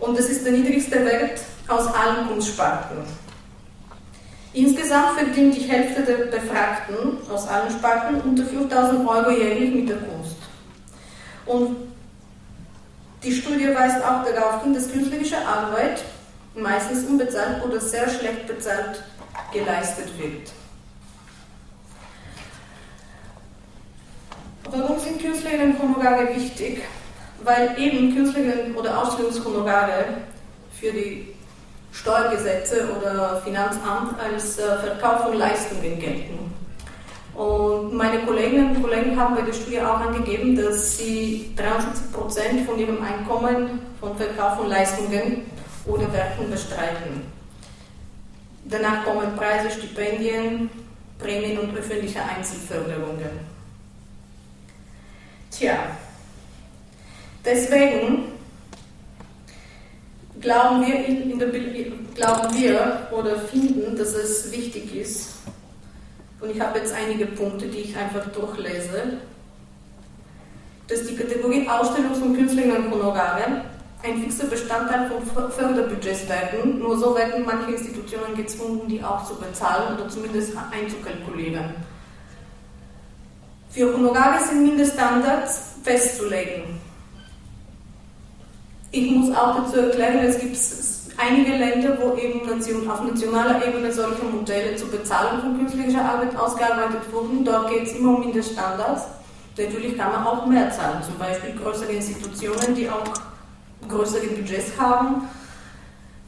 Und 0.00 0.18
das 0.18 0.26
ist 0.26 0.44
der 0.44 0.52
niedrigste 0.52 1.04
Wert 1.04 1.40
aus 1.68 1.86
allen 1.86 2.26
Kunstsparten. 2.26 3.21
Insgesamt 4.54 5.18
verdient 5.18 5.56
die 5.56 5.62
Hälfte 5.62 6.02
der 6.02 6.26
Befragten 6.26 7.16
aus 7.30 7.48
allen 7.48 7.70
Sparten 7.70 8.20
unter 8.20 8.44
5000 8.44 9.08
Euro 9.08 9.30
jährlich 9.30 9.74
mit 9.74 9.88
der 9.88 9.96
Kunst. 9.96 10.36
Und 11.46 11.76
die 13.22 13.32
Studie 13.32 13.74
weist 13.74 14.04
auch 14.04 14.24
darauf 14.24 14.62
hin, 14.62 14.74
dass 14.74 14.92
künstlerische 14.92 15.38
Arbeit 15.38 16.02
meistens 16.54 17.04
unbezahlt 17.04 17.64
oder 17.64 17.80
sehr 17.80 18.08
schlecht 18.10 18.46
bezahlt 18.46 19.02
geleistet 19.52 20.08
wird. 20.18 20.52
Warum 24.70 24.98
sind 24.98 25.20
Künstlerinnenhonorare 25.20 26.34
wichtig? 26.34 26.82
Weil 27.42 27.78
eben 27.78 28.14
Künstlerinnen- 28.14 28.74
oder 28.76 29.02
Ausstellungshonorare 29.02 30.04
für 30.78 30.92
die 30.92 31.31
Steuergesetze 31.92 32.88
oder 32.96 33.40
Finanzamt 33.42 34.18
als 34.18 34.58
äh, 34.58 34.78
Verkauf 34.78 35.24
von 35.24 35.34
Leistungen 35.34 35.98
gelten. 35.98 36.42
Und 37.34 37.94
meine 37.94 38.20
Kolleginnen 38.20 38.76
und 38.76 38.82
Kollegen 38.82 39.18
haben 39.18 39.34
bei 39.34 39.42
der 39.42 39.52
Studie 39.52 39.80
auch 39.80 40.00
angegeben, 40.00 40.56
dass 40.56 40.98
sie 40.98 41.54
73 41.56 42.12
Prozent 42.12 42.66
von 42.66 42.78
ihrem 42.78 43.02
Einkommen 43.02 43.80
von 44.00 44.16
Verkauf 44.16 44.56
von 44.56 44.68
Leistungen 44.68 45.42
oder 45.86 46.12
Werken 46.12 46.50
bestreiten. 46.50 47.22
Danach 48.64 49.04
kommen 49.04 49.34
Preise, 49.36 49.70
Stipendien, 49.70 50.70
Prämien 51.18 51.58
und 51.58 51.76
öffentliche 51.76 52.20
Einzelförderungen. 52.22 53.52
Tja, 55.50 55.78
deswegen 57.44 58.31
glauben 60.42 60.86
wir, 60.86 61.06
in, 61.06 61.38
der, 61.38 61.48
glauben 61.48 62.54
wir 62.54 63.08
oder 63.10 63.36
finden, 63.38 63.96
dass 63.96 64.14
es 64.14 64.52
wichtig 64.52 64.94
ist, 64.94 65.32
und 66.42 66.50
ich 66.50 66.60
habe 66.60 66.80
jetzt 66.80 66.92
einige 66.92 67.26
Punkte, 67.26 67.66
die 67.68 67.78
ich 67.78 67.96
einfach 67.96 68.26
durchlese, 68.32 69.18
dass 70.88 71.06
die 71.06 71.14
Kategorie 71.14 71.68
Ausstellungs- 71.68 72.20
und 72.20 72.36
Künstlerinnenhonorare 72.36 73.62
ein 74.02 74.20
fixer 74.20 74.46
Bestandteil 74.46 75.08
von 75.08 75.52
Förderbudgets 75.52 76.28
werden. 76.28 76.80
Nur 76.80 76.98
so 76.98 77.14
werden 77.14 77.44
manche 77.46 77.70
Institutionen 77.70 78.34
gezwungen, 78.34 78.88
die 78.88 79.02
auch 79.02 79.24
zu 79.24 79.36
bezahlen 79.36 79.94
oder 79.94 80.08
zumindest 80.08 80.52
einzukalkulieren. 80.72 81.76
Für 83.70 83.94
Honorare 83.94 84.44
sind 84.44 84.64
Mindeststandards 84.64 85.76
festzulegen. 85.84 86.81
Ich 88.94 89.10
muss 89.10 89.34
auch 89.34 89.56
dazu 89.56 89.80
erklären, 89.80 90.18
es 90.18 90.38
gibt 90.38 90.54
einige 91.16 91.56
Länder, 91.56 91.96
wo 91.98 92.14
eben 92.14 92.40
auf 92.90 93.02
nationaler 93.02 93.66
Ebene 93.66 93.90
solche 93.90 94.22
Modelle 94.22 94.76
zur 94.76 94.90
Bezahlung 94.90 95.40
von 95.40 95.58
künstlicher 95.58 96.04
Arbeit 96.04 96.36
ausgearbeitet 96.36 97.00
wurden. 97.10 97.42
Dort 97.42 97.70
geht 97.70 97.84
es 97.84 97.94
immer 97.94 98.16
um 98.16 98.20
Mindeststandards. 98.20 99.04
Natürlich 99.56 99.96
kann 99.96 100.12
man 100.12 100.26
auch 100.26 100.44
mehr 100.44 100.70
zahlen, 100.70 101.02
zum 101.02 101.16
Beispiel 101.16 101.54
größere 101.54 101.92
Institutionen, 101.92 102.74
die 102.74 102.88
auch 102.90 103.02
größere 103.88 104.26
Budgets 104.26 104.72
haben, 104.78 105.22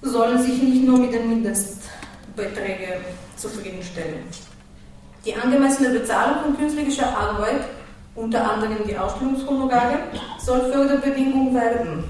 sollen 0.01 0.39
sich 0.43 0.63
nicht 0.63 0.85
nur 0.85 0.99
mit 0.99 1.13
den 1.13 1.29
Mindestbeträgen 1.29 3.05
zufriedenstellen. 3.37 4.23
Die 5.27 5.35
angemessene 5.35 5.91
Bezahlung 5.91 6.45
von 6.45 6.57
künstlicher 6.57 7.15
Arbeit, 7.15 7.61
unter 8.15 8.51
anderem 8.51 8.87
die 8.89 8.97
Ausstellungshonorare, 8.97 9.99
soll 10.39 10.73
Förderbedingung 10.73 11.55
werden. 11.55 12.05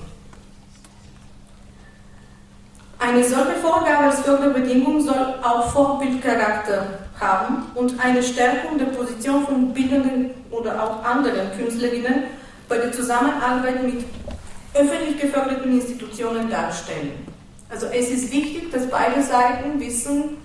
Eine 3.07 3.23
solche 3.23 3.57
Vorgabe 3.61 4.05
als 4.05 4.21
Förderbedingung 4.21 4.99
soll 4.99 5.35
auch 5.43 5.71
Vorbildcharakter 5.73 6.87
haben 7.21 7.67
und 7.75 8.03
eine 8.03 8.23
Stärkung 8.23 8.79
der 8.79 8.87
Position 8.87 9.45
von 9.45 9.75
bildenden 9.75 10.31
oder 10.51 10.83
auch 10.83 11.05
anderen 11.05 11.53
Künstlerinnen 11.55 12.25
bei 12.67 12.79
der 12.79 12.93
Zusammenarbeit 12.93 13.83
mit 13.83 14.05
öffentlich 14.73 15.21
geförderten 15.21 15.71
Institutionen 15.73 16.49
darstellen. 16.49 17.13
Also 17.69 17.89
es 17.89 18.09
ist 18.09 18.33
wichtig, 18.33 18.73
dass 18.73 18.89
beide 18.89 19.23
Seiten 19.23 19.79
wissen, 19.79 20.39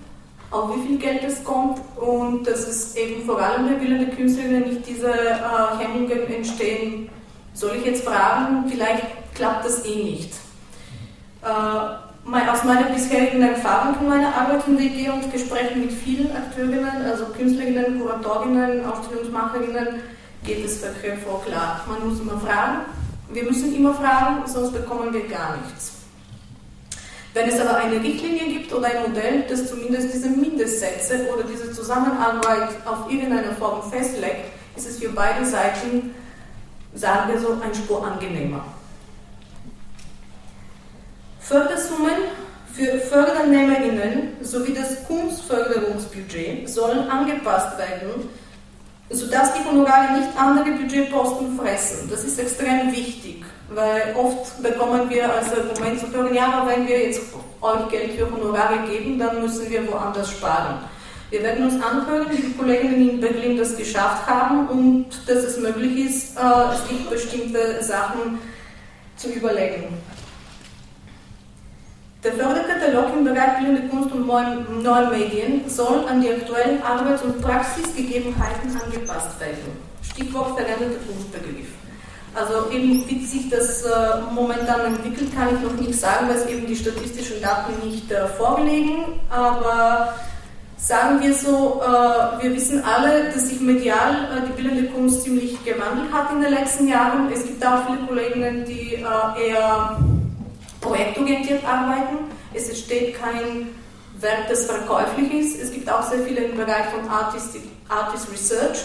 auf 0.50 0.76
wie 0.76 0.86
viel 0.86 0.98
Geld 0.98 1.24
es 1.24 1.42
kommt 1.42 1.80
und 1.96 2.46
dass 2.46 2.68
es 2.68 2.94
eben 2.94 3.24
vor 3.24 3.40
allem 3.40 3.68
der 3.70 3.76
bildenden 3.76 4.14
Künstlerinnen 4.14 4.68
nicht 4.68 4.86
diese 4.86 5.10
äh, 5.10 5.78
Hemmungen 5.78 6.30
entstehen. 6.30 7.08
Soll 7.54 7.76
ich 7.78 7.86
jetzt 7.86 8.04
fragen, 8.04 8.66
vielleicht 8.68 9.06
klappt 9.34 9.64
das 9.64 9.82
eh 9.86 10.02
nicht. 10.04 10.34
Äh, 11.42 12.09
aus 12.32 12.64
meiner 12.64 12.90
bisherigen 12.90 13.42
Erfahrung 13.42 13.96
in 14.00 14.08
meiner 14.08 14.34
Arbeit 14.34 14.66
in 14.68 14.76
der 14.76 14.86
Idee 14.86 15.10
und 15.10 15.32
Gesprächen 15.32 15.80
mit 15.80 15.92
vielen 15.92 16.30
Akteurinnen, 16.34 17.04
also 17.04 17.26
Künstlerinnen, 17.26 18.00
Kuratorinnen, 18.00 18.84
Ausstellungsmacherinnen, 18.84 20.00
geht 20.44 20.64
es 20.64 20.80
vor 21.24 21.44
klar. 21.44 21.84
Man 21.88 22.08
muss 22.08 22.20
immer 22.20 22.38
fragen. 22.38 22.82
Wir 23.32 23.44
müssen 23.44 23.74
immer 23.74 23.94
fragen, 23.94 24.46
sonst 24.46 24.72
bekommen 24.72 25.12
wir 25.12 25.28
gar 25.28 25.56
nichts. 25.56 25.92
Wenn 27.32 27.48
es 27.48 27.60
aber 27.60 27.76
eine 27.76 28.02
Richtlinie 28.02 28.46
gibt 28.46 28.72
oder 28.72 28.88
ein 28.88 29.02
Modell, 29.08 29.44
das 29.48 29.68
zumindest 29.68 30.12
diese 30.12 30.28
Mindestsätze 30.28 31.28
oder 31.32 31.44
diese 31.44 31.72
Zusammenarbeit 31.72 32.70
auf 32.84 33.10
irgendeine 33.10 33.52
Form 33.52 33.88
festlegt, 33.90 34.52
ist 34.76 34.88
es 34.88 34.98
für 34.98 35.10
beide 35.10 35.44
Seiten, 35.46 36.14
sagen 36.94 37.32
wir 37.32 37.40
so, 37.40 37.56
ein 37.62 37.74
Spur 37.74 38.04
angenehmer. 38.04 38.64
Fördersummen 41.50 42.30
für 42.72 43.00
FördernehmerInnen 43.00 44.36
sowie 44.40 44.72
das 44.72 45.04
Kunstförderungsbudget 45.08 46.70
sollen 46.70 47.10
angepasst 47.10 47.76
werden, 47.76 48.28
sodass 49.10 49.52
die 49.54 49.68
Honorare 49.68 50.16
nicht 50.16 50.28
andere 50.38 50.70
Budgetposten 50.78 51.58
fressen. 51.58 52.08
Das 52.08 52.22
ist 52.22 52.38
extrem 52.38 52.92
wichtig, 52.92 53.44
weil 53.68 54.14
oft 54.16 54.62
bekommen 54.62 55.10
wir 55.10 55.34
als 55.34 55.52
Argument 55.52 55.98
zu 55.98 56.12
hören, 56.12 56.32
ja, 56.32 56.52
aber 56.52 56.70
wenn 56.70 56.86
wir 56.86 57.06
jetzt 57.06 57.20
euch 57.60 57.88
Geld 57.88 58.12
für 58.12 58.30
Honorare 58.30 58.86
geben, 58.88 59.18
dann 59.18 59.42
müssen 59.42 59.68
wir 59.68 59.90
woanders 59.90 60.30
sparen. 60.30 60.78
Wir 61.30 61.42
werden 61.42 61.64
uns 61.64 61.82
anhören, 61.82 62.30
wie 62.30 62.42
die 62.42 62.52
Kolleginnen 62.52 63.10
in 63.10 63.20
Berlin 63.20 63.56
das 63.56 63.76
geschafft 63.76 64.24
haben 64.28 64.68
und 64.68 65.06
dass 65.26 65.38
es 65.38 65.58
möglich 65.58 66.06
ist, 66.06 66.36
äh, 66.36 66.76
sich 66.88 67.10
bestimmte 67.10 67.82
Sachen 67.82 68.38
zu 69.16 69.30
überlegen. 69.30 69.98
Der 72.22 72.32
Förderkatalog 72.34 73.16
im 73.16 73.24
Bereich 73.24 73.56
Bildende 73.56 73.88
Kunst 73.88 74.12
und 74.12 74.26
neuen 74.26 75.10
Medien 75.10 75.66
soll 75.66 76.06
an 76.06 76.20
die 76.20 76.28
aktuellen 76.28 76.82
Arbeits- 76.82 77.22
und 77.22 77.40
Praxisgegebenheiten 77.40 78.78
angepasst 78.78 79.40
werden. 79.40 79.72
Stichwort 80.02 80.58
veränderter 80.58 81.00
Kunstbegriff. 81.06 81.68
Also 82.34 82.70
eben 82.70 83.08
wie 83.08 83.24
sich 83.24 83.48
das 83.48 83.84
äh, 83.84 83.88
momentan 84.34 84.94
entwickelt, 84.94 85.34
kann 85.34 85.48
ich 85.54 85.62
noch 85.62 85.80
nicht 85.80 85.98
sagen, 85.98 86.28
weil 86.28 86.36
es 86.36 86.46
eben 86.46 86.66
die 86.66 86.76
statistischen 86.76 87.40
Daten 87.40 87.72
nicht 87.88 88.12
äh, 88.12 88.28
vorliegen. 88.28 89.18
Aber 89.30 90.12
sagen 90.76 91.22
wir 91.22 91.32
so, 91.32 91.80
äh, 91.82 92.42
wir 92.42 92.54
wissen 92.54 92.84
alle, 92.84 93.32
dass 93.32 93.48
sich 93.48 93.60
medial 93.60 94.12
äh, 94.12 94.46
die 94.46 94.62
bildende 94.62 94.90
Kunst 94.90 95.22
ziemlich 95.22 95.64
gewandelt 95.64 96.12
hat 96.12 96.30
in 96.32 96.42
den 96.42 96.52
letzten 96.52 96.86
Jahren. 96.86 97.32
Es 97.32 97.46
gibt 97.46 97.64
auch 97.66 97.86
viele 97.86 98.06
Kolleginnen, 98.06 98.66
die 98.66 98.96
äh, 98.96 99.48
eher 99.48 99.98
projektorientiert 100.80 101.64
arbeiten. 101.64 102.30
Es 102.52 102.68
entsteht 102.68 103.20
kein 103.20 103.68
Werk, 104.18 104.48
das 104.48 104.66
verkäuflich 104.66 105.32
ist. 105.32 105.60
Es 105.60 105.72
gibt 105.72 105.90
auch 105.90 106.02
sehr 106.02 106.20
viele 106.20 106.40
im 106.44 106.56
Bereich 106.56 106.86
von 106.86 107.08
Artist, 107.08 107.56
Artist 107.88 108.30
Research. 108.32 108.78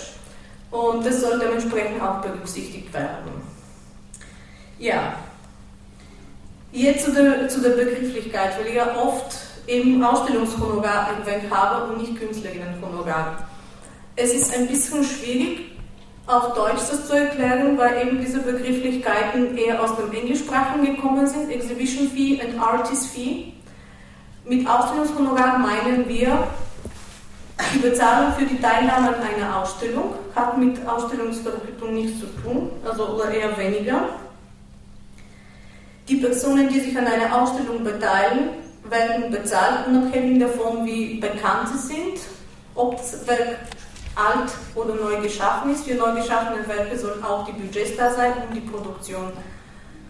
Und 0.72 1.06
das 1.06 1.22
soll 1.22 1.40
dementsprechend 1.40 2.02
auch 2.02 2.22
berücksichtigt 2.22 2.94
werden. 2.94 3.32
Ja, 4.78 5.16
jetzt 6.72 7.06
zu 7.06 7.14
der, 7.14 7.48
zu 7.48 7.62
der 7.62 7.70
Begrifflichkeit, 7.70 8.60
weil 8.60 8.68
ich 8.68 8.76
ja 8.76 8.96
oft 8.98 9.36
eben 9.68 10.04
Ausstellungshonorar 10.04 11.10
erwähnt 11.18 11.50
habe 11.50 11.92
und 11.92 12.02
nicht 12.02 12.20
Künstlerinnenhonorar. 12.20 13.48
Es 14.16 14.34
ist 14.34 14.54
ein 14.54 14.68
bisschen 14.68 15.04
schwierig, 15.04 15.75
auf 16.28 16.54
Deutsch 16.56 16.82
das 16.90 17.08
zu 17.08 17.14
erklären, 17.14 17.78
weil 17.78 18.08
eben 18.08 18.20
diese 18.20 18.40
Begrifflichkeiten 18.40 19.58
eher 19.58 19.82
aus 19.84 19.96
dem 19.96 20.12
Englischsprachigen 20.12 20.96
gekommen 20.96 21.28
sind, 21.28 21.52
Exhibition 21.52 22.10
Fee 22.10 22.42
und 22.44 22.60
Artist 22.60 23.08
Fee. 23.10 23.54
Mit 24.46 24.68
Ausstellungshonorar 24.68 25.60
meinen 25.60 26.08
wir 26.08 26.48
die 27.74 27.80
Bezahlung 27.80 28.34
für 28.34 28.46
die 28.46 28.60
Teilnahme 28.60 29.10
an 29.10 29.22
einer 29.22 29.58
Ausstellung, 29.58 30.16
hat 30.36 30.58
mit 30.58 30.86
Ausstellungsvergütung 30.88 31.94
nichts 31.94 32.20
zu 32.20 32.26
tun, 32.42 32.72
also 32.84 33.08
oder 33.10 33.32
eher 33.32 33.56
weniger. 33.58 34.10
Die 36.08 36.18
Personen, 36.18 36.70
die 36.70 36.80
sich 36.80 36.98
an 36.98 37.08
einer 37.08 37.42
Ausstellung 37.42 37.84
beteiligen, 37.84 38.50
werden 38.90 39.32
bezahlt, 39.32 39.88
unabhängig 39.88 40.40
davon, 40.40 40.86
wie 40.86 41.16
bekannt 41.16 41.70
sie 41.74 41.94
sind, 41.94 42.20
ob 42.76 42.98
das 42.98 43.28
Werk 43.28 43.58
alt 44.16 44.52
oder 44.76 44.96
neu 44.96 45.22
geschaffen 45.22 45.72
ist. 45.72 45.86
Für 45.86 45.96
neu 45.96 46.16
geschaffene 46.16 46.68
Werke 46.68 46.98
sollen 46.98 47.24
auch 47.24 47.46
die 47.46 47.54
Budgets 47.54 47.96
da 47.98 48.12
sein, 48.12 48.34
um 48.48 48.54
die 48.54 48.62
Produktion 48.62 49.32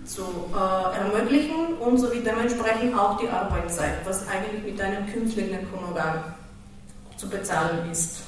zu 0.05 0.21
äh, 0.53 0.97
ermöglichen 0.99 1.77
und 1.79 1.97
sowie 1.97 2.19
dementsprechend 2.19 2.95
auch 2.97 3.17
die 3.17 3.27
Arbeitszeit, 3.27 4.05
was 4.05 4.27
eigentlich 4.27 4.63
mit 4.63 4.79
einem 4.79 5.11
künstlichen 5.11 5.67
Honorar 5.71 6.35
zu 7.17 7.27
bezahlen 7.27 7.89
ist. 7.91 8.21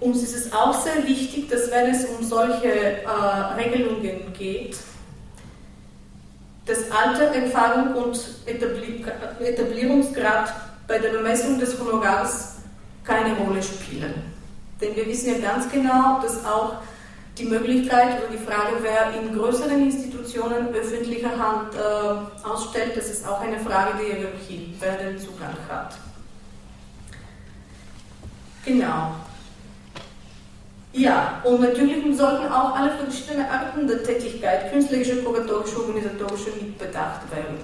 Uns 0.00 0.20
ist 0.22 0.34
es 0.34 0.52
auch 0.52 0.74
sehr 0.74 1.06
wichtig, 1.06 1.48
dass 1.48 1.70
wenn 1.70 1.94
es 1.94 2.04
um 2.06 2.24
solche 2.24 2.66
äh, 2.66 3.08
Regelungen 3.56 4.32
geht, 4.32 4.76
das 6.66 6.90
Alter, 6.90 7.32
Erfahrung 7.34 7.94
und 7.94 8.18
Etablierungsgrad 8.46 10.52
bei 10.88 10.98
der 10.98 11.10
Bemessung 11.10 11.58
des 11.58 11.78
Honorars 11.78 12.51
keine 13.04 13.36
Rolle 13.36 13.62
spielen. 13.62 14.14
Denn 14.80 14.96
wir 14.96 15.06
wissen 15.06 15.34
ja 15.34 15.38
ganz 15.38 15.70
genau, 15.70 16.20
dass 16.20 16.44
auch 16.44 16.76
die 17.38 17.44
Möglichkeit 17.44 18.18
oder 18.18 18.36
die 18.36 18.44
Frage, 18.44 18.76
wer 18.82 19.18
in 19.18 19.34
größeren 19.36 19.82
Institutionen 19.82 20.74
öffentlicher 20.74 21.30
Hand 21.30 21.74
äh, 21.74 22.46
ausstellt, 22.46 22.96
das 22.96 23.08
ist 23.08 23.26
auch 23.26 23.40
eine 23.40 23.58
Frage 23.58 23.98
der 23.98 24.16
Hierarchie, 24.16 24.74
wer 24.80 24.96
den 24.96 25.18
Zugang 25.18 25.54
hat. 25.68 25.94
Genau. 28.64 29.14
Ja, 30.92 31.40
und 31.44 31.60
natürlich 31.62 32.16
sollten 32.16 32.52
auch 32.52 32.76
alle 32.76 32.92
verschiedenen 32.92 33.46
Arten 33.46 33.86
der 33.86 34.02
Tätigkeit, 34.02 34.70
künstlerische, 34.70 35.22
kuratorische, 35.22 35.78
organisatorische, 35.78 36.50
mitbedacht 36.60 37.30
werden. 37.30 37.56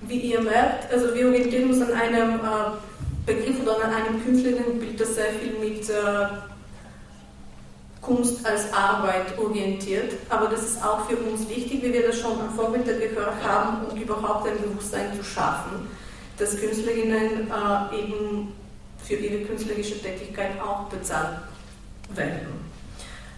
Wie 0.00 0.18
ihr 0.18 0.40
merkt, 0.40 0.90
also 0.92 1.14
wir 1.14 1.26
orientieren 1.26 1.70
uns 1.70 1.82
an 1.82 1.92
einem 1.92 2.36
äh, 2.36 3.03
Begriff 3.26 3.62
oder 3.62 3.84
an 3.84 3.94
einem 3.94 4.24
künstlerischen 4.24 4.78
Bild, 4.78 5.00
das 5.00 5.14
sehr 5.14 5.32
viel 5.32 5.52
mit 5.58 5.88
äh, 5.88 6.26
Kunst 8.00 8.44
als 8.44 8.72
Arbeit 8.72 9.38
orientiert. 9.38 10.12
Aber 10.28 10.48
das 10.48 10.62
ist 10.62 10.84
auch 10.84 11.08
für 11.08 11.16
uns 11.16 11.48
wichtig, 11.48 11.82
wie 11.82 11.92
wir 11.92 12.06
das 12.06 12.20
schon 12.20 12.38
am 12.38 12.54
Vormittag 12.54 13.00
gehört 13.00 13.42
haben, 13.42 13.86
um 13.86 13.96
überhaupt 13.96 14.46
ein 14.46 14.60
Bewusstsein 14.60 15.14
zu 15.16 15.24
schaffen, 15.24 15.88
dass 16.38 16.58
Künstlerinnen 16.58 17.50
äh, 17.50 17.98
eben 17.98 18.52
für 19.02 19.14
ihre 19.14 19.44
künstlerische 19.44 20.00
Tätigkeit 20.00 20.60
auch 20.60 20.84
bezahlt 20.84 21.38
werden. 22.14 22.63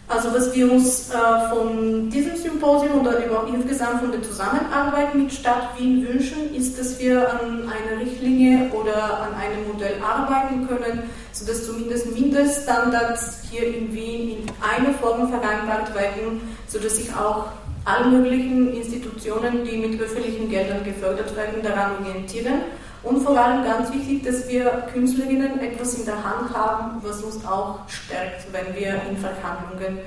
Also 0.09 0.32
was 0.32 0.54
wir 0.54 0.70
uns 0.70 1.11
äh, 1.11 1.14
von 1.50 2.09
diesem 2.11 2.36
Symposium 2.36 3.00
oder 3.00 3.18
insgesamt 3.48 4.00
von 4.00 4.12
der 4.12 4.22
Zusammenarbeit 4.22 5.16
mit 5.16 5.32
Stadt 5.32 5.70
Wien 5.76 6.07
wünschen, 6.07 6.54
ist, 6.54 6.78
dass 6.78 7.00
wir 7.00 7.28
an 7.28 7.64
einer 7.68 8.00
Richtlinie 8.00 8.70
oder 8.72 9.22
an 9.22 9.34
einem 9.34 9.66
Modell 9.66 9.96
arbeiten 10.00 10.68
können, 10.68 11.11
sodass 11.32 11.66
zumindest 11.66 12.12
Mindeststandards 12.14 13.40
hier 13.50 13.66
in 13.66 13.92
Wien 13.92 14.38
in 14.38 14.46
einer 14.62 14.94
Form 14.94 15.28
vereinbart 15.28 15.92
werden, 15.92 16.40
sodass 16.68 16.96
sich 16.96 17.12
auch 17.12 17.46
alle 17.84 18.07
möglichen 18.07 18.74
Institutionen, 18.76 19.64
die 19.64 19.76
mit 19.76 20.00
öffentlichen 20.00 20.48
Geldern 20.48 20.84
gefördert 20.84 21.34
werden, 21.36 21.62
daran 21.64 21.92
orientieren 22.00 22.62
und 23.07 23.22
vor 23.22 23.38
allem 23.38 23.64
ganz 23.64 23.92
wichtig, 23.92 24.24
dass 24.24 24.48
wir 24.48 24.64
Künstlerinnen 24.92 25.61
etwas 25.61 25.94
in 25.94 26.04
der 26.07 26.16
Hand 26.16 26.52
haben, 26.52 27.00
was 27.02 27.22
uns 27.22 27.44
auch 27.46 27.78
stärkt, 27.88 28.46
wenn 28.52 28.74
wir 28.74 29.00
in 29.09 29.16
Verhandlungen 29.16 30.00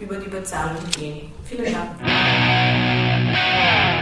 über 0.00 0.16
die 0.16 0.28
Bezahlung 0.28 0.78
gehen. 0.98 1.32
Vielen 1.44 1.72
Dank. 1.72 1.90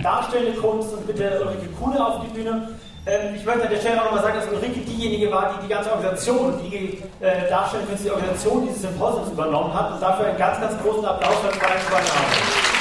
Darstellende 0.02 0.58
Kunst 0.60 0.92
und 0.94 1.06
bitte 1.06 1.40
Ulrike 1.42 1.68
Kuhne 1.78 2.06
auf 2.06 2.22
die 2.24 2.28
Bühne. 2.38 2.68
Ähm, 3.04 3.34
ich 3.34 3.44
möchte 3.44 3.64
an 3.64 3.70
der 3.70 3.78
Stelle 3.78 4.00
auch 4.00 4.06
nochmal 4.06 4.22
sagen, 4.22 4.38
dass 4.38 4.48
Ulrike 4.48 4.80
diejenige 4.80 5.30
war, 5.30 5.54
die 5.56 5.66
die 5.66 5.72
ganze 5.72 5.90
Organisation, 5.90 6.54
die 6.62 7.02
äh, 7.20 7.48
Darstellende 7.50 7.90
Kunst, 7.90 8.04
die 8.04 8.10
Organisation 8.10 8.66
dieses 8.66 8.82
Symposiums 8.82 9.32
übernommen 9.32 9.74
hat 9.74 9.92
und 9.92 10.00
dafür 10.00 10.26
einen 10.26 10.38
ganz, 10.38 10.60
ganz 10.60 10.80
großen 10.82 11.04
Applaus 11.04 11.34
für 11.42 11.48
den 11.48 11.60
Verein 11.60 12.77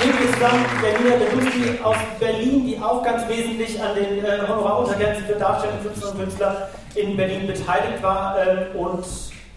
nehmen 0.00 0.18
wir 0.18 0.32
zusammen 0.32 0.64
Berliner 0.80 1.16
Belusti 1.16 1.82
aus 1.82 1.96
Berlin, 2.18 2.66
die 2.66 2.78
auch 2.78 3.02
ganz 3.02 3.28
wesentlich 3.28 3.80
an 3.82 3.94
den 3.94 4.24
äh, 4.24 4.40
Honoraruntergrenzen 4.46 5.26
für 5.26 5.34
darstellende 5.34 5.82
Künstler 5.82 6.10
und 6.10 6.18
Künstler 6.18 6.68
in 6.94 7.16
Berlin 7.16 7.46
beteiligt 7.46 8.02
war. 8.02 8.38
Ähm, 8.38 8.76
und 8.76 9.04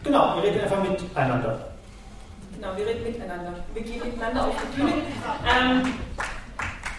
genau, 0.03 0.35
wir 0.35 0.43
reden 0.43 0.61
einfach 0.61 0.81
miteinander. 0.81 1.71
Genau, 2.55 2.77
wir 2.77 2.85
reden 2.85 3.03
miteinander. 3.03 3.53
Wir 3.73 3.83
gehen 3.83 4.01
miteinander 4.03 4.47
auf 4.47 4.55
die 4.61 4.81
Bühne. 4.81 4.93
Ähm, 5.49 5.93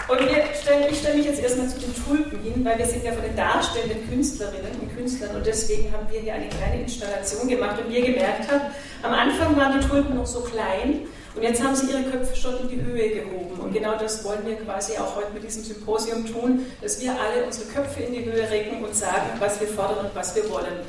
und 0.08 0.18
stellen, 0.60 0.84
ich 0.90 0.98
stelle 0.98 1.16
mich 1.16 1.26
jetzt 1.26 1.40
erstmal 1.40 1.68
zu 1.68 1.78
den 1.78 1.94
Tulpen 1.94 2.40
hin, 2.40 2.64
weil 2.64 2.76
wir 2.78 2.86
sind 2.86 3.04
ja 3.04 3.12
von 3.12 3.22
den 3.22 3.36
darstellenden 3.36 4.08
Künstlerinnen 4.08 4.80
und 4.80 4.96
Künstlern 4.96 5.36
und 5.36 5.46
deswegen 5.46 5.92
haben 5.92 6.06
wir 6.10 6.20
hier 6.20 6.34
eine 6.34 6.48
kleine 6.48 6.82
Installation 6.82 7.48
gemacht 7.48 7.76
und 7.80 7.90
wir 7.90 8.02
gemerkt 8.04 8.50
haben, 8.50 8.62
am 9.02 9.14
Anfang 9.14 9.56
waren 9.56 9.80
die 9.80 9.86
Tulpen 9.86 10.16
noch 10.16 10.26
so 10.26 10.40
klein 10.40 11.06
und 11.34 11.42
jetzt 11.42 11.62
haben 11.62 11.74
sie 11.74 11.90
ihre 11.90 12.02
Köpfe 12.02 12.36
schon 12.36 12.58
in 12.60 12.68
die 12.68 12.82
Höhe 12.82 13.10
gehoben. 13.10 13.58
Und 13.60 13.72
genau 13.72 13.96
das 13.96 14.22
wollen 14.24 14.44
wir 14.44 14.56
quasi 14.56 14.98
auch 14.98 15.16
heute 15.16 15.32
mit 15.32 15.42
diesem 15.44 15.64
Symposium 15.64 16.26
tun, 16.26 16.66
dass 16.82 17.00
wir 17.00 17.12
alle 17.12 17.44
unsere 17.44 17.66
Köpfe 17.66 18.02
in 18.02 18.12
die 18.12 18.24
Höhe 18.24 18.50
recken 18.50 18.84
und 18.84 18.94
sagen, 18.94 19.30
was 19.38 19.60
wir 19.60 19.68
fordern 19.68 20.06
und 20.06 20.14
was 20.14 20.36
wir 20.36 20.48
wollen. 20.50 20.80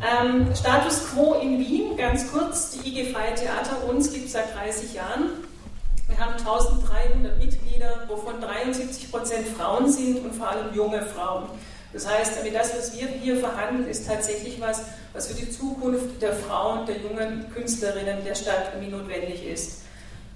Ähm, 0.00 0.54
Status 0.54 1.08
quo 1.10 1.34
in 1.34 1.58
Wien, 1.58 1.96
ganz 1.96 2.30
kurz, 2.30 2.70
die 2.70 2.88
IG 2.88 3.12
Freie 3.12 3.34
Theater 3.34 3.84
uns 3.88 4.12
gibt 4.12 4.26
es 4.26 4.32
seit 4.32 4.54
30 4.54 4.94
Jahren. 4.94 5.30
Wir 6.06 6.18
haben 6.18 6.34
1300 6.34 7.38
Mitglieder, 7.38 8.04
wovon 8.06 8.40
73 8.40 9.10
Prozent 9.10 9.48
Frauen 9.48 9.90
sind 9.90 10.24
und 10.24 10.34
vor 10.34 10.48
allem 10.48 10.72
junge 10.72 11.02
Frauen. 11.02 11.48
Das 11.98 12.08
heißt, 12.08 12.34
das, 12.54 12.76
was 12.76 12.96
wir 12.96 13.08
hier 13.08 13.38
verhandeln, 13.38 13.90
ist 13.90 14.06
tatsächlich 14.06 14.60
was, 14.60 14.82
was 15.14 15.26
für 15.26 15.34
die 15.34 15.50
Zukunft 15.50 16.22
der 16.22 16.32
Frauen, 16.32 16.86
der 16.86 16.98
jungen 16.98 17.52
Künstlerinnen 17.52 18.24
der 18.24 18.36
Stadt 18.36 18.80
notwendig 18.88 19.44
ist. 19.44 19.80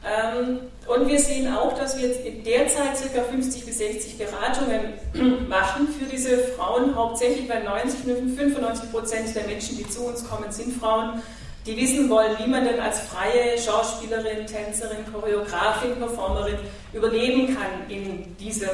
Ähm, 0.04 0.58
und 0.88 1.06
wir 1.06 1.20
sehen 1.20 1.54
auch, 1.54 1.78
dass 1.78 1.96
wir 1.96 2.08
derzeit 2.44 2.96
ca. 3.14 3.22
50 3.22 3.64
bis 3.64 3.78
60 3.78 4.18
Beratungen 4.18 5.46
machen 5.48 5.86
für 5.86 6.06
diese 6.06 6.36
Frauen, 6.38 6.96
hauptsächlich 6.96 7.48
weil 7.48 7.62
90, 7.62 8.00
95 8.00 8.90
Prozent 8.90 9.32
der 9.36 9.46
Menschen, 9.46 9.78
die 9.78 9.88
zu 9.88 10.00
uns 10.06 10.28
kommen, 10.28 10.50
sind 10.50 10.76
Frauen, 10.80 11.22
die 11.64 11.76
wissen 11.76 12.10
wollen, 12.10 12.36
wie 12.40 12.50
man 12.50 12.64
denn 12.64 12.80
als 12.80 12.98
freie 13.02 13.56
Schauspielerin, 13.56 14.48
Tänzerin, 14.48 15.04
Choreografin, 15.12 15.94
Performerin 15.96 16.58
überleben 16.92 17.54
kann 17.54 17.88
in 17.88 18.36
diesem 18.38 18.68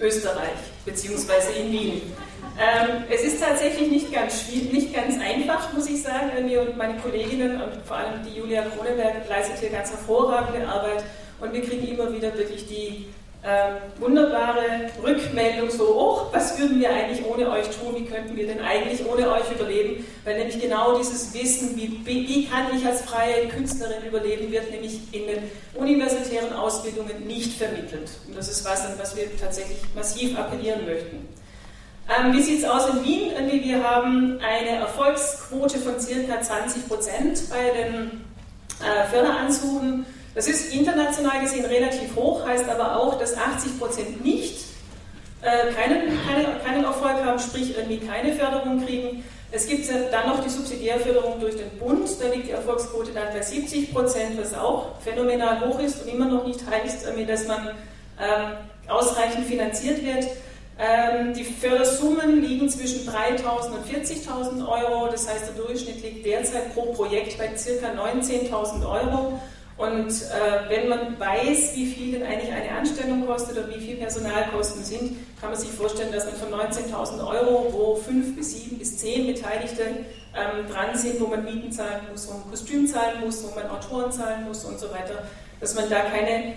Österreich 0.00 0.58
beziehungsweise 0.84 1.52
in 1.52 1.72
Wien. 1.72 2.02
Ähm, 2.58 3.04
es 3.08 3.22
ist 3.22 3.40
tatsächlich 3.40 3.90
nicht 3.90 4.12
ganz, 4.12 4.48
nicht 4.50 4.92
ganz 4.92 5.14
einfach, 5.20 5.72
muss 5.72 5.88
ich 5.88 6.02
sagen. 6.02 6.44
Mir 6.44 6.62
und 6.62 6.76
meine 6.76 6.98
Kolleginnen 6.98 7.60
und 7.60 7.86
vor 7.86 7.98
allem 7.98 8.20
die 8.24 8.36
Julia 8.36 8.62
Kroneberg 8.62 9.28
leistet 9.28 9.58
hier 9.60 9.70
ganz 9.70 9.90
hervorragende 9.90 10.66
Arbeit 10.66 11.04
und 11.40 11.52
wir 11.52 11.62
kriegen 11.62 11.86
immer 11.86 12.12
wieder 12.12 12.36
wirklich 12.36 12.66
die 12.66 13.06
äh, 13.42 14.00
wunderbare 14.00 14.90
Rückmeldung 15.02 15.70
so, 15.70 15.84
oh, 15.96 16.26
was 16.32 16.58
würden 16.58 16.80
wir 16.80 16.90
eigentlich 16.90 17.24
ohne 17.24 17.48
euch 17.50 17.66
tun, 17.66 17.94
wie 17.94 18.04
könnten 18.04 18.36
wir 18.36 18.46
denn 18.46 18.60
eigentlich 18.60 19.06
ohne 19.06 19.30
euch 19.30 19.50
überleben, 19.52 20.04
weil 20.24 20.38
nämlich 20.38 20.60
genau 20.60 20.98
dieses 20.98 21.32
Wissen, 21.34 21.76
wie, 21.76 22.00
wie 22.04 22.46
kann 22.46 22.64
ich 22.76 22.84
als 22.84 23.02
freie 23.02 23.46
Künstlerin 23.48 24.04
überleben, 24.06 24.50
wird 24.50 24.70
nämlich 24.70 25.00
in 25.12 25.26
den 25.26 25.50
universitären 25.74 26.52
Ausbildungen 26.52 27.26
nicht 27.26 27.56
vermittelt. 27.56 28.10
Und 28.26 28.36
das 28.36 28.48
ist 28.48 28.64
was, 28.64 28.84
an 28.84 28.94
was 28.98 29.16
wir 29.16 29.24
tatsächlich 29.36 29.78
massiv 29.94 30.36
appellieren 30.36 30.84
möchten. 30.84 31.28
Ähm, 32.08 32.32
wie 32.32 32.42
sieht 32.42 32.60
es 32.60 32.64
aus 32.64 32.88
in 32.88 33.04
Wien? 33.04 33.28
Wir 33.62 33.84
haben 33.84 34.40
eine 34.40 34.78
Erfolgsquote 34.80 35.78
von 35.78 36.00
circa 36.00 36.40
20 36.40 36.88
Prozent 36.88 37.42
bei 37.50 37.70
den 37.70 38.24
äh, 38.80 39.06
Förderansuchen. 39.10 40.06
Das 40.38 40.46
ist 40.46 40.72
international 40.72 41.40
gesehen 41.40 41.64
relativ 41.64 42.14
hoch, 42.14 42.46
heißt 42.46 42.68
aber 42.68 42.96
auch, 42.96 43.18
dass 43.18 43.36
80 43.36 43.76
Prozent 43.76 44.24
nicht 44.24 44.66
äh, 45.42 45.72
keinen, 45.72 46.16
keine, 46.28 46.60
keinen 46.64 46.84
Erfolg 46.84 47.24
haben, 47.24 47.40
sprich 47.40 47.76
irgendwie 47.76 47.98
keine 47.98 48.32
Förderung 48.32 48.86
kriegen. 48.86 49.24
Es 49.50 49.66
gibt 49.66 49.90
dann 49.90 50.28
noch 50.28 50.44
die 50.44 50.48
Subsidiärförderung 50.48 51.40
durch 51.40 51.56
den 51.56 51.68
Bund, 51.80 52.08
da 52.20 52.28
liegt 52.28 52.46
die 52.46 52.52
Erfolgsquote 52.52 53.10
dann 53.12 53.32
bei 53.32 53.42
70 53.42 53.92
Prozent, 53.92 54.40
was 54.40 54.54
auch 54.54 55.00
phänomenal 55.00 55.60
hoch 55.66 55.80
ist 55.80 56.02
und 56.02 56.08
immer 56.14 56.26
noch 56.26 56.46
nicht 56.46 56.60
heißt, 56.70 57.08
dass 57.26 57.46
man 57.48 57.70
ähm, 58.20 58.52
ausreichend 58.86 59.44
finanziert 59.44 60.04
wird. 60.04 60.24
Ähm, 60.78 61.34
die 61.34 61.42
Fördersummen 61.42 62.42
liegen 62.42 62.68
zwischen 62.68 63.08
3.000 63.08 63.72
und 63.72 63.84
40.000 63.92 64.68
Euro, 64.68 65.10
das 65.10 65.28
heißt 65.28 65.48
der 65.48 65.64
Durchschnitt 65.64 66.00
liegt 66.00 66.24
derzeit 66.24 66.72
pro 66.74 66.92
Projekt 66.92 67.38
bei 67.38 67.48
ca. 67.48 67.52
19.000 67.52 68.88
Euro. 68.88 69.40
Und 69.78 70.10
äh, 70.10 70.68
wenn 70.68 70.88
man 70.88 71.20
weiß, 71.20 71.76
wie 71.76 71.86
viel 71.86 72.18
denn 72.18 72.26
eigentlich 72.26 72.52
eine 72.52 72.70
Anstellung 72.72 73.24
kostet 73.24 73.58
und 73.58 73.72
wie 73.72 73.78
viel 73.78 73.96
Personalkosten 73.96 74.82
sind, 74.82 75.16
kann 75.40 75.50
man 75.50 75.58
sich 75.58 75.70
vorstellen, 75.70 76.10
dass 76.12 76.24
man 76.24 76.34
von 76.34 76.52
19.000 76.52 77.24
Euro, 77.24 77.72
wo 77.72 77.94
fünf 77.94 78.34
bis 78.34 78.60
sieben 78.60 78.76
bis 78.76 78.98
zehn 78.98 79.28
Beteiligte 79.28 79.82
ähm, 80.34 80.68
dran 80.68 80.96
sind, 80.96 81.20
wo 81.20 81.28
man 81.28 81.44
Mieten 81.44 81.70
zahlen 81.70 82.00
muss, 82.10 82.26
wo 82.26 82.38
man 82.38 82.50
Kostüm 82.50 82.88
zahlen 82.88 83.20
muss, 83.24 83.44
wo 83.44 83.54
man 83.54 83.70
Autoren 83.70 84.10
zahlen 84.10 84.44
muss 84.48 84.64
und 84.64 84.80
so 84.80 84.90
weiter, 84.90 85.22
dass 85.60 85.76
man 85.76 85.88
da 85.88 86.00
keine 86.00 86.54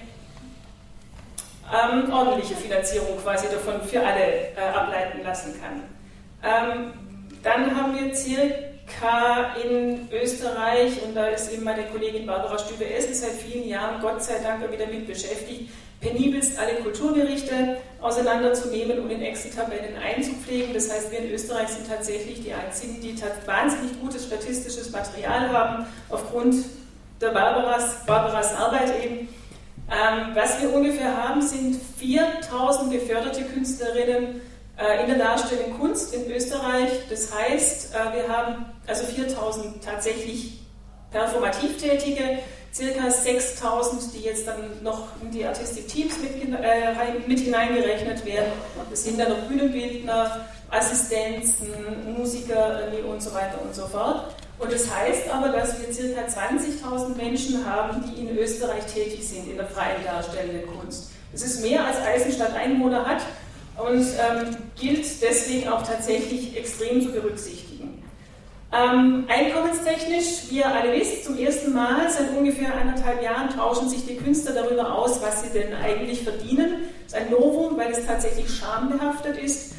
ähm, 1.72 2.12
ordentliche 2.12 2.56
Finanzierung 2.56 3.20
quasi 3.22 3.46
davon 3.52 3.88
für 3.88 4.02
alle 4.02 4.50
äh, 4.58 4.74
ableiten 4.74 5.24
lassen 5.24 5.54
kann. 5.62 5.84
Ähm, 6.44 6.94
dann 7.44 7.76
haben 7.76 7.96
wir 7.96 8.16
circa 8.16 8.71
in 9.64 10.08
Österreich, 10.12 11.04
und 11.04 11.16
da 11.16 11.28
ist 11.28 11.52
eben 11.52 11.64
meine 11.64 11.84
Kollegin 11.84 12.26
Barbara 12.26 12.58
Stübe-Essen 12.58 13.14
seit 13.14 13.34
vielen 13.34 13.68
Jahren 13.68 14.02
Gott 14.02 14.24
sei 14.24 14.40
Dank 14.44 14.72
wieder 14.72 14.88
mit 14.88 15.08
beschäftigt, 15.08 15.70
penibelst 16.00 16.58
alle 16.60 16.76
Kulturberichte 16.76 17.78
auseinanderzunehmen 18.02 19.00
und 19.00 19.12
in 19.12 19.22
Excel-Tabellen 19.22 19.96
einzupflegen. 19.98 20.74
Das 20.74 20.92
heißt, 20.92 21.12
wir 21.12 21.20
in 21.20 21.32
Österreich 21.32 21.70
sind 21.70 21.88
tatsächlich 21.88 22.44
die 22.44 22.54
Einzigen, 22.54 23.00
die 23.02 23.16
wahnsinnig 23.46 24.00
gutes 24.02 24.26
statistisches 24.26 24.92
Material 24.92 25.50
haben, 25.52 25.86
aufgrund 26.10 26.56
der 27.22 27.30
Barbaras, 27.30 28.06
Barbaras 28.06 28.56
Arbeit 28.56 28.92
eben. 29.04 29.30
Ähm, 29.92 30.32
was 30.34 30.62
wir 30.62 30.74
ungefähr 30.74 31.16
haben, 31.16 31.42
sind 31.42 31.76
4000 31.98 32.92
geförderte 32.92 33.44
Künstlerinnen 33.44 34.42
in 35.02 35.08
der 35.08 35.18
darstellenden 35.18 35.78
Kunst 35.80 36.14
in 36.14 36.30
Österreich. 36.32 36.90
Das 37.10 37.34
heißt, 37.34 37.94
äh, 37.94 38.16
wir 38.16 38.28
haben 38.28 38.66
also 38.88 39.06
4000 39.06 39.84
tatsächlich 39.84 40.60
performativ 41.12 41.78
Tätige, 41.78 42.40
circa 42.74 43.10
6000, 43.10 44.14
die 44.14 44.22
jetzt 44.22 44.48
dann 44.48 44.82
noch 44.82 45.08
in 45.22 45.32
die 45.32 45.46
Artistic 45.46 45.88
Teams 45.88 46.16
mit, 46.20 46.32
äh, 46.42 46.94
mit 47.28 47.40
hineingerechnet 47.40 48.26
werden. 48.26 48.54
Das 48.90 49.04
sind 49.04 49.20
dann 49.20 49.30
noch 49.30 49.42
Bühnenbildner, 49.48 50.46
Assistenzen, 50.70 51.68
Musiker 52.18 52.80
und 53.08 53.22
so 53.22 53.34
weiter 53.34 53.62
und 53.62 53.76
so 53.76 53.88
fort. 53.88 54.34
Und 54.58 54.72
das 54.72 54.94
heißt 54.94 55.28
aber, 55.30 55.50
dass 55.50 55.76
wir 55.80 55.88
ca. 55.88 56.22
20.000 56.22 57.18
Menschen 57.18 57.66
haben, 57.66 58.04
die 58.08 58.22
in 58.22 58.38
Österreich 58.38 58.86
tätig 58.86 59.28
sind 59.28 59.50
in 59.50 59.58
der 59.58 59.66
freien 59.66 60.04
darstellenden 60.06 60.68
Kunst. 60.68 61.12
Das 61.34 61.42
ist 61.42 61.62
mehr 61.62 61.84
als 61.84 61.98
Eisenstadt 61.98 62.54
Einwohner 62.54 63.06
hat 63.06 63.22
und 63.88 64.02
ähm, 64.02 64.56
gilt 64.80 65.06
deswegen 65.22 65.70
auch 65.70 65.84
tatsächlich 65.84 66.56
extrem 66.58 67.02
zu 67.02 67.12
berücksichtigen. 67.12 68.04
Ähm, 68.74 69.26
einkommenstechnisch, 69.28 70.50
wie 70.50 70.60
ihr 70.60 70.68
alle 70.68 70.94
wisst, 70.94 71.26
zum 71.26 71.38
ersten 71.38 71.74
Mal 71.74 72.10
seit 72.10 72.32
ungefähr 72.38 72.74
eineinhalb 72.74 73.22
Jahren 73.22 73.50
tauschen 73.50 73.90
sich 73.90 74.06
die 74.06 74.16
Künstler 74.16 74.54
darüber 74.54 74.98
aus, 74.98 75.22
was 75.22 75.44
sie 75.44 75.50
denn 75.50 75.74
eigentlich 75.74 76.24
verdienen. 76.24 76.76
Das 77.04 77.14
ist 77.14 77.20
ein 77.20 77.32
Novum, 77.32 77.78
weil 77.78 77.92
es 77.92 78.06
tatsächlich 78.06 78.50
schambehaftet 78.50 79.38
ist. 79.38 79.74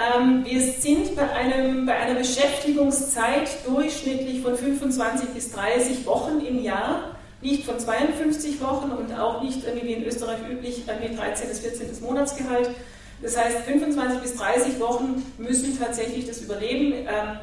Ähm, 0.00 0.46
wir 0.46 0.60
sind 0.62 1.14
bei, 1.16 1.30
einem, 1.30 1.84
bei 1.84 1.94
einer 1.96 2.14
Beschäftigungszeit 2.14 3.50
durchschnittlich 3.66 4.40
von 4.40 4.56
25 4.56 5.28
bis 5.30 5.52
30 5.52 6.06
Wochen 6.06 6.40
im 6.40 6.62
Jahr, 6.62 7.16
nicht 7.42 7.66
von 7.66 7.78
52 7.78 8.62
Wochen 8.62 8.90
und 8.90 9.12
auch 9.18 9.42
nicht 9.42 9.60
wie 9.66 9.92
in 9.92 10.04
Österreich 10.04 10.38
üblich 10.50 10.84
mit 11.02 11.18
13 11.18 11.48
bis 11.48 11.60
14 11.60 11.88
Monatsgehalt. 12.02 12.70
Das 13.22 13.36
heißt, 13.36 13.58
25 13.60 14.20
bis 14.20 14.36
30 14.36 14.80
Wochen 14.80 15.22
müssen 15.38 15.78
tatsächlich 15.78 16.26
das 16.26 16.40
Überleben 16.40 16.92
ähm, 16.92 17.38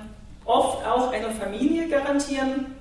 oft 0.46 0.86
auch 0.86 1.12
einer 1.12 1.30
Familie 1.32 1.88
garantieren. 1.88 2.76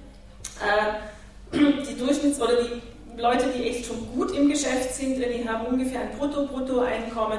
Äh, 0.61 1.57
die 1.57 2.03
Durchschnitts- 2.03 2.40
oder 2.40 2.62
die 2.62 3.20
Leute, 3.20 3.47
die 3.57 3.64
echt 3.68 3.86
schon 3.86 4.07
gut 4.14 4.32
im 4.32 4.49
Geschäft 4.49 4.94
sind, 4.94 5.18
die 5.18 5.49
haben 5.49 5.66
ungefähr 5.66 6.01
ein 6.01 6.18
Brutto-Brutto-Einkommen 6.18 7.38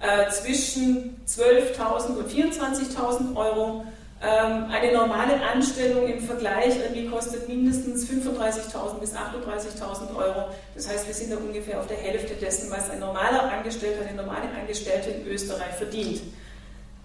äh, 0.00 0.30
zwischen 0.30 1.16
12.000 1.26 2.16
und 2.16 2.30
24.000 2.30 3.36
Euro. 3.36 3.84
Ähm, 4.22 4.66
eine 4.70 4.92
normale 4.92 5.40
Anstellung 5.42 6.06
im 6.06 6.20
Vergleich 6.20 6.76
irgendwie 6.78 7.08
kostet 7.08 7.48
mindestens 7.48 8.08
35.000 8.08 8.98
bis 9.00 9.14
38.000 9.14 10.16
Euro. 10.16 10.48
Das 10.74 10.88
heißt, 10.88 11.06
wir 11.06 11.14
sind 11.14 11.32
da 11.32 11.36
ungefähr 11.36 11.78
auf 11.78 11.86
der 11.86 11.98
Hälfte 11.98 12.34
dessen, 12.34 12.70
was 12.70 12.88
ein 12.90 13.00
normaler 13.00 13.52
Angestellter, 13.52 14.06
eine 14.06 14.16
normale 14.16 14.48
Angestellte 14.58 15.10
in 15.10 15.26
Österreich 15.26 15.74
verdient. 15.76 16.22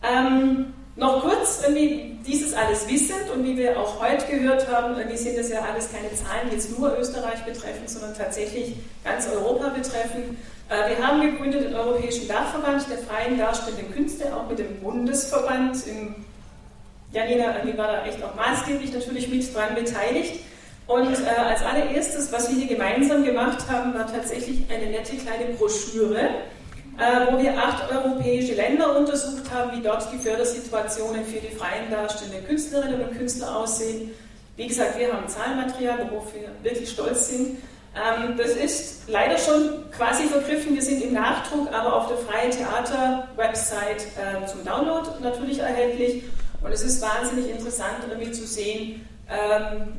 Ähm, 0.01 0.73
noch 0.95 1.21
kurz, 1.21 1.61
irgendwie 1.65 2.17
dieses 2.25 2.53
alles 2.53 2.87
wissend 2.89 3.29
und 3.33 3.43
wie 3.43 3.57
wir 3.57 3.79
auch 3.79 4.01
heute 4.01 4.25
gehört 4.27 4.69
haben, 4.69 4.97
irgendwie 4.97 5.17
sind 5.17 5.37
das 5.37 5.49
ja 5.49 5.61
alles 5.61 5.91
keine 5.91 6.13
Zahlen, 6.13 6.49
die 6.49 6.55
jetzt 6.55 6.77
nur 6.77 6.97
Österreich 6.97 7.43
betreffen, 7.45 7.87
sondern 7.87 8.15
tatsächlich 8.15 8.75
ganz 9.03 9.27
Europa 9.27 9.69
betreffen. 9.69 10.37
Äh, 10.69 10.89
wir 10.89 11.05
haben 11.05 11.21
gegründet 11.21 11.65
den 11.65 11.75
Europäischen 11.75 12.27
Dachverband 12.27 12.89
der 12.89 12.97
freien 12.99 13.37
darstellenden 13.37 13.93
Künste, 13.93 14.35
auch 14.35 14.49
mit 14.49 14.59
dem 14.59 14.79
Bundesverband. 14.81 15.77
Janina 17.11 17.55
die 17.65 17.77
war 17.77 17.87
da 17.87 18.05
echt 18.05 18.23
auch 18.23 18.35
maßgeblich 18.35 18.93
natürlich 18.93 19.29
mit 19.29 19.55
dran 19.55 19.75
beteiligt. 19.75 20.41
Und 20.87 21.13
äh, 21.13 21.27
als 21.27 21.61
allererstes, 21.61 22.31
was 22.31 22.49
wir 22.49 22.57
hier 22.57 22.67
gemeinsam 22.75 23.23
gemacht 23.23 23.69
haben, 23.69 23.93
war 23.93 24.07
tatsächlich 24.11 24.63
eine 24.69 24.87
nette 24.87 25.17
kleine 25.17 25.53
Broschüre, 25.55 26.17
äh, 26.17 27.31
wo 27.31 27.37
wir 27.37 27.55
acht 27.57 27.91
europäische 27.91 28.55
Länder 28.55 28.97
untersucht 28.97 29.51
haben, 29.53 29.77
wie 29.77 29.83
dort 29.83 30.11
die 30.11 30.17
Fördersituationen 30.17 31.25
für 31.25 31.39
die 31.39 31.55
freien 31.55 31.91
darstellenden 31.91 32.45
Künstlerinnen 32.47 33.01
und 33.01 33.17
Künstler 33.17 33.55
aussehen. 33.55 34.11
Wie 34.57 34.67
gesagt, 34.67 34.97
wir 34.97 35.13
haben 35.13 35.27
Zahlenmaterial, 35.27 36.09
worauf 36.09 36.33
wir 36.33 36.49
wirklich 36.63 36.89
stolz 36.89 37.29
sind. 37.29 37.57
Ähm, 37.95 38.35
das 38.37 38.49
ist 38.49 39.03
leider 39.07 39.37
schon 39.37 39.89
quasi 39.91 40.23
vergriffen. 40.23 40.75
Wir 40.75 40.81
sind 40.81 41.03
im 41.03 41.13
Nachdruck, 41.13 41.71
aber 41.71 41.95
auf 41.95 42.07
der 42.07 42.17
Freie 42.17 42.49
Theater-Website 42.49 44.07
äh, 44.17 44.45
zum 44.47 44.65
Download 44.65 45.07
natürlich 45.21 45.59
erhältlich. 45.59 46.23
Und 46.61 46.71
es 46.71 46.81
ist 46.81 47.01
wahnsinnig 47.01 47.49
interessant, 47.49 48.03
irgendwie 48.09 48.31
zu 48.31 48.45
sehen, 48.45 49.07
ähm, 49.29 49.93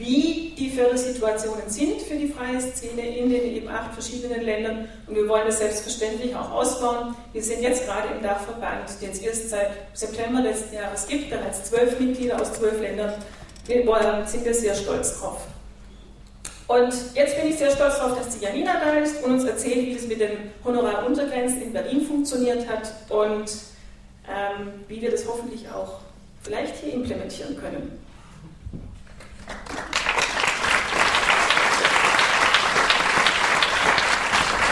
wie 0.00 0.54
die 0.58 0.70
Fördersituationen 0.70 1.68
sind 1.68 2.00
für 2.00 2.16
die 2.16 2.28
freie 2.28 2.58
Szene 2.58 3.18
in 3.18 3.28
den 3.28 3.42
eben 3.42 3.68
acht 3.68 3.92
verschiedenen 3.92 4.40
Ländern. 4.40 4.88
Und 5.06 5.14
wir 5.14 5.28
wollen 5.28 5.46
das 5.46 5.58
selbstverständlich 5.58 6.34
auch 6.34 6.50
ausbauen. 6.50 7.14
Wir 7.34 7.42
sind 7.42 7.60
jetzt 7.62 7.84
gerade 7.84 8.14
im 8.14 8.22
Dachverband, 8.22 8.88
den 9.02 9.10
es 9.10 9.18
erst 9.18 9.50
seit 9.50 9.72
September 9.92 10.40
letzten 10.40 10.74
Jahres 10.74 11.06
gibt, 11.06 11.28
bereits 11.28 11.64
zwölf 11.64 12.00
Mitglieder 12.00 12.40
aus 12.40 12.54
zwölf 12.54 12.80
Ländern. 12.80 13.12
Wir 13.66 13.84
sind 14.26 14.44
wir 14.44 14.54
sehr 14.54 14.74
stolz 14.74 15.20
drauf. 15.20 15.42
Und 16.66 16.94
jetzt 17.14 17.36
bin 17.36 17.50
ich 17.50 17.58
sehr 17.58 17.70
stolz 17.70 17.98
darauf, 17.98 18.16
dass 18.16 18.38
die 18.38 18.44
Janina 18.44 18.80
da 18.82 18.92
ist 18.94 19.22
und 19.22 19.32
uns 19.32 19.44
erzählt, 19.44 19.86
wie 19.86 19.94
das 19.94 20.06
mit 20.06 20.20
den 20.20 20.52
Honoraruntergrenzen 20.64 21.62
in 21.62 21.72
Berlin 21.72 22.06
funktioniert 22.06 22.66
hat 22.68 22.92
und 23.10 23.50
wie 24.88 25.00
wir 25.00 25.10
das 25.10 25.26
hoffentlich 25.26 25.68
auch 25.68 26.00
vielleicht 26.42 26.76
hier 26.76 26.94
implementieren 26.94 27.56
können. 27.56 27.98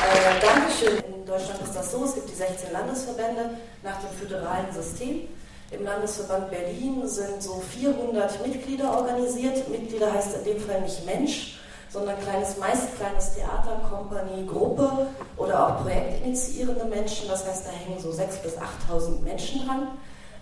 Äh, 0.09 0.41
Dankeschön. 0.41 0.99
In 1.15 1.27
Deutschland 1.27 1.61
ist 1.63 1.75
das 1.75 1.93
so, 1.93 2.05
es 2.05 2.15
gibt 2.15 2.31
die 2.31 2.35
16 2.35 2.73
Landesverbände 2.73 3.51
nach 3.83 4.01
dem 4.01 4.11
föderalen 4.19 4.73
System. 4.73 5.29
Im 5.71 5.85
Landesverband 5.85 6.51
Berlin 6.51 7.07
sind 7.07 7.43
so 7.43 7.63
400 7.79 8.47
Mitglieder 8.47 8.91
organisiert. 8.91 9.69
Mitglieder 9.69 10.13
heißt 10.13 10.37
in 10.39 10.45
dem 10.45 10.61
Fall 10.61 10.81
nicht 10.81 11.05
Mensch, 11.05 11.58
sondern 11.91 12.18
kleines, 12.20 12.59
meist 12.59 12.97
kleines 12.97 13.34
Theater, 13.34 13.80
Company, 13.89 14.47
Gruppe 14.47 15.09
oder 15.36 15.66
auch 15.66 15.82
projektinitiierende 15.82 16.84
Menschen. 16.84 17.28
Das 17.28 17.47
heißt, 17.47 17.66
da 17.66 17.70
hängen 17.70 17.99
so 18.01 18.11
6.000 18.11 18.43
bis 18.43 18.55
8.000 18.59 19.20
Menschen 19.22 19.66
dran. 19.66 19.89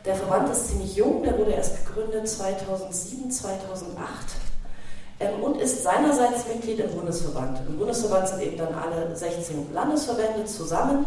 Der 0.05 0.15
Verband 0.15 0.51
ist 0.51 0.69
ziemlich 0.69 0.95
jung, 0.97 1.23
der 1.23 1.37
wurde 1.39 1.53
erst 1.53 1.85
gegründet 1.85 2.29
2007, 2.29 3.31
2008 3.31 4.07
ähm, 5.19 5.43
und 5.43 5.57
ist 5.61 5.83
seinerseits 5.83 6.47
Mitglied 6.47 6.79
im 6.81 6.91
Bundesverband. 6.91 7.61
Im 7.67 7.79
Bundesverband 7.79 8.29
sind 8.29 8.43
eben 8.43 8.57
dann 8.57 8.75
alle 8.75 9.17
16 9.17 9.73
Landesverbände 9.73 10.45
zusammen. 10.45 11.07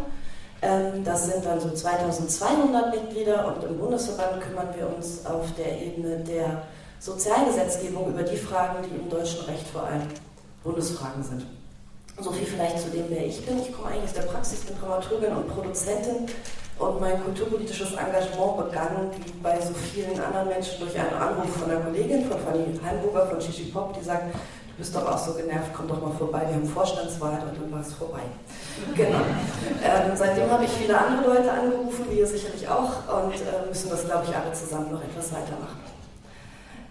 Ähm, 0.61 1.03
das 1.05 1.27
sind 1.27 1.45
dann 1.45 1.61
so 1.61 1.69
2200 1.69 2.93
Mitglieder 2.93 3.47
und 3.47 3.63
im 3.63 3.77
Bundesverband 3.77 4.41
kümmern 4.41 4.67
wir 4.75 4.93
uns 4.93 5.25
auf 5.25 5.45
der 5.57 5.81
Ebene 5.81 6.17
der 6.17 6.63
Sozialgesetzgebung 6.99 8.09
über 8.09 8.23
die 8.23 8.35
Fragen, 8.35 8.83
die 8.83 8.93
im 8.93 9.09
deutschen 9.09 9.45
Recht 9.45 9.65
vor 9.67 9.83
allem 9.83 10.01
Bundesfragen 10.63 11.23
sind. 11.23 11.45
So 12.21 12.31
viel 12.31 12.45
vielleicht 12.45 12.79
zu 12.79 12.89
dem, 12.89 13.05
wer 13.09 13.25
ich 13.25 13.45
bin. 13.45 13.59
Ich 13.59 13.71
komme 13.71 13.89
eigentlich 13.89 14.03
aus 14.03 14.13
der 14.13 14.23
Praxis, 14.23 14.59
bin 14.61 14.77
Dramaturgin 14.79 15.31
und 15.31 15.47
Produzentin 15.47 16.27
und 16.77 16.99
mein 16.99 17.21
kulturpolitisches 17.23 17.91
Engagement 17.91 18.57
begann, 18.57 19.11
wie 19.15 19.31
bei 19.43 19.59
so 19.59 19.73
vielen 19.73 20.19
anderen 20.19 20.47
Menschen, 20.47 20.79
durch 20.79 20.97
einen 20.97 21.13
Anruf 21.13 21.53
von 21.55 21.69
einer 21.69 21.81
Kollegin, 21.81 22.25
von 22.25 22.39
Fanny 22.39 22.79
Heimburger 22.83 23.27
von 23.27 23.41
Shishi 23.41 23.65
Pop, 23.71 23.93
die 23.97 24.03
sagt, 24.03 24.33
du 24.33 24.75
bist 24.77 24.95
doch 24.95 25.05
auch 25.09 25.17
so 25.17 25.33
genervt, 25.33 25.71
komm 25.73 25.87
doch 25.87 26.01
mal 26.01 26.11
vorbei, 26.11 26.41
wir 26.47 26.55
haben 26.55 26.67
Vorstandswahl 26.67 27.41
und 27.49 27.61
dann 27.61 27.71
war 27.71 27.81
es 27.81 27.93
vorbei. 27.93 28.21
Genau. 28.95 29.19
Ähm, 29.83 30.11
seitdem 30.15 30.49
habe 30.49 30.63
ich 30.63 30.71
viele 30.71 30.97
andere 30.97 31.35
Leute 31.35 31.51
angerufen, 31.51 32.05
wie 32.09 32.19
ihr 32.19 32.27
sicherlich 32.27 32.65
auch, 32.67 32.91
und 33.13 33.33
äh, 33.35 33.67
müssen 33.67 33.89
das, 33.89 34.05
glaube 34.05 34.25
ich, 34.29 34.35
alle 34.35 34.53
zusammen 34.53 34.93
noch 34.93 35.03
etwas 35.03 35.33
weitermachen. 35.33 35.98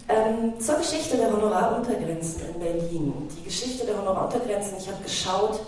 Ähm, 0.09 0.59
zur 0.59 0.77
Geschichte 0.77 1.17
der 1.17 1.31
Honoraruntergrenzen 1.31 2.43
in 2.49 2.61
Berlin. 2.61 3.29
Die 3.37 3.45
Geschichte 3.45 3.85
der 3.85 3.99
Honoraruntergrenzen, 3.99 4.79
ich 4.79 4.89
habe 4.89 5.03
geschaut, 5.03 5.61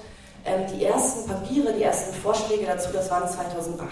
ähm, 0.47 0.63
die 0.73 0.85
ersten 0.85 1.29
Papiere, 1.29 1.75
die 1.75 1.83
ersten 1.83 2.15
Vorschläge 2.15 2.65
dazu, 2.65 2.89
das 2.93 3.11
waren 3.11 3.29
2008. 3.29 3.91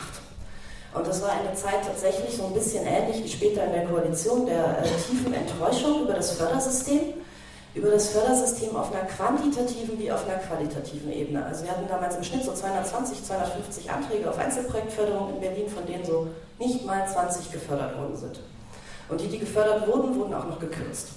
Und 0.94 1.06
das 1.06 1.20
war 1.20 1.32
eine 1.32 1.52
Zeit 1.54 1.84
tatsächlich 1.86 2.34
so 2.34 2.46
ein 2.46 2.54
bisschen 2.54 2.86
ähnlich 2.86 3.22
wie 3.22 3.28
später 3.28 3.64
in 3.64 3.72
der 3.72 3.84
Koalition 3.84 4.46
der 4.46 4.78
äh, 4.78 4.84
tiefen 4.84 5.34
Enttäuschung 5.34 6.04
über 6.04 6.14
das 6.14 6.32
Fördersystem 6.32 7.12
über 7.74 7.90
das 7.90 8.10
Fördersystem 8.10 8.74
auf 8.76 8.92
einer 8.92 9.04
quantitativen 9.04 9.98
wie 9.98 10.10
auf 10.10 10.26
einer 10.26 10.38
qualitativen 10.38 11.12
Ebene. 11.12 11.44
Also 11.44 11.64
wir 11.64 11.70
hatten 11.70 11.86
damals 11.88 12.16
im 12.16 12.24
Schnitt 12.24 12.44
so 12.44 12.52
220, 12.52 13.24
250 13.24 13.90
Anträge 13.90 14.28
auf 14.28 14.38
Einzelprojektförderung 14.38 15.34
in 15.34 15.40
Berlin, 15.40 15.68
von 15.68 15.86
denen 15.86 16.04
so 16.04 16.28
nicht 16.58 16.84
mal 16.84 17.06
20 17.06 17.52
gefördert 17.52 17.96
worden 17.98 18.16
sind. 18.16 18.40
Und 19.08 19.20
die, 19.20 19.28
die 19.28 19.38
gefördert 19.38 19.86
wurden, 19.86 20.14
wurden 20.16 20.34
auch 20.34 20.46
noch 20.46 20.58
gekürzt. 20.58 21.08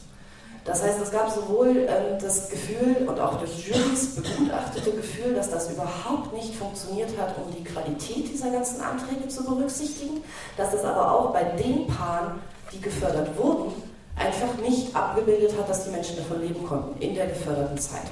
Das 0.63 0.83
heißt, 0.83 1.01
es 1.01 1.11
gab 1.11 1.29
sowohl 1.31 1.69
ähm, 1.69 2.19
das 2.21 2.49
Gefühl 2.49 3.07
und 3.07 3.19
auch 3.19 3.39
durch 3.39 3.67
Jurys 3.67 4.15
begutachtete 4.15 4.91
Gefühl, 4.91 5.33
dass 5.33 5.49
das 5.49 5.71
überhaupt 5.71 6.33
nicht 6.33 6.55
funktioniert 6.55 7.09
hat, 7.19 7.35
um 7.37 7.51
die 7.51 7.63
Qualität 7.63 8.29
dieser 8.31 8.51
ganzen 8.51 8.79
Anträge 8.79 9.27
zu 9.27 9.43
berücksichtigen, 9.43 10.23
dass 10.57 10.73
es 10.73 10.83
aber 10.83 11.11
auch 11.11 11.33
bei 11.33 11.43
den 11.43 11.87
Paaren, 11.87 12.39
die 12.71 12.79
gefördert 12.79 13.35
wurden, 13.37 13.73
einfach 14.15 14.55
nicht 14.61 14.95
abgebildet 14.95 15.57
hat, 15.57 15.67
dass 15.67 15.85
die 15.85 15.89
Menschen 15.89 16.17
davon 16.17 16.41
leben 16.41 16.65
konnten 16.67 17.01
in 17.01 17.15
der 17.15 17.27
geförderten 17.27 17.79
Zeit. 17.79 18.11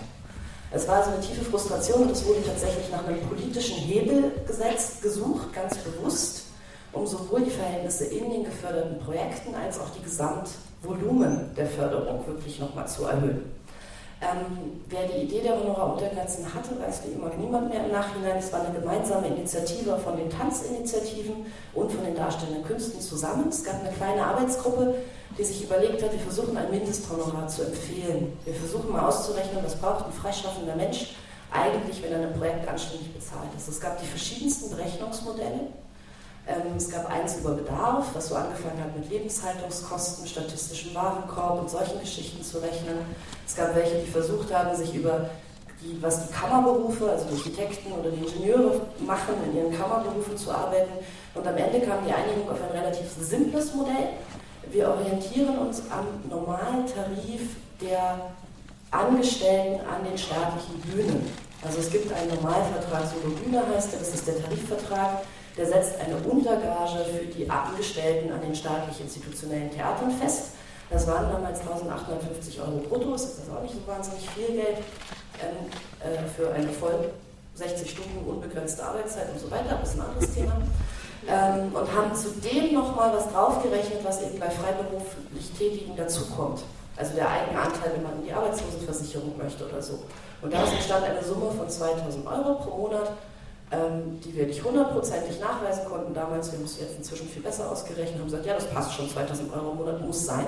Es 0.71 0.87
war 0.87 0.97
also 0.97 1.11
eine 1.11 1.21
tiefe 1.21 1.45
Frustration 1.45 2.03
und 2.03 2.11
es 2.11 2.25
wurde 2.25 2.43
tatsächlich 2.45 2.89
nach 2.91 3.05
einem 3.05 3.21
politischen 3.27 3.77
Hebel 3.77 4.31
gesetzt, 4.47 5.01
gesucht, 5.01 5.53
ganz 5.53 5.75
bewusst, 5.77 6.38
um 6.93 7.05
sowohl 7.05 7.41
die 7.41 7.51
Verhältnisse 7.51 8.05
in 8.05 8.29
den 8.29 8.43
geförderten 8.43 8.99
Projekten 8.99 9.53
als 9.55 9.79
auch 9.79 9.89
die 9.89 10.03
Gesamtvolumen 10.03 11.51
der 11.55 11.67
Förderung 11.67 12.25
wirklich 12.25 12.59
nochmal 12.59 12.87
zu 12.87 13.05
erhöhen. 13.05 13.59
Ähm, 14.21 14.81
wer 14.89 15.07
die 15.07 15.23
Idee 15.23 15.41
der 15.41 15.57
Honoraruntergrenzen 15.57 16.53
hatte, 16.53 16.71
weiß 16.77 17.03
wie 17.05 17.13
immer 17.13 17.33
niemand 17.35 17.69
mehr 17.69 17.85
im 17.85 17.91
Nachhinein. 17.91 18.37
Es 18.37 18.51
war 18.51 18.65
eine 18.65 18.77
gemeinsame 18.77 19.27
Initiative 19.27 19.97
von 19.97 20.17
den 20.17 20.29
Tanzinitiativen 20.29 21.45
und 21.73 21.89
von 21.89 22.03
den 22.03 22.15
darstellenden 22.15 22.65
Künsten 22.65 22.99
zusammen. 22.99 23.47
Es 23.47 23.63
gab 23.63 23.79
eine 23.79 23.93
kleine 23.93 24.25
Arbeitsgruppe, 24.25 24.95
die 25.37 25.43
sich 25.43 25.63
überlegt 25.63 26.03
hat, 26.03 26.11
wir 26.11 26.19
versuchen 26.19 26.57
ein 26.57 26.69
Mindesthonorar 26.69 27.47
zu 27.47 27.63
empfehlen. 27.63 28.37
Wir 28.43 28.53
versuchen 28.55 28.91
mal 28.91 29.07
auszurechnen, 29.07 29.63
was 29.63 29.75
braucht 29.77 30.05
ein 30.05 30.11
freischaffender 30.11 30.75
Mensch 30.75 31.15
eigentlich, 31.51 32.03
wenn 32.03 32.11
er 32.11 32.27
ein 32.27 32.33
Projekt 32.33 32.67
anständig 32.67 33.13
bezahlt 33.13 33.49
ist. 33.55 33.69
Es 33.69 33.79
gab 33.79 34.01
die 34.01 34.05
verschiedensten 34.05 34.69
Berechnungsmodelle. 34.75 35.69
Ähm, 36.49 36.77
es 36.77 36.89
gab 36.89 37.11
eins 37.11 37.37
über 37.37 37.51
Bedarf, 37.51 38.07
was 38.13 38.29
so 38.29 38.35
angefangen 38.35 38.81
hat 38.83 38.97
mit 38.97 39.07
Lebenshaltungskosten, 39.09 40.25
statistischen 40.25 40.95
Warenkorb 40.95 41.61
und 41.61 41.69
solchen 41.69 41.99
Geschichten 41.99 42.43
zu 42.43 42.57
rechnen. 42.57 43.05
Es 43.45 43.55
gab 43.55 43.75
welche, 43.75 43.99
die 43.99 44.09
versucht 44.09 44.51
haben, 44.51 44.75
sich 44.75 44.95
über 44.95 45.29
die, 45.79 46.01
was 46.01 46.27
die 46.27 46.33
Kammerberufe, 46.33 47.07
also 47.11 47.25
die 47.25 47.35
Architekten 47.35 47.91
oder 47.91 48.09
die 48.09 48.25
Ingenieure 48.25 48.81
machen, 49.05 49.35
in 49.45 49.57
ihren 49.57 49.77
Kammerberufen 49.77 50.35
zu 50.35 50.51
arbeiten. 50.51 50.91
Und 51.35 51.45
am 51.45 51.55
Ende 51.55 51.81
kam 51.81 52.03
die 52.03 52.11
Einigung 52.11 52.49
auf 52.49 52.57
ein 52.61 52.77
relativ 52.77 53.05
simples 53.19 53.75
Modell. 53.75 54.09
Wir 54.71 54.89
orientieren 54.89 55.57
uns 55.59 55.83
am 55.91 56.07
normalen 56.29 56.85
Tarif 56.87 57.57
der 57.79 58.31
Angestellten 58.89 59.81
an 59.85 60.03
den 60.03 60.17
staatlichen 60.17 60.81
Bühnen. 60.81 61.29
Also 61.63 61.79
es 61.79 61.91
gibt 61.91 62.11
einen 62.11 62.29
Normalvertrag, 62.29 63.03
Solo 63.05 63.35
Bühne 63.35 63.61
heißt 63.75 63.91
der, 63.91 63.99
das 63.99 64.13
ist 64.15 64.27
der 64.27 64.41
Tarifvertrag 64.41 65.21
der 65.57 65.65
setzt 65.65 65.99
eine 65.99 66.15
Untergage 66.17 67.05
für 67.05 67.25
die 67.25 67.49
Angestellten 67.49 68.31
an 68.31 68.41
den 68.41 68.55
staatlich 68.55 68.99
institutionellen 69.01 69.71
Theatern 69.71 70.11
fest. 70.11 70.51
Das 70.89 71.05
waren 71.07 71.31
damals 71.31 71.59
1850 71.59 72.59
Euro 72.61 72.77
brutto, 72.89 73.11
das 73.11 73.23
ist 73.23 73.41
auch 73.55 73.61
nicht 73.61 73.75
so 73.75 73.85
wahnsinnig 73.85 74.27
viel 74.29 74.55
Geld 74.55 74.77
ähm, 75.41 75.69
äh, 76.01 76.27
für 76.35 76.51
eine 76.51 76.69
voll 76.69 77.11
60 77.53 77.91
Stunden 77.91 78.27
unbegrenzte 78.27 78.83
Arbeitszeit 78.83 79.31
und 79.31 79.39
so 79.39 79.51
weiter, 79.51 79.77
das 79.79 79.93
ist 79.93 79.99
ein 79.99 80.07
anderes 80.07 80.33
Thema. 80.33 80.53
Ähm, 81.27 81.75
und 81.75 81.95
haben 81.95 82.15
zudem 82.15 82.73
nochmal 82.73 83.13
was 83.13 83.31
draufgerechnet, 83.31 83.99
was 84.03 84.23
eben 84.23 84.39
bei 84.39 84.49
freiberuflich 84.49 85.51
Tätigen 85.57 85.95
dazukommt. 85.95 86.61
Also 86.95 87.13
der 87.15 87.29
eigene 87.29 87.59
Anteil, 87.59 87.91
wenn 87.95 88.03
man 88.03 88.13
in 88.19 88.25
die 88.25 88.33
Arbeitslosenversicherung 88.33 89.37
möchte 89.37 89.67
oder 89.67 89.81
so. 89.81 89.99
Und 90.41 90.53
daraus 90.53 90.71
entstand 90.71 91.05
eine 91.05 91.23
Summe 91.23 91.51
von 91.51 91.69
2000 91.69 92.25
Euro 92.25 92.55
pro 92.55 92.77
Monat 92.77 93.11
die 93.71 94.35
wir 94.35 94.47
nicht 94.47 94.63
hundertprozentig 94.63 95.39
nachweisen 95.39 95.85
konnten 95.85 96.13
damals. 96.13 96.51
Wir 96.51 96.57
haben 96.57 96.65
es 96.65 96.79
jetzt 96.79 96.97
inzwischen 96.97 97.27
viel 97.27 97.43
besser 97.43 97.71
ausgerechnet 97.71 98.17
haben 98.17 98.25
gesagt, 98.25 98.45
ja, 98.45 98.55
das 98.55 98.67
passt 98.69 98.93
schon, 98.93 99.09
2000 99.09 99.53
Euro 99.53 99.71
im 99.71 99.77
Monat 99.77 100.01
muss 100.01 100.25
sein. 100.25 100.47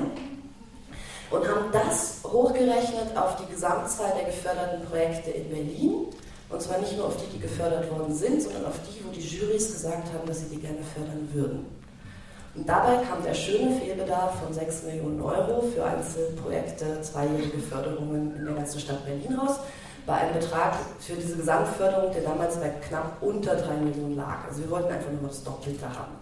Und 1.29 1.47
haben 1.47 1.71
das 1.71 2.19
hochgerechnet 2.23 3.15
auf 3.15 3.37
die 3.37 3.53
Gesamtzahl 3.53 4.11
der 4.17 4.25
geförderten 4.25 4.85
Projekte 4.87 5.31
in 5.31 5.49
Berlin. 5.49 6.05
Und 6.49 6.61
zwar 6.61 6.79
nicht 6.79 6.97
nur 6.97 7.07
auf 7.07 7.15
die, 7.17 7.37
die 7.37 7.39
gefördert 7.39 7.89
worden 7.91 8.13
sind, 8.13 8.41
sondern 8.41 8.65
auf 8.65 8.75
die, 8.89 9.05
wo 9.05 9.11
die 9.11 9.21
Jurys 9.21 9.71
gesagt 9.71 10.11
haben, 10.13 10.27
dass 10.27 10.39
sie 10.39 10.47
die 10.47 10.59
gerne 10.59 10.79
fördern 10.93 11.29
würden. 11.31 11.65
Und 12.53 12.67
dabei 12.67 12.97
kam 12.97 13.23
der 13.23 13.33
schöne 13.33 13.79
Fehlbedarf 13.79 14.41
von 14.43 14.53
6 14.53 14.83
Millionen 14.83 15.21
Euro 15.21 15.61
für 15.73 15.85
Einzelprojekte, 15.85 17.01
zweijährige 17.01 17.59
Förderungen 17.59 18.35
in 18.35 18.45
der 18.45 18.55
ganzen 18.55 18.81
Stadt 18.81 19.05
Berlin 19.05 19.39
raus 19.39 19.59
bei 20.05 20.13
einem 20.13 20.33
Betrag 20.33 20.75
für 20.99 21.13
diese 21.13 21.37
Gesamtförderung, 21.37 22.11
der 22.13 22.23
damals 22.23 22.55
bei 22.57 22.69
knapp 22.69 23.17
unter 23.21 23.55
3 23.55 23.75
Millionen 23.75 24.15
lag. 24.15 24.45
Also 24.47 24.61
wir 24.61 24.71
wollten 24.71 24.91
einfach 24.91 25.11
nur 25.11 25.29
das 25.29 25.43
Doppelte 25.43 25.87
haben. 25.87 26.15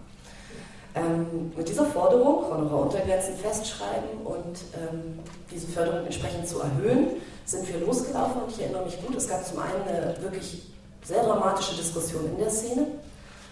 Ähm, 0.94 1.52
mit 1.56 1.68
dieser 1.68 1.86
Forderung, 1.86 2.50
Honoraruntergrenzen 2.50 3.36
festschreiben 3.36 4.22
und 4.24 4.58
ähm, 4.74 5.20
diese 5.50 5.68
Förderung 5.68 6.04
entsprechend 6.04 6.48
zu 6.48 6.60
erhöhen, 6.60 7.10
sind 7.44 7.66
wir 7.68 7.86
losgelaufen 7.86 8.42
und 8.42 8.50
ich 8.50 8.60
erinnere 8.60 8.84
mich 8.84 9.00
gut, 9.04 9.16
es 9.16 9.28
gab 9.28 9.46
zum 9.46 9.60
einen 9.60 9.82
eine 9.88 10.20
wirklich 10.20 10.62
sehr 11.04 11.22
dramatische 11.22 11.76
Diskussion 11.76 12.26
in 12.26 12.38
der 12.38 12.50
Szene. 12.50 12.86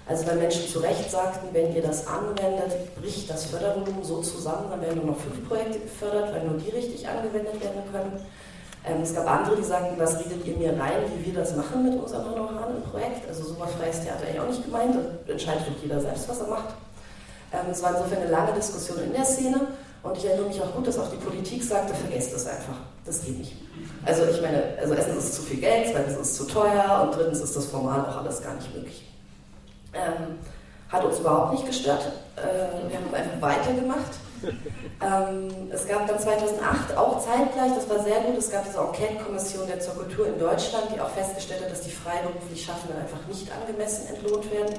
Also 0.08 0.26
weil 0.26 0.36
Menschen 0.36 0.66
zu 0.66 0.78
Recht 0.78 1.10
sagten, 1.10 1.48
wenn 1.52 1.74
ihr 1.74 1.82
das 1.82 2.06
anwendet, 2.06 2.94
bricht 3.00 3.28
das 3.28 3.44
Fördervolumen 3.46 4.02
so 4.02 4.20
zusammen, 4.22 4.70
dann 4.70 4.80
werden 4.80 4.96
nur 4.96 5.12
noch 5.14 5.20
fünf 5.20 5.46
Projekte 5.46 5.80
gefördert, 5.80 6.32
weil 6.32 6.44
nur 6.44 6.58
die 6.58 6.70
richtig 6.70 7.06
angewendet 7.06 7.60
werden 7.62 7.82
können. 7.92 8.20
Ähm, 8.88 9.02
es 9.02 9.14
gab 9.14 9.28
andere, 9.28 9.56
die 9.56 9.64
sagten, 9.64 9.98
was 9.98 10.18
redet 10.18 10.44
ihr 10.46 10.56
mir 10.56 10.70
rein, 10.70 11.02
wie 11.16 11.26
wir 11.26 11.40
das 11.40 11.54
machen 11.54 11.84
mit 11.84 12.00
unserem 12.00 12.30
Honoraren 12.30 12.76
im 12.76 12.82
Projekt? 12.82 13.28
Also 13.28 13.44
sowas 13.44 13.70
freies 13.78 14.00
Theater 14.00 14.22
eigentlich 14.24 14.40
auch 14.40 14.48
nicht 14.48 14.64
gemeint, 14.64 14.94
da 15.26 15.32
entscheidet 15.32 15.62
doch 15.68 15.82
jeder 15.82 16.00
selbst, 16.00 16.28
was 16.28 16.40
er 16.40 16.46
macht. 16.46 16.74
Ähm, 17.52 17.70
es 17.70 17.82
war 17.82 17.96
insofern 17.96 18.22
eine 18.22 18.30
lange 18.30 18.52
Diskussion 18.52 18.98
in 19.02 19.12
der 19.12 19.24
Szene 19.24 19.60
und 20.02 20.16
ich 20.16 20.24
erinnere 20.24 20.48
mich 20.48 20.60
auch 20.62 20.74
gut, 20.74 20.86
dass 20.86 20.98
auch 20.98 21.10
die 21.10 21.16
Politik 21.16 21.62
sagte, 21.62 21.94
vergesst 21.94 22.32
es 22.34 22.46
einfach, 22.46 22.76
das 23.04 23.22
geht 23.24 23.38
nicht. 23.38 23.52
Also 24.04 24.24
ich 24.24 24.40
meine, 24.40 24.62
also 24.80 24.94
erstens 24.94 25.16
ist 25.16 25.24
es 25.24 25.34
zu 25.36 25.42
viel 25.42 25.60
Geld, 25.60 25.88
zweitens 25.90 26.14
ist 26.14 26.20
es 26.20 26.34
zu 26.34 26.44
teuer 26.46 27.02
und 27.02 27.16
drittens 27.16 27.40
ist 27.40 27.56
das 27.56 27.66
formal 27.66 28.00
auch 28.00 28.18
alles 28.18 28.42
gar 28.42 28.54
nicht 28.54 28.74
möglich. 28.74 29.04
Ähm, 29.92 30.38
hat 30.88 31.04
uns 31.04 31.18
überhaupt 31.18 31.52
nicht 31.52 31.66
gestört. 31.66 32.10
Äh, 32.36 32.88
wir 32.88 32.96
haben 32.96 33.12
einfach 33.12 33.40
weitergemacht 33.40 34.12
ähm, 34.42 35.48
es 35.70 35.86
gab 35.86 36.06
dann 36.06 36.18
2008 36.18 36.96
auch 36.96 37.20
zeitgleich, 37.20 37.72
das 37.74 37.88
war 37.88 38.02
sehr 38.02 38.20
gut, 38.20 38.38
es 38.38 38.50
gab 38.50 38.64
diese 38.64 38.78
Enquete-Kommission 38.78 39.66
der 39.66 39.80
zur 39.80 39.94
Kultur 39.94 40.26
in 40.26 40.38
Deutschland, 40.38 40.86
die 40.94 41.00
auch 41.00 41.10
festgestellt 41.10 41.62
hat, 41.62 41.70
dass 41.70 41.82
die 41.82 41.90
freiberuflich 41.90 42.64
Schaffenden 42.64 42.98
einfach 42.98 43.26
nicht 43.26 43.48
angemessen 43.52 44.14
entlohnt 44.14 44.50
werden. 44.52 44.74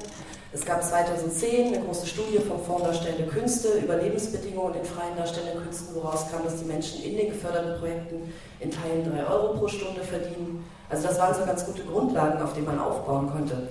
Es 0.51 0.65
gab 0.65 0.83
2010 0.83 1.75
eine 1.75 1.85
große 1.85 2.07
Studie 2.07 2.39
vom 2.39 2.63
Fonds 2.63 2.83
Darstellende 2.83 3.27
Künste 3.27 3.69
über 3.83 3.97
Lebensbedingungen 3.97 4.73
in 4.73 4.85
freien 4.85 5.15
darstellenden 5.15 5.61
Künsten, 5.63 5.93
woraus 5.93 6.31
kam, 6.31 6.43
dass 6.43 6.57
die 6.57 6.65
Menschen 6.65 7.03
in 7.03 7.17
den 7.17 7.29
geförderten 7.29 7.79
Projekten 7.79 8.33
in 8.59 8.71
Teilen 8.71 9.11
3 9.15 9.27
Euro 9.27 9.59
pro 9.59 9.67
Stunde 9.67 10.01
verdienen. 10.01 10.65
Also 10.89 11.07
das 11.07 11.19
waren 11.19 11.35
so 11.35 11.45
ganz 11.45 11.65
gute 11.65 11.83
Grundlagen, 11.83 12.41
auf 12.41 12.53
denen 12.53 12.65
man 12.65 12.79
aufbauen 12.79 13.29
konnte. 13.29 13.69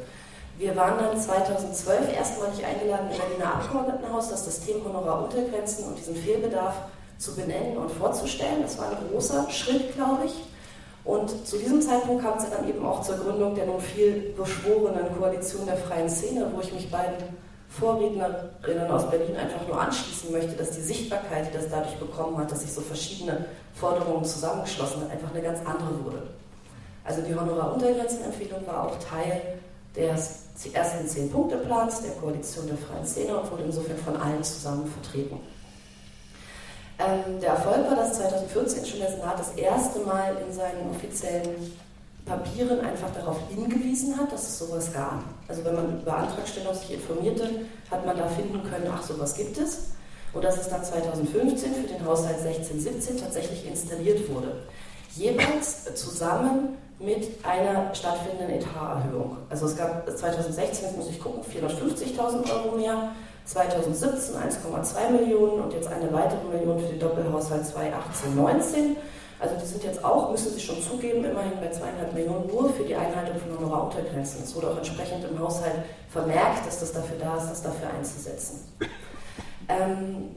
Wir 0.59 0.75
waren 0.75 0.99
dann 0.99 1.17
2012 1.17 2.17
erstmalig 2.17 2.67
eingeladen 2.67 3.11
im 3.13 3.17
Berliner 3.17 3.55
Abgeordnetenhaus, 3.55 4.29
das 4.29 4.45
System 4.45 4.85
Honoraruntergrenzen 4.85 5.85
und 5.85 5.97
diesen 5.97 6.17
Fehlbedarf 6.17 6.75
zu 7.17 7.37
benennen 7.37 7.77
und 7.77 7.89
vorzustellen. 7.93 8.63
Das 8.63 8.77
war 8.77 8.91
ein 8.91 8.97
großer 9.09 9.49
Schritt, 9.51 9.95
glaube 9.95 10.25
ich. 10.27 10.35
Und 11.05 11.47
zu 11.47 11.59
diesem 11.59 11.81
Zeitpunkt 11.81 12.25
kam 12.25 12.39
es 12.39 12.51
dann 12.51 12.69
eben 12.69 12.85
auch 12.85 13.03
zur 13.03 13.19
Gründung 13.19 13.55
der 13.55 13.67
nun 13.67 13.81
viel 13.81 14.35
beschworenen 14.37 15.17
Koalition 15.17 15.65
der 15.65 15.77
freien 15.77 16.11
Szene, 16.11 16.51
wo 16.53 16.61
ich 16.61 16.73
mich 16.73 16.91
beiden 16.91 17.39
Vorrednerinnen 17.69 18.91
aus 18.91 19.09
Berlin 19.09 19.37
einfach 19.37 19.65
nur 19.69 19.81
anschließen 19.81 20.33
möchte, 20.33 20.57
dass 20.57 20.73
die 20.73 20.81
Sichtbarkeit, 20.81 21.47
die 21.49 21.57
das 21.57 21.71
dadurch 21.71 21.97
bekommen 21.99 22.37
hat, 22.37 22.51
dass 22.51 22.63
sich 22.63 22.73
so 22.73 22.81
verschiedene 22.81 23.45
Forderungen 23.75 24.25
zusammengeschlossen 24.25 25.03
hat, 25.03 25.13
einfach 25.13 25.31
eine 25.33 25.43
ganz 25.43 25.61
andere 25.61 26.05
wurde. 26.05 26.23
Also 27.05 27.23
die 27.23 27.35
Honoraruntergrenzenempfehlung 27.35 28.67
war 28.67 28.89
auch 28.89 28.97
Teil 28.99 29.41
des 29.97 30.72
ersten 30.72 31.09
Zehn-Punkte-Plans 31.09 32.03
der 32.03 32.12
Koalition 32.12 32.66
der 32.66 32.76
Freien 32.76 33.07
Szene 33.07 33.39
und 33.39 33.51
wurde 33.51 33.64
insofern 33.64 33.99
von 33.99 34.16
allen 34.16 34.43
zusammen 34.43 34.86
vertreten. 34.86 35.39
Ähm, 36.99 37.41
der 37.41 37.51
Erfolg 37.51 37.89
war, 37.89 37.97
dass 37.97 38.14
2014 38.14 38.84
schon 38.84 39.01
der 39.01 39.11
Senat 39.11 39.39
das 39.39 39.53
erste 39.53 40.01
Mal 40.01 40.36
in 40.47 40.53
seinen 40.53 40.91
offiziellen 40.91 41.72
Papieren 42.26 42.80
einfach 42.80 43.11
darauf 43.14 43.39
hingewiesen 43.49 44.18
hat, 44.18 44.32
dass 44.32 44.49
es 44.49 44.59
sowas 44.59 44.93
gab. 44.93 45.22
Also 45.47 45.64
wenn 45.64 45.74
man 45.74 46.01
über 46.01 46.16
Antragstellung 46.16 46.74
sich 46.74 46.95
informierte, 46.95 47.49
hat 47.91 48.05
man 48.05 48.16
da 48.16 48.28
finden 48.28 48.62
können, 48.68 48.91
ach, 48.93 49.03
sowas 49.03 49.34
gibt 49.34 49.57
es. 49.59 49.91
Und 50.34 50.45
dass 50.45 50.59
es 50.59 50.68
dann 50.68 50.84
2015 50.84 51.74
für 51.74 51.86
den 51.86 52.05
Haushalt 52.05 52.36
16-17 52.39 53.18
tatsächlich 53.18 53.66
installiert 53.66 54.28
wurde. 54.28 54.57
Jeweils 55.16 55.95
zusammen 55.95 56.76
mit 57.01 57.45
einer 57.45 57.95
stattfindenden 57.95 58.59
Etaterhöhung. 58.59 59.37
Also 59.49 59.67
es 59.67 59.77
gab 59.77 60.09
2016, 60.09 60.89
jetzt 60.89 60.97
muss 60.97 61.09
ich 61.09 61.21
gucken, 61.21 61.43
450.000 61.43 62.53
Euro 62.53 62.77
mehr, 62.77 63.13
2017 63.45 64.35
1,2 64.35 65.11
Millionen 65.11 65.63
und 65.63 65.73
jetzt 65.73 65.89
eine 65.89 66.13
weitere 66.13 66.45
Million 66.53 66.79
für 66.79 66.89
den 66.89 66.99
Doppelhaushalt 66.99 67.63
2018-19. 67.63 68.97
Also 69.41 69.55
die 69.55 69.67
sind 69.67 69.85
jetzt 69.85 70.05
auch, 70.05 70.33
müssen 70.33 70.53
Sie 70.53 70.61
schon 70.61 70.83
zugeben, 70.83 71.25
immerhin 71.25 71.61
bei 71.61 71.71
zweieinhalb 71.71 72.13
Millionen 72.13 72.49
nur 72.49 72.71
für 72.71 72.83
die 72.83 72.97
Einhaltung 72.97 73.37
von 73.39 73.57
Honoraruntergrenzen. 73.57 74.43
Es 74.43 74.55
wurde 74.57 74.71
auch 74.71 74.77
entsprechend 74.77 75.25
im 75.25 75.39
Haushalt 75.39 75.77
vermerkt, 76.11 76.67
dass 76.67 76.81
das 76.81 76.93
dafür 76.93 77.17
da 77.19 77.37
ist, 77.37 77.49
das 77.49 77.63
dafür 77.63 77.91
einzusetzen. 77.97 78.73
Ähm, 79.69 80.35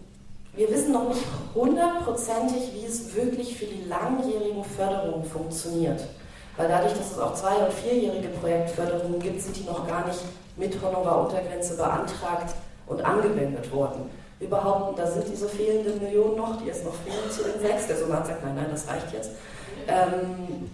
wir 0.53 0.69
wissen 0.69 0.91
noch 0.91 1.07
nicht 1.07 1.23
hundertprozentig, 1.55 2.73
wie 2.75 2.85
es 2.85 3.15
wirklich 3.15 3.57
für 3.57 3.65
die 3.65 3.85
langjährigen 3.89 4.63
Förderungen 4.63 5.25
funktioniert. 5.25 6.01
Weil 6.57 6.67
dadurch, 6.67 6.93
dass 6.93 7.11
es 7.11 7.19
auch 7.19 7.33
zwei- 7.33 7.65
und 7.65 7.73
vierjährige 7.73 8.27
Projektförderungen 8.29 9.19
gibt, 9.19 9.41
sind 9.41 9.55
die 9.55 9.63
noch 9.63 9.87
gar 9.87 10.05
nicht 10.05 10.19
mit 10.57 10.75
Honoraruntergrenze 10.81 11.77
beantragt 11.77 12.53
und 12.87 13.03
angewendet 13.03 13.71
worden. 13.71 14.09
Wir 14.39 14.49
behaupten, 14.49 14.95
da 14.95 15.09
sind 15.09 15.27
diese 15.27 15.47
fehlenden 15.47 16.01
Millionen 16.01 16.35
noch, 16.35 16.59
die 16.59 16.65
jetzt 16.65 16.83
noch 16.83 16.95
fehlen 16.95 17.29
zu 17.29 17.43
den 17.43 17.61
sechs. 17.61 17.87
Der 17.87 17.97
Senat 17.97 18.27
sagt, 18.27 18.43
nein, 18.43 18.55
nein, 18.55 18.67
das 18.71 18.87
reicht 18.87 19.13
jetzt. 19.13 19.31
Ähm, 19.87 20.69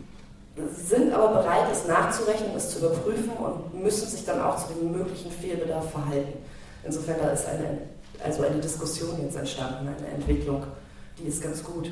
sind 0.74 1.14
aber 1.14 1.42
bereit, 1.42 1.66
es 1.72 1.86
nachzurechnen, 1.86 2.56
es 2.56 2.72
zu 2.72 2.80
überprüfen 2.80 3.32
und 3.32 3.84
müssen 3.84 4.08
sich 4.08 4.26
dann 4.26 4.42
auch 4.42 4.58
zu 4.58 4.74
dem 4.74 4.92
möglichen 4.92 5.32
Fehlbedarf 5.32 5.92
verhalten. 5.92 6.34
Insofern 6.84 7.18
da 7.22 7.30
ist 7.30 7.46
eine, 7.46 7.80
also 8.24 8.44
eine 8.44 8.60
Diskussion 8.60 9.22
jetzt 9.22 9.36
entstanden, 9.36 9.88
eine 9.88 10.08
Entwicklung, 10.08 10.64
die 11.20 11.28
ist 11.28 11.44
ganz 11.44 11.64
gut. 11.64 11.92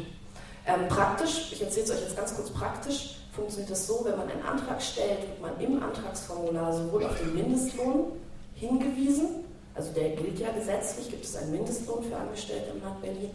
Ähm, 0.65 0.87
praktisch, 0.87 1.51
ich 1.51 1.61
erzähle 1.61 1.85
es 1.85 1.91
euch 1.91 2.01
jetzt 2.01 2.17
ganz 2.17 2.35
kurz 2.35 2.49
praktisch, 2.49 3.17
funktioniert 3.35 3.71
das 3.71 3.85
so, 3.87 4.01
wenn 4.03 4.17
man 4.17 4.29
einen 4.29 4.43
Antrag 4.43 4.81
stellt, 4.81 5.21
wird 5.21 5.41
man 5.41 5.59
im 5.59 5.81
Antragsformular 5.83 6.73
sowohl 6.73 7.05
auf 7.05 7.17
den 7.19 7.35
Mindestlohn 7.35 8.11
hingewiesen, 8.55 9.43
also 9.75 9.91
der 9.91 10.11
gilt 10.11 10.39
ja 10.39 10.51
gesetzlich, 10.51 11.09
gibt 11.09 11.25
es 11.25 11.35
einen 11.35 11.51
Mindestlohn 11.51 12.03
für 12.03 12.15
Angestellte 12.15 12.71
im 12.71 12.81
Land 12.81 13.01
Berlin, 13.01 13.31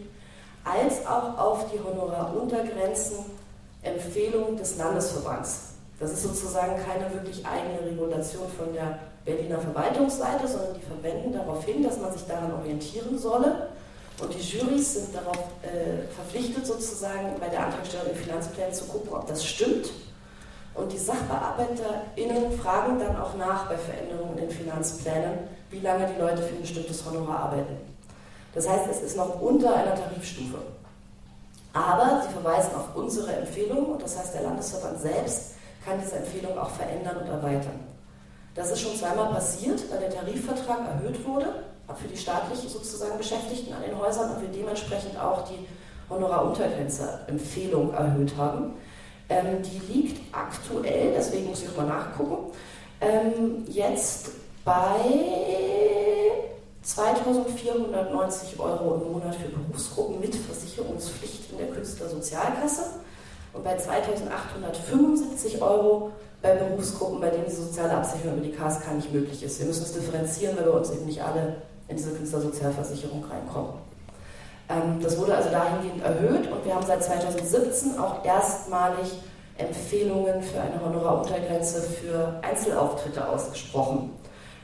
als 0.63 1.05
auch 1.05 1.37
auf 1.37 1.71
die 1.71 1.79
Honoraruntergrenzen 1.79 3.17
Empfehlung 3.83 4.57
des 4.57 4.77
Landesverbands. 4.77 5.73
Das 5.99 6.11
ist 6.13 6.23
sozusagen 6.23 6.81
keine 6.83 7.13
wirklich 7.13 7.45
eigene 7.45 7.91
Regulation 7.91 8.47
von 8.57 8.73
der 8.73 8.99
Berliner 9.23 9.59
Verwaltungsseite, 9.59 10.47
sondern 10.47 10.73
die 10.73 10.81
verwenden 10.81 11.33
darauf 11.33 11.63
hin, 11.63 11.83
dass 11.83 11.99
man 11.99 12.11
sich 12.11 12.25
daran 12.25 12.53
orientieren 12.53 13.17
solle. 13.19 13.67
Und 14.21 14.33
die 14.33 14.39
Jurys 14.39 14.93
sind 14.93 15.15
darauf 15.15 15.37
äh, 15.63 16.07
verpflichtet, 16.13 16.65
sozusagen 16.65 17.35
bei 17.39 17.49
der 17.49 17.65
Antragstellung 17.65 18.07
in 18.11 18.15
Finanzplänen 18.15 18.73
zu 18.73 18.85
gucken, 18.85 19.13
ob 19.13 19.25
das 19.25 19.43
stimmt. 19.43 19.89
Und 20.75 20.91
die 20.91 20.97
SachbearbeiterInnen 20.97 22.57
fragen 22.59 22.99
dann 22.99 23.19
auch 23.19 23.35
nach 23.35 23.67
bei 23.67 23.77
Veränderungen 23.77 24.37
in 24.37 24.47
den 24.47 24.51
Finanzplänen, 24.51 25.39
wie 25.71 25.79
lange 25.79 26.07
die 26.07 26.21
Leute 26.21 26.43
für 26.43 26.55
ein 26.55 26.61
bestimmtes 26.61 27.03
Honorar 27.05 27.45
arbeiten. 27.45 27.77
Das 28.53 28.69
heißt, 28.69 28.85
es 28.89 29.01
ist 29.01 29.17
noch 29.17 29.41
unter 29.41 29.75
einer 29.75 29.95
Tarifstufe. 29.95 30.59
Aber 31.73 32.21
sie 32.25 32.33
verweisen 32.33 32.75
auf 32.75 32.95
unsere 32.95 33.33
Empfehlung 33.33 33.93
und 33.93 34.03
das 34.03 34.17
heißt, 34.17 34.35
der 34.35 34.43
Landesverband 34.43 35.01
selbst 35.01 35.53
kann 35.85 35.99
diese 36.01 36.17
Empfehlung 36.17 36.57
auch 36.57 36.69
verändern 36.69 37.17
und 37.17 37.27
erweitern. 37.27 37.79
Das 38.53 38.69
ist 38.69 38.81
schon 38.81 38.95
zweimal 38.95 39.33
passiert, 39.33 39.81
weil 39.89 39.99
der 39.99 40.09
Tarifvertrag 40.09 40.79
erhöht 40.79 41.25
wurde, 41.25 41.63
für 41.95 42.07
die 42.07 42.17
staatlich 42.17 42.59
sozusagen 42.59 43.17
Beschäftigten 43.17 43.73
an 43.73 43.81
den 43.81 43.97
Häusern 43.97 44.35
und 44.35 44.41
wir 44.41 44.49
dementsprechend 44.49 45.19
auch 45.19 45.47
die 45.47 45.67
Honoraruntergrenze-Empfehlung 46.09 47.93
erhöht 47.93 48.33
haben. 48.37 48.73
Ähm, 49.29 49.61
die 49.63 49.93
liegt 49.93 50.21
aktuell, 50.33 51.13
deswegen 51.15 51.47
muss 51.47 51.63
ich 51.63 51.69
auch 51.69 51.77
mal 51.77 51.87
nachgucken, 51.87 52.51
ähm, 52.99 53.63
jetzt 53.67 54.31
bei 54.65 54.99
2490 56.83 58.59
Euro 58.59 58.95
im 58.95 59.13
Monat 59.13 59.35
für 59.35 59.49
Berufsgruppen 59.49 60.19
mit 60.19 60.35
Versicherungspflicht 60.35 61.51
in 61.51 61.59
der 61.59 61.67
Künstlersozialkasse 61.67 62.83
und 63.53 63.63
bei 63.63 63.77
2875 63.77 65.61
Euro 65.61 66.11
bei 66.41 66.55
Berufsgruppen, 66.55 67.21
bei 67.21 67.29
denen 67.29 67.45
die 67.45 67.51
soziale 67.51 67.95
Absicherung 67.95 68.37
über 68.37 68.47
die 68.47 68.53
KSK 68.53 68.95
nicht 68.95 69.13
möglich 69.13 69.43
ist. 69.43 69.59
Wir 69.59 69.67
müssen 69.67 69.83
es 69.83 69.93
differenzieren, 69.93 70.57
weil 70.57 70.65
bei 70.65 70.71
uns 70.71 70.89
eben 70.89 71.05
nicht 71.05 71.23
alle 71.23 71.57
in 71.91 71.97
diese 71.97 72.11
Künstlersozialversicherung 72.11 73.23
reinkommen. 73.25 73.73
Ähm, 74.69 74.99
das 75.01 75.17
wurde 75.17 75.35
also 75.35 75.49
dahingehend 75.49 76.03
erhöht 76.03 76.51
und 76.51 76.65
wir 76.65 76.73
haben 76.73 76.85
seit 76.85 77.03
2017 77.03 77.99
auch 77.99 78.25
erstmalig 78.25 79.11
Empfehlungen 79.57 80.41
für 80.41 80.61
eine 80.61 80.83
Honoraruntergrenze 80.83 81.81
für 81.81 82.39
Einzelauftritte 82.41 83.27
ausgesprochen. 83.27 84.11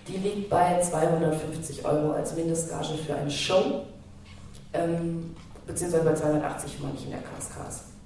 Die 0.08 0.18
liegt 0.18 0.50
bei 0.50 0.80
250 0.80 1.86
Euro 1.86 2.14
als 2.14 2.34
Mindestgage 2.34 2.98
für 3.06 3.14
eine 3.14 3.30
Show, 3.30 3.82
ähm, 4.74 5.36
beziehungsweise 5.66 6.06
bei 6.06 6.14
280, 6.14 6.76
wenn 6.78 6.84
man 6.84 6.92
nicht 6.94 7.06
in 7.06 7.12
der 7.12 7.20
KSK 7.20 7.68
ist. 7.68 7.97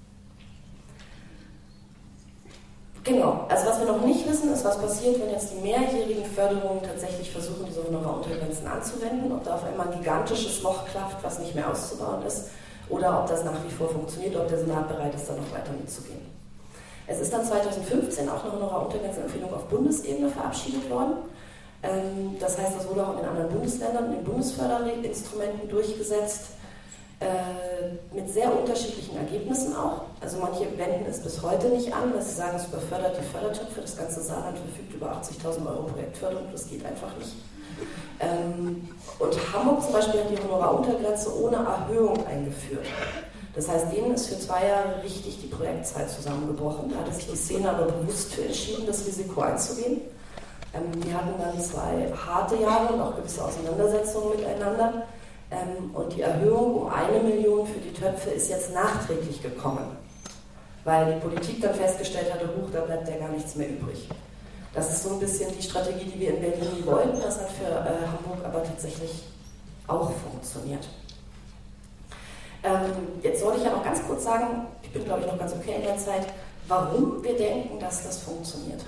Genau, 3.03 3.45
also 3.49 3.67
was 3.67 3.79
wir 3.79 3.87
noch 3.87 4.05
nicht 4.05 4.29
wissen, 4.29 4.53
ist, 4.53 4.63
was 4.63 4.77
passiert, 4.77 5.19
wenn 5.19 5.31
jetzt 5.31 5.51
die 5.51 5.61
mehrjährigen 5.61 6.25
Förderungen 6.25 6.83
tatsächlich 6.83 7.31
versuchen, 7.31 7.65
diese 7.67 7.83
Honoraruntergrenzen 7.83 8.67
anzuwenden, 8.67 9.31
ob 9.31 9.43
da 9.43 9.55
auf 9.55 9.63
einmal 9.65 9.87
ein 9.87 9.97
gigantisches 9.97 10.61
Loch 10.61 10.85
klafft, 10.85 11.17
was 11.23 11.39
nicht 11.39 11.55
mehr 11.55 11.67
auszubauen 11.71 12.23
ist, 12.27 12.49
oder 12.89 13.21
ob 13.21 13.27
das 13.27 13.43
nach 13.43 13.57
wie 13.65 13.73
vor 13.73 13.89
funktioniert, 13.89 14.35
ob 14.35 14.47
der 14.49 14.59
Senat 14.59 14.87
bereit 14.87 15.15
ist, 15.15 15.27
da 15.27 15.33
noch 15.33 15.51
weiter 15.51 15.71
mitzugehen. 15.79 16.21
Es 17.07 17.19
ist 17.19 17.33
dann 17.33 17.43
2015 17.43 18.29
auch 18.29 18.43
eine 18.43 18.53
Honoraruntergrenzenempfehlung 18.53 19.51
auf 19.51 19.65
Bundesebene 19.65 20.29
verabschiedet 20.29 20.87
worden. 20.89 21.13
Ähm, 21.81 22.37
das 22.39 22.59
heißt, 22.59 22.77
das 22.77 22.87
wurde 22.87 23.03
auch 23.03 23.13
in 23.13 23.17
den 23.17 23.29
anderen 23.29 23.49
Bundesländern 23.49 24.13
in 24.13 24.23
Bundesförderinstrumenten 24.23 25.67
durchgesetzt, 25.69 26.51
äh, 27.21 28.15
mit 28.15 28.33
sehr 28.33 28.51
unterschiedlichen 28.51 29.15
Ergebnissen 29.15 29.75
auch. 29.75 30.01
Also 30.21 30.39
manche 30.39 30.65
wenden 30.75 31.05
es 31.07 31.21
bis 31.21 31.41
heute 31.43 31.67
nicht 31.67 31.93
an, 31.93 32.11
dass 32.13 32.29
sie 32.29 32.35
sagen, 32.35 32.57
es 32.57 32.65
überfördert 32.65 33.15
die 33.15 33.23
Fördertöpfe. 33.23 33.81
Das 33.81 33.95
ganze 33.95 34.21
Saarland 34.21 34.57
verfügt 34.57 34.93
über 34.95 35.11
80.000 35.11 35.67
Euro 35.67 35.83
Projektförderung, 35.83 36.47
das 36.51 36.67
geht 36.67 36.83
einfach 36.83 37.15
nicht. 37.17 37.35
Ähm, 38.19 38.89
und 39.19 39.53
Hamburg 39.53 39.83
zum 39.83 39.93
Beispiel 39.93 40.19
hat 40.19 40.31
die 40.31 40.43
Honoraruntergrenze 40.43 41.39
ohne 41.39 41.57
Erhöhung 41.57 42.25
eingeführt. 42.25 42.87
Das 43.53 43.69
heißt, 43.69 43.91
denen 43.91 44.15
ist 44.15 44.27
für 44.27 44.39
zwei 44.39 44.67
Jahre 44.67 45.03
richtig 45.03 45.41
die 45.41 45.47
Projektzeit 45.47 46.09
zusammengebrochen. 46.09 46.89
Da 46.89 47.01
hatte 47.01 47.13
sich 47.13 47.29
die 47.29 47.37
Szene 47.37 47.69
aber 47.69 47.85
bewusst 47.85 48.33
für 48.33 48.45
entschieden, 48.45 48.87
das 48.87 49.05
Risiko 49.05 49.41
einzugehen. 49.41 50.01
Ähm, 50.73 51.01
die 51.01 51.13
hatten 51.13 51.39
dann 51.39 51.61
zwei 51.61 52.11
harte 52.25 52.55
Jahre 52.55 52.93
und 52.93 53.01
auch 53.01 53.15
gewisse 53.15 53.45
Auseinandersetzungen 53.45 54.37
miteinander. 54.37 55.03
Ähm, 55.51 55.93
und 55.93 56.13
die 56.13 56.21
Erhöhung 56.21 56.75
um 56.75 56.87
eine 56.87 57.19
Million 57.19 57.67
für 57.67 57.79
die 57.79 57.93
Töpfe 57.93 58.29
ist 58.29 58.49
jetzt 58.49 58.73
nachträglich 58.73 59.41
gekommen, 59.41 59.97
weil 60.85 61.13
die 61.13 61.19
Politik 61.19 61.61
dann 61.61 61.75
festgestellt 61.75 62.33
hatte, 62.33 62.47
huch, 62.47 62.69
da 62.71 62.81
bleibt 62.81 63.09
ja 63.09 63.17
gar 63.17 63.29
nichts 63.29 63.55
mehr 63.55 63.69
übrig. 63.69 64.07
Das 64.73 64.89
ist 64.89 65.03
so 65.03 65.09
ein 65.15 65.19
bisschen 65.19 65.51
die 65.55 65.61
Strategie, 65.61 66.05
die 66.05 66.19
wir 66.19 66.35
in 66.35 66.41
Berlin 66.41 66.69
nie 66.73 66.85
wollten. 66.85 67.19
Das 67.21 67.37
hat 67.39 67.49
für 67.51 67.69
äh, 67.69 68.07
Hamburg 68.07 68.45
aber 68.45 68.63
tatsächlich 68.63 69.23
auch 69.87 70.09
funktioniert. 70.11 70.87
Ähm, 72.63 73.19
jetzt 73.21 73.41
soll 73.41 73.55
ich 73.57 73.63
ja 73.63 73.71
noch 73.71 73.83
ganz 73.83 74.01
kurz 74.07 74.23
sagen, 74.23 74.67
ich 74.81 74.91
bin 74.91 75.03
glaube 75.03 75.21
ich 75.21 75.27
noch 75.27 75.37
ganz 75.37 75.51
okay 75.51 75.75
in 75.77 75.83
der 75.83 75.97
Zeit, 75.97 76.27
warum 76.67 77.21
wir 77.21 77.35
denken, 77.35 77.77
dass 77.79 78.05
das 78.05 78.19
funktioniert 78.19 78.79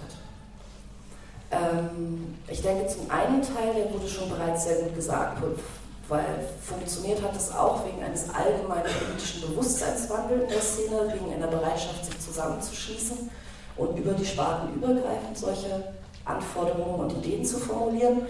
hat. 1.51 1.59
Ähm, 1.59 2.35
ich 2.47 2.61
denke, 2.61 2.87
zum 2.87 3.09
einen 3.09 3.41
Teil, 3.41 3.73
der 3.75 3.93
wurde 3.93 4.07
schon 4.07 4.29
bereits 4.29 4.63
sehr 4.65 4.77
gut 4.77 4.95
gesagt, 4.95 5.41
weil 6.09 6.25
funktioniert 6.61 7.21
hat 7.21 7.35
es 7.35 7.51
auch 7.51 7.85
wegen 7.85 8.03
eines 8.03 8.25
allgemeinen 8.29 8.91
politischen 8.99 9.41
Bewusstseinswandels 9.41 10.43
in 10.43 10.49
der 10.49 10.61
Szene, 10.61 11.13
wegen 11.13 11.33
einer 11.33 11.47
Bereitschaft, 11.47 12.05
sich 12.05 12.19
zusammenzuschließen 12.19 13.29
und 13.77 13.97
über 13.97 14.13
die 14.13 14.25
Sparten 14.25 14.73
übergreifend 14.75 15.37
solche 15.37 15.93
Anforderungen 16.25 16.99
und 16.99 17.23
Ideen 17.23 17.45
zu 17.45 17.57
formulieren. 17.57 18.27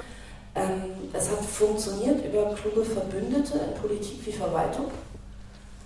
Ähm, 0.55 1.09
es 1.13 1.29
hat 1.29 1.43
funktioniert 1.43 2.23
über 2.23 2.53
kluge 2.53 2.85
Verbündete 2.85 3.57
in 3.57 3.81
Politik 3.81 4.25
wie 4.25 4.31
Verwaltung. 4.31 4.91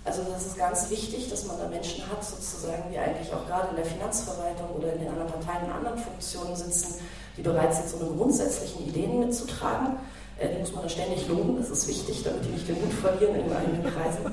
Also 0.04 0.22
das 0.30 0.46
ist 0.46 0.56
ganz 0.56 0.88
wichtig, 0.90 1.28
dass 1.28 1.46
man 1.46 1.58
da 1.58 1.68
Menschen 1.68 2.02
hat, 2.10 2.24
sozusagen, 2.24 2.84
die 2.90 2.98
eigentlich 2.98 3.32
auch 3.32 3.46
gerade 3.46 3.68
in 3.70 3.76
der 3.76 3.84
Finanzverwaltung 3.84 4.70
oder 4.76 4.92
in 4.94 5.00
den 5.00 5.08
anderen 5.08 5.30
Parteien 5.30 5.66
in 5.66 5.72
anderen 5.72 5.98
Funktionen 5.98 6.56
sitzen, 6.56 6.94
die 7.36 7.42
bereit 7.42 7.74
sind, 7.74 7.88
so 7.88 7.98
eine 7.98 8.14
grundsätzlichen 8.16 8.88
Ideen 8.88 9.20
mitzutragen. 9.20 9.98
Äh, 10.38 10.48
die 10.48 10.58
muss 10.58 10.72
man 10.72 10.82
dann 10.82 10.90
ständig 10.90 11.28
loben, 11.28 11.56
das 11.58 11.70
ist 11.70 11.88
wichtig, 11.88 12.22
damit 12.22 12.44
die 12.44 12.50
nicht 12.50 12.68
den 12.68 12.80
Mut 12.80 12.92
verlieren 12.92 13.34
in 13.34 13.48
den 13.48 13.56
eigenen 13.56 13.82
Kreisen. 13.82 14.26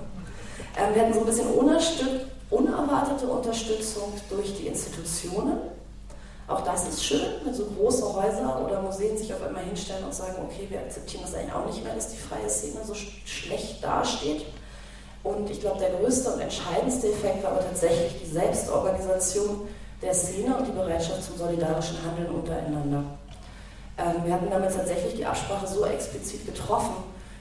Ähm, 0.77 0.93
wir 0.93 1.01
hatten 1.01 1.13
so 1.13 1.19
ein 1.21 1.25
bisschen 1.25 1.47
unerwartete 2.49 3.27
Unterstützung 3.27 4.13
durch 4.29 4.55
die 4.55 4.67
Institutionen. 4.67 5.57
Auch 6.47 6.61
das 6.61 6.87
ist 6.87 7.03
schön, 7.03 7.25
wenn 7.43 7.53
so 7.55 7.65
große 7.65 8.13
Häuser 8.13 8.63
oder 8.63 8.81
Museen 8.81 9.17
sich 9.17 9.33
auf 9.33 9.41
einmal 9.41 9.63
hinstellen 9.63 10.03
und 10.03 10.13
sagen, 10.13 10.35
okay, 10.43 10.67
wir 10.69 10.79
akzeptieren 10.79 11.23
das 11.23 11.33
eigentlich 11.33 11.53
auch 11.53 11.65
nicht 11.65 11.83
mehr, 11.83 11.95
dass 11.95 12.11
die 12.11 12.17
freie 12.17 12.47
Szene 12.47 12.81
so 12.85 12.93
schlecht 12.93 13.83
dasteht. 13.83 14.45
Und 15.23 15.49
ich 15.49 15.59
glaube, 15.59 15.79
der 15.79 15.89
größte 15.89 16.29
und 16.29 16.39
entscheidendste 16.39 17.07
Effekt 17.07 17.43
war 17.43 17.53
aber 17.53 17.65
tatsächlich 17.65 18.21
die 18.21 18.29
Selbstorganisation 18.29 19.67
der 20.03 20.13
Szene 20.13 20.55
und 20.55 20.67
die 20.67 20.71
Bereitschaft 20.71 21.23
zum 21.23 21.35
solidarischen 21.35 21.97
Handeln 22.05 22.29
untereinander. 22.29 23.03
Ähm, 23.97 24.25
wir 24.25 24.33
hatten 24.33 24.49
damit 24.49 24.73
tatsächlich 24.73 25.15
die 25.15 25.25
Absprache 25.25 25.67
so 25.67 25.85
explizit 25.85 26.45
getroffen, 26.45 26.95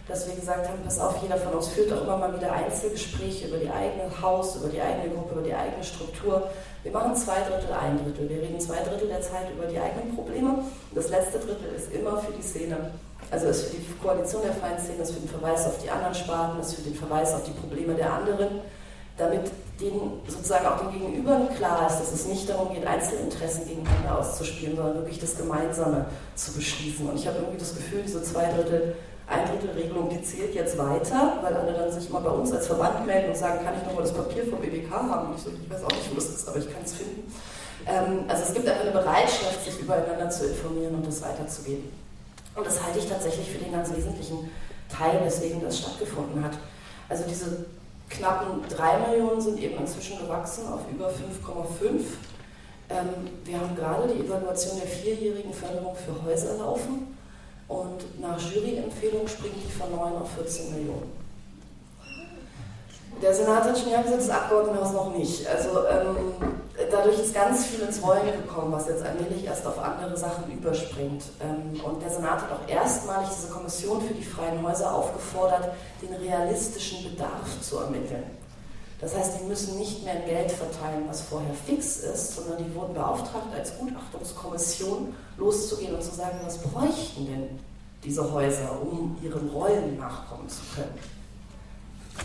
dass 0.07 0.29
wir 0.29 0.35
gesagt 0.35 0.69
haben, 0.69 0.79
pass 0.85 1.01
auf, 1.01 1.17
jeder 1.23 1.37
von 1.39 1.55
uns 1.55 1.69
führt 1.69 1.93
auch 1.93 2.03
immer 2.03 2.19
mal 2.19 2.37
wieder 2.37 2.53
Einzelgespräche 2.53 3.49
über 3.49 3.57
die 3.57 3.71
eigene 3.71 4.11
Haus, 4.21 4.57
über 4.57 4.69
die 4.69 4.81
eigene 4.81 5.15
Gruppe, 5.15 5.33
über 5.33 5.43
die 5.43 5.55
eigene 5.55 5.83
Struktur. 5.83 6.49
Wir 6.83 6.93
machen 6.93 7.17
zwei 7.17 7.41
Drittel, 7.41 7.73
ein 7.73 7.99
Drittel. 8.05 8.29
Wir 8.29 8.43
reden 8.43 8.61
zwei 8.61 8.81
Drittel 8.81 9.09
der 9.09 9.23
Zeit 9.23 9.51
über 9.57 9.67
die 9.67 9.79
eigenen 9.79 10.15
Probleme. 10.15 10.51
Und 10.51 10.67
das 10.95 11.09
letzte 11.09 11.39
Drittel 11.39 11.75
ist 11.75 11.91
immer 11.93 12.19
für 12.19 12.33
die 12.33 12.43
Szene. 12.43 12.91
Also 13.31 13.47
ist 13.47 13.65
für 13.65 13.77
die 13.77 13.87
Koalition 14.03 14.43
der 14.43 14.53
freien 14.53 14.79
Szene, 14.79 15.03
ist 15.03 15.13
für 15.13 15.21
den 15.21 15.29
Verweis 15.29 15.67
auf 15.67 15.79
die 15.83 15.91
anderen 15.91 16.15
Sparten, 16.15 16.61
ist 16.61 16.75
für 16.75 16.83
den 16.83 16.95
Verweis 16.95 17.33
auf 17.33 17.43
die 17.45 17.53
Probleme 17.53 17.95
der 17.95 18.13
anderen, 18.13 18.61
damit 19.17 19.51
denen 19.81 20.21
sozusagen 20.29 20.67
auch 20.67 20.79
den 20.79 20.93
Gegenübern 20.93 21.49
klar 21.57 21.89
ist, 21.89 21.99
dass 21.99 22.13
es 22.13 22.27
nicht 22.27 22.49
darum 22.49 22.73
geht, 22.73 22.87
Einzelinteressen 22.87 23.67
gegeneinander 23.67 24.19
auszuspielen, 24.19 24.77
sondern 24.77 24.97
wirklich 24.97 25.19
das 25.19 25.37
Gemeinsame 25.37 26.07
zu 26.37 26.53
beschließen. 26.53 27.09
Und 27.09 27.17
ich 27.17 27.27
habe 27.27 27.39
irgendwie 27.39 27.59
das 27.59 27.75
Gefühl, 27.75 28.03
diese 28.03 28.23
zwei 28.23 28.47
Drittel 28.53 28.95
ein 29.27 29.49
Drittel 29.49 29.71
Regelung, 29.71 30.11
die 30.11 30.23
zählt 30.23 30.55
jetzt 30.55 30.77
weiter, 30.77 31.39
weil 31.43 31.55
alle 31.55 31.73
dann 31.73 31.91
sich 31.91 32.11
mal 32.11 32.21
bei 32.21 32.31
uns 32.31 32.53
als 32.53 32.67
Verband 32.67 33.07
melden 33.07 33.31
und 33.31 33.37
sagen, 33.37 33.65
kann 33.65 33.75
ich 33.75 33.87
nochmal 33.87 34.03
das 34.03 34.13
Papier 34.13 34.45
vom 34.47 34.61
BBK 34.61 34.91
haben? 34.91 35.29
Und 35.29 35.37
ich 35.37 35.43
so, 35.43 35.51
ich 35.51 35.71
weiß 35.71 35.83
auch 35.83 35.91
nicht, 35.91 36.11
wo 36.11 36.15
das 36.15 36.27
ist, 36.27 36.49
aber 36.49 36.59
ich 36.59 36.71
kann 36.71 36.83
es 36.85 36.93
finden. 36.93 37.33
Ähm, 37.87 38.25
also 38.29 38.43
es 38.43 38.55
gibt 38.55 38.69
einfach 38.69 38.83
eine 38.83 38.93
Bereitschaft, 38.93 39.65
sich 39.65 39.81
übereinander 39.81 40.29
zu 40.29 40.47
informieren 40.47 40.95
und 40.95 41.07
das 41.07 41.23
weiterzugeben. 41.23 41.91
Und 42.55 42.67
das 42.67 42.83
halte 42.85 42.99
ich 42.99 43.09
tatsächlich 43.09 43.51
für 43.51 43.59
den 43.59 43.73
ganz 43.73 43.95
wesentlichen 43.95 44.51
Teil, 44.89 45.21
weswegen 45.25 45.63
das 45.63 45.79
stattgefunden 45.79 46.45
hat. 46.45 46.53
Also 47.09 47.25
diese 47.29 47.67
knappen 48.11 48.63
3 48.69 48.99
Millionen 49.09 49.41
sind 49.41 49.59
eben 49.61 49.79
inzwischen 49.79 50.19
gewachsen 50.19 50.67
auf 50.69 50.81
über 50.91 51.09
5,5. 51.09 51.13
Ähm, 52.91 53.09
wir 53.45 53.61
haben 53.61 53.75
gerade 53.75 54.13
die 54.13 54.21
Evaluation 54.25 54.79
der 54.79 54.89
vierjährigen 54.89 55.53
Förderung 55.53 55.97
für 55.97 56.25
Häuser 56.25 56.59
laufen 56.59 57.17
und 57.69 58.21
nach 58.21 58.39
Juryempfehlung 58.39 59.27
springt 59.27 59.57
die 59.57 59.73
von 59.73 59.91
9 59.91 60.17
auf 60.17 60.31
14 60.37 60.75
Millionen. 60.75 61.25
Der 63.23 63.33
Senat 63.33 63.65
hat 63.65 63.79
schon 63.79 63.91
ja 63.91 64.03
gesagt, 64.03 64.21
das 64.21 64.31
Abgeordnetenhaus 64.31 64.93
noch 64.93 65.17
nicht. 65.17 65.47
Also 65.47 65.87
ähm, 65.87 66.17
dadurch 66.91 67.19
ist 67.19 67.35
ganz 67.35 67.67
viel 67.67 67.81
ins 67.81 68.03
Rollen 68.03 68.27
gekommen, 68.43 68.73
was 68.73 68.89
jetzt 68.89 69.05
allmählich 69.05 69.45
erst 69.45 69.67
auf 69.67 69.79
andere 69.79 70.17
Sachen 70.17 70.51
überspringt. 70.53 71.23
Ähm, 71.41 71.81
und 71.85 72.03
der 72.03 72.11
Senat 72.11 72.43
hat 72.43 72.53
auch 72.53 72.69
erstmalig 72.69 73.29
diese 73.29 73.53
Kommission 73.53 74.03
für 74.03 74.15
die 74.15 74.25
freien 74.25 74.63
Häuser 74.63 74.93
aufgefordert, 74.93 75.75
den 76.03 76.13
realistischen 76.15 77.05
Bedarf 77.05 77.61
zu 77.61 77.79
ermitteln. 77.79 78.25
Das 79.01 79.15
heißt, 79.15 79.41
die 79.41 79.45
müssen 79.47 79.79
nicht 79.79 80.05
mehr 80.05 80.17
Geld 80.21 80.51
verteilen, 80.51 81.05
was 81.07 81.21
vorher 81.21 81.53
fix 81.67 81.99
ist, 81.99 82.37
sondern 82.37 82.65
die 82.65 82.75
wurden 82.75 82.95
beauftragt, 82.95 83.49
als 83.55 83.77
Gutachtungskommission 83.79 85.15
loszugehen 85.37 85.95
und 85.95 86.03
zu 86.03 86.15
sagen, 86.15 86.39
was 86.45 86.59
bräuchten 86.59 87.27
denn 87.27 87.59
diese 88.03 88.33
Häuser, 88.33 88.81
um 88.81 89.17
ihren 89.23 89.49
Rollen 89.51 89.99
nachkommen 89.99 90.49
zu 90.49 90.61
können. 90.75 90.95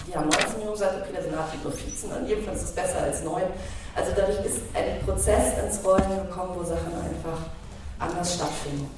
Die 0.08 0.16
haben 0.16 0.30
19 0.30 0.54
Millionen 0.54 0.74
gesagt, 0.74 0.96
okay, 1.02 1.14
der 1.14 1.24
Senat 1.24 1.52
gibt 1.52 1.64
nur 1.64 1.74
14 1.74 2.12
an, 2.12 2.28
jedenfalls 2.28 2.64
ist 2.64 2.70
es 2.70 2.76
besser 2.76 3.02
als 3.02 3.24
9. 3.24 3.44
Also 3.96 4.12
dadurch 4.16 4.46
ist 4.46 4.62
ein 4.74 5.06
Prozess 5.06 5.58
ins 5.64 5.84
Rollen 5.84 6.28
gekommen, 6.28 6.54
wo 6.56 6.64
Sachen 6.64 6.94
einfach 6.94 7.40
anders 7.98 8.36
stattfinden. 8.36 8.90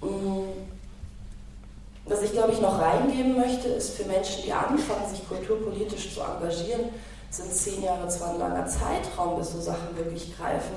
Mm. 0.00 0.74
Was 2.06 2.22
ich, 2.22 2.32
glaube 2.32 2.52
ich, 2.52 2.60
noch 2.60 2.78
reingeben 2.78 3.34
möchte, 3.36 3.68
ist 3.68 3.96
für 3.96 4.04
Menschen, 4.04 4.42
die 4.44 4.52
anfangen, 4.52 5.08
sich 5.08 5.26
kulturpolitisch 5.26 6.14
zu 6.14 6.20
engagieren, 6.20 6.90
sind 7.30 7.52
zehn 7.52 7.82
Jahre 7.82 8.06
zwar 8.08 8.30
ein 8.30 8.38
langer 8.38 8.66
Zeitraum, 8.66 9.38
bis 9.38 9.52
so 9.52 9.60
Sachen 9.60 9.96
wirklich 9.96 10.36
greifen, 10.36 10.74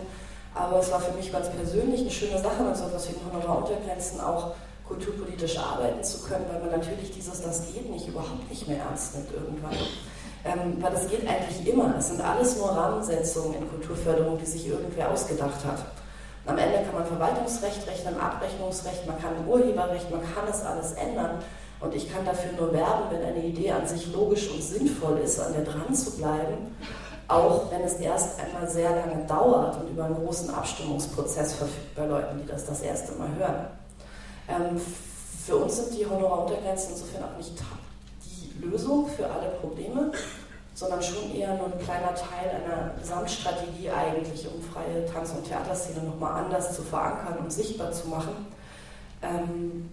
aber 0.56 0.80
es 0.80 0.90
war 0.92 1.02
für 1.02 1.12
mich 1.12 1.32
ganz 1.32 1.50
persönlich 1.50 2.02
eine 2.02 2.12
schöne 2.12 2.42
Sache, 2.42 2.64
mit 2.64 2.78
so 2.78 2.86
etwas 2.86 3.10
wie 3.10 3.16
Honoraruntergrenzen 3.30 4.22
auch 4.22 4.54
kulturpolitisch 4.88 5.58
arbeiten 5.58 6.04
zu 6.04 6.24
können, 6.24 6.46
weil 6.52 6.62
man 6.62 6.80
natürlich 6.80 7.12
dieses 7.12 7.42
Das 7.42 7.62
geht 7.74 7.90
nicht 7.90 8.08
überhaupt 8.08 8.50
nicht 8.50 8.68
mehr 8.68 8.80
ernst 8.80 9.16
nimmt 9.16 9.32
irgendwann. 9.34 9.76
Ähm, 10.46 10.78
weil 10.82 10.92
das 10.92 11.10
geht 11.10 11.28
eigentlich 11.28 11.68
immer. 11.68 11.96
Es 11.98 12.10
sind 12.10 12.22
alles 12.22 12.58
nur 12.58 12.70
Rahmensetzungen 12.70 13.56
in 13.56 13.70
Kulturförderung, 13.70 14.38
die 14.38 14.46
sich 14.46 14.68
irgendwer 14.68 15.12
ausgedacht 15.12 15.66
hat. 15.66 15.80
Am 16.46 16.58
Ende 16.58 16.78
kann 16.86 16.94
man 16.94 17.06
Verwaltungsrecht 17.06 17.86
rechnen, 17.88 18.18
Abrechnungsrecht, 18.18 19.06
man 19.06 19.20
kann 19.20 19.46
Urheberrecht, 19.46 20.10
man 20.10 20.22
kann 20.22 20.46
das 20.48 20.66
alles 20.66 20.94
ändern. 20.94 21.40
Und 21.80 21.94
ich 21.94 22.12
kann 22.12 22.26
dafür 22.26 22.54
nur 22.58 22.74
werben, 22.74 23.04
wenn 23.12 23.24
eine 23.24 23.44
Idee 23.44 23.72
an 23.72 23.86
sich 23.86 24.12
logisch 24.14 24.50
und 24.50 24.64
sinnvoll 24.64 25.18
ist, 25.18 25.40
an 25.40 25.54
der 25.54 25.64
dran 25.64 25.94
zu 25.94 26.18
bleiben, 26.18 26.76
auch 27.28 27.70
wenn 27.70 27.82
es 27.82 27.96
erst 27.96 28.40
einmal 28.40 28.68
sehr 28.68 28.90
lange 28.92 29.26
dauert 29.28 29.82
und 29.82 29.90
über 29.90 30.06
einen 30.06 30.16
großen 30.16 30.50
Abstimmungsprozess 30.50 31.54
verfügt 31.54 31.94
bei 31.96 32.06
Leuten, 32.06 32.40
die 32.42 32.48
das 32.48 32.66
das 32.66 32.82
erste 32.82 33.12
Mal 33.14 33.30
hören. 33.38 33.68
Ähm, 34.50 34.80
für 35.46 35.56
uns 35.58 35.76
sind 35.78 35.98
die 35.98 36.06
Honoraruntergrenzen 36.06 36.94
insofern 36.94 37.24
auch 37.24 37.38
nicht 37.38 37.54
die 38.26 38.66
Lösung 38.66 39.08
für 39.08 39.26
alle 39.30 39.50
Probleme 39.62 40.12
sondern 40.78 41.02
schon 41.02 41.36
eher 41.36 41.56
nur 41.56 41.74
ein 41.74 41.80
kleiner 41.80 42.14
Teil 42.14 42.52
einer 42.64 42.92
Gesamtstrategie 43.00 43.90
eigentlich, 43.90 44.46
um 44.46 44.62
freie 44.62 45.08
Tanz- 45.12 45.32
und 45.32 45.44
Theaterszene 45.44 46.04
nochmal 46.04 46.44
anders 46.44 46.76
zu 46.76 46.84
verankern 46.84 47.40
und 47.40 47.52
sichtbar 47.52 47.92
zu 47.92 48.08
machen. 48.10 48.46
Ähm, 49.24 49.90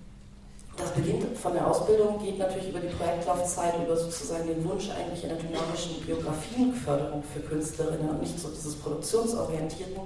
das 0.77 0.91
beginnt 0.91 1.39
von 1.39 1.55
der 1.55 1.67
Ausbildung, 1.67 2.23
geht 2.23 2.39
natürlich 2.39 2.69
über 2.69 2.81
die 2.81 2.95
Projektlaufzeit, 2.95 3.73
über 3.83 3.97
sozusagen 3.97 4.47
den 4.47 4.63
Wunsch 4.69 4.91
eigentlich 4.91 5.25
einer 5.25 5.37
dynamischen 5.37 6.03
Biografienförderung 6.05 7.23
für 7.33 7.41
Künstlerinnen 7.41 8.11
und 8.11 8.21
nicht 8.21 8.39
so 8.39 8.49
dieses 8.49 8.75
produktionsorientierten 8.75 10.03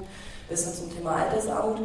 bis 0.48 0.64
hin 0.64 0.74
zum 0.74 0.94
Thema 0.94 1.16
Altersarmut. 1.16 1.78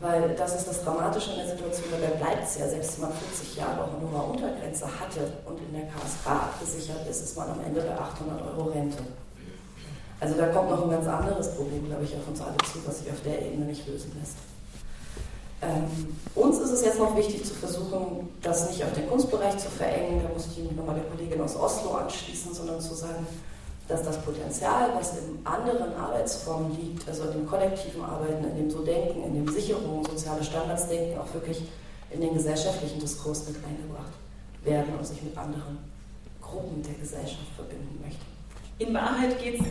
Weil 0.00 0.34
das 0.34 0.56
ist 0.56 0.66
das 0.66 0.82
Dramatische 0.82 1.30
in 1.30 1.36
der 1.38 1.48
Situation, 1.48 1.86
dabei 1.92 2.14
bleibt 2.16 2.44
es 2.44 2.58
ja, 2.58 2.68
selbst 2.68 3.00
wenn 3.00 3.08
man 3.08 3.16
40 3.16 3.56
Jahre 3.56 3.88
Honoraruntergrenze 3.92 4.86
hatte 4.86 5.32
und 5.46 5.58
in 5.58 5.72
der 5.72 5.86
KSK 5.86 6.26
abgesichert 6.26 7.06
ist, 7.08 7.22
ist 7.22 7.36
man 7.36 7.50
am 7.50 7.60
Ende 7.64 7.80
bei 7.80 7.96
800 7.96 8.42
Euro 8.42 8.70
Rente. 8.70 8.98
Also 10.20 10.34
da 10.36 10.46
kommt 10.48 10.70
noch 10.70 10.82
ein 10.82 10.90
ganz 10.90 11.06
anderes 11.06 11.54
Problem, 11.54 11.86
glaube 11.86 12.04
ich, 12.04 12.14
auf 12.16 12.26
uns 12.26 12.40
alle 12.40 12.56
zu, 12.72 12.78
was 12.86 12.98
sich 12.98 13.10
auf 13.10 13.22
der 13.24 13.40
Ebene 13.40 13.66
nicht 13.66 13.86
lösen 13.86 14.12
lässt. 14.18 14.36
Ähm, 15.62 16.16
uns 16.34 16.58
ist 16.58 16.70
es 16.70 16.84
jetzt 16.84 16.98
noch 16.98 17.16
wichtig 17.16 17.44
zu 17.44 17.54
versuchen, 17.54 18.28
das 18.42 18.68
nicht 18.68 18.82
auf 18.84 18.92
den 18.92 19.08
Kunstbereich 19.08 19.56
zu 19.58 19.70
verengen, 19.70 20.22
da 20.22 20.28
muss 20.28 20.46
ich 20.46 20.70
nochmal 20.72 20.96
der 20.96 21.04
Kollegin 21.04 21.40
aus 21.40 21.56
Oslo 21.56 21.92
anschließen, 21.94 22.52
sondern 22.52 22.80
zu 22.80 22.94
sagen, 22.94 23.26
dass 23.88 24.02
das 24.02 24.20
Potenzial, 24.22 24.90
was 24.94 25.18
in 25.18 25.44
anderen 25.44 25.94
Arbeitsformen 25.94 26.76
liegt, 26.80 27.06
also 27.08 27.24
in 27.24 27.32
dem 27.32 27.46
kollektiven 27.46 28.02
Arbeiten, 28.02 28.44
in 28.44 28.56
dem 28.56 28.70
So-Denken, 28.70 29.24
in 29.24 29.34
dem 29.34 29.52
Sicherung, 29.52 30.04
soziale 30.06 30.42
Standards 30.42 30.88
denken, 30.88 31.18
auch 31.18 31.32
wirklich 31.34 31.62
in 32.10 32.20
den 32.20 32.32
gesellschaftlichen 32.32 32.98
Diskurs 32.98 33.46
mit 33.46 33.56
eingebracht 33.56 34.12
werden 34.62 34.94
und 34.98 35.06
sich 35.06 35.22
mit 35.22 35.36
anderen 35.36 35.78
Gruppen 36.40 36.82
der 36.82 36.94
Gesellschaft 36.94 37.48
verbinden 37.56 38.00
möchte. 38.02 38.24
In 38.78 38.94
Wahrheit 38.94 39.38
geht 39.42 39.60
es, 39.60 39.66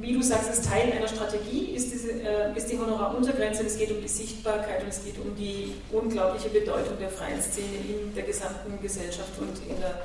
wie 0.00 0.12
du 0.14 0.22
sagst, 0.22 0.50
ist 0.50 0.64
Teil 0.68 0.92
einer 0.92 1.06
Strategie, 1.06 1.74
ist, 1.74 1.92
diese, 1.92 2.12
äh, 2.12 2.56
ist 2.56 2.70
die 2.70 2.78
Honoraruntergrenze, 2.78 3.64
es 3.64 3.76
geht 3.78 3.90
um 3.92 4.00
die 4.00 4.08
Sichtbarkeit 4.08 4.82
und 4.82 4.88
es 4.88 5.04
geht 5.04 5.18
um 5.18 5.36
die 5.36 5.74
unglaubliche 5.92 6.48
Bedeutung 6.48 6.98
der 6.98 7.10
freien 7.10 7.40
Szene 7.40 7.76
in 7.88 8.14
der 8.14 8.24
gesamten 8.24 8.80
Gesellschaft 8.80 9.38
und 9.38 9.56
in 9.68 9.80
der 9.80 10.02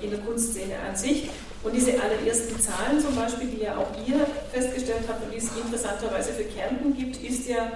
in 0.00 0.10
der 0.10 0.20
Kunstszene 0.20 0.74
an 0.88 0.94
sich. 0.94 1.28
Und 1.62 1.74
diese 1.74 1.92
allerersten 2.00 2.58
Zahlen 2.60 3.00
zum 3.00 3.14
Beispiel, 3.14 3.48
die 3.48 3.64
ja 3.64 3.76
auch 3.76 3.88
ihr 4.06 4.26
festgestellt 4.52 5.02
habt 5.08 5.24
und 5.24 5.32
die 5.32 5.38
es 5.38 5.50
interessanterweise 5.56 6.32
für 6.32 6.44
Kärnten 6.44 6.96
gibt, 6.96 7.16
ist 7.22 7.48
ja, 7.48 7.72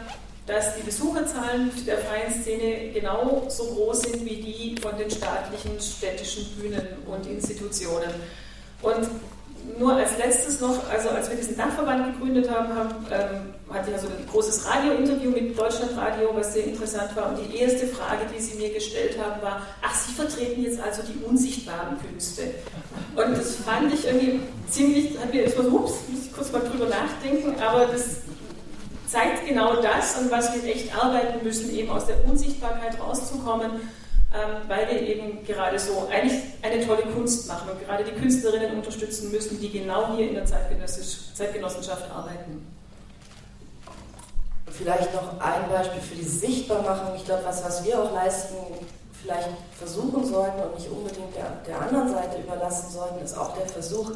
dass 0.46 0.76
die 0.76 0.82
Besucherzahlen 0.82 1.70
der 1.86 1.98
freien 1.98 2.32
Szene 2.32 2.92
genau 2.92 3.46
so 3.48 3.64
groß 3.64 4.02
sind 4.02 4.24
wie 4.24 4.36
die 4.36 4.80
von 4.80 4.96
den 4.96 5.10
staatlichen 5.10 5.80
städtischen 5.80 6.46
Bühnen 6.56 6.86
und 7.06 7.26
Institutionen. 7.26 8.10
Und 8.82 9.08
nur 9.78 9.94
als 9.94 10.18
letztes 10.18 10.60
noch, 10.60 10.88
also 10.90 11.10
als 11.10 11.28
wir 11.28 11.36
diesen 11.36 11.56
Dachverband 11.56 12.14
gegründet 12.14 12.50
haben, 12.50 12.74
haben 12.74 13.06
ähm, 13.10 13.54
hatte 13.74 13.90
ich 13.90 13.96
also 13.96 14.08
ein 14.08 14.26
großes 14.30 14.66
Radiointerview 14.66 15.30
mit 15.30 15.58
Deutschlandradio, 15.58 16.30
was 16.34 16.54
sehr 16.54 16.64
interessant 16.64 17.14
war. 17.16 17.30
Und 17.30 17.38
die 17.38 17.56
erste 17.56 17.86
Frage, 17.86 18.26
die 18.34 18.40
sie 18.40 18.56
mir 18.58 18.72
gestellt 18.72 19.16
haben, 19.18 19.40
war: 19.42 19.62
Ach, 19.82 19.94
Sie 19.94 20.12
vertreten 20.12 20.62
jetzt 20.62 20.80
also 20.80 21.02
die 21.02 21.24
unsichtbaren 21.24 21.96
Künste. 22.00 22.42
Und 23.16 23.36
das 23.36 23.56
fand 23.56 23.92
ich 23.92 24.06
irgendwie 24.06 24.40
ziemlich, 24.70 25.18
hat 25.18 25.32
mir 25.32 25.42
erstmal 25.42 25.66
so, 25.66 25.72
ups, 25.72 25.92
muss 26.08 26.26
ich 26.26 26.32
kurz 26.32 26.52
mal 26.52 26.60
drüber 26.60 26.86
nachdenken, 26.86 27.60
aber 27.60 27.86
das 27.86 28.16
zeigt 29.06 29.46
genau 29.46 29.76
das, 29.82 30.16
an 30.16 30.30
was 30.30 30.54
wir 30.54 30.64
echt 30.64 30.96
arbeiten 30.96 31.44
müssen, 31.44 31.74
eben 31.74 31.90
aus 31.90 32.06
der 32.06 32.24
Unsichtbarkeit 32.24 32.98
rauszukommen 32.98 33.72
ähm, 34.34 34.66
weil 34.66 34.88
wir 34.88 35.00
eben 35.02 35.44
gerade 35.44 35.78
so 35.78 36.08
eigentlich 36.10 36.40
eine 36.62 36.86
tolle 36.86 37.02
Kunst 37.02 37.48
machen 37.48 37.68
und 37.70 37.84
gerade 37.84 38.02
die 38.04 38.12
Künstlerinnen 38.12 38.76
unterstützen 38.76 39.30
müssen, 39.30 39.60
die 39.60 39.70
genau 39.70 40.16
hier 40.16 40.28
in 40.28 40.34
der 40.34 40.46
Zeitgenossenschaft 40.46 42.10
arbeiten. 42.10 42.66
Vielleicht 44.72 45.14
noch 45.14 45.40
ein 45.40 45.68
Beispiel 45.70 46.00
für 46.00 46.14
die 46.14 46.24
Sichtbarmachung. 46.24 47.14
Ich 47.16 47.24
glaube, 47.24 47.44
was, 47.44 47.64
was 47.64 47.84
wir 47.84 48.02
auch 48.02 48.12
leisten, 48.12 48.56
vielleicht 49.22 49.48
versuchen 49.78 50.24
sollten 50.24 50.60
und 50.60 50.74
nicht 50.74 50.90
unbedingt 50.90 51.36
der, 51.36 51.50
der 51.66 51.80
anderen 51.80 52.08
Seite 52.08 52.38
überlassen 52.40 52.90
sollten, 52.90 53.22
ist 53.24 53.36
auch 53.36 53.54
der 53.56 53.68
Versuch, 53.68 54.12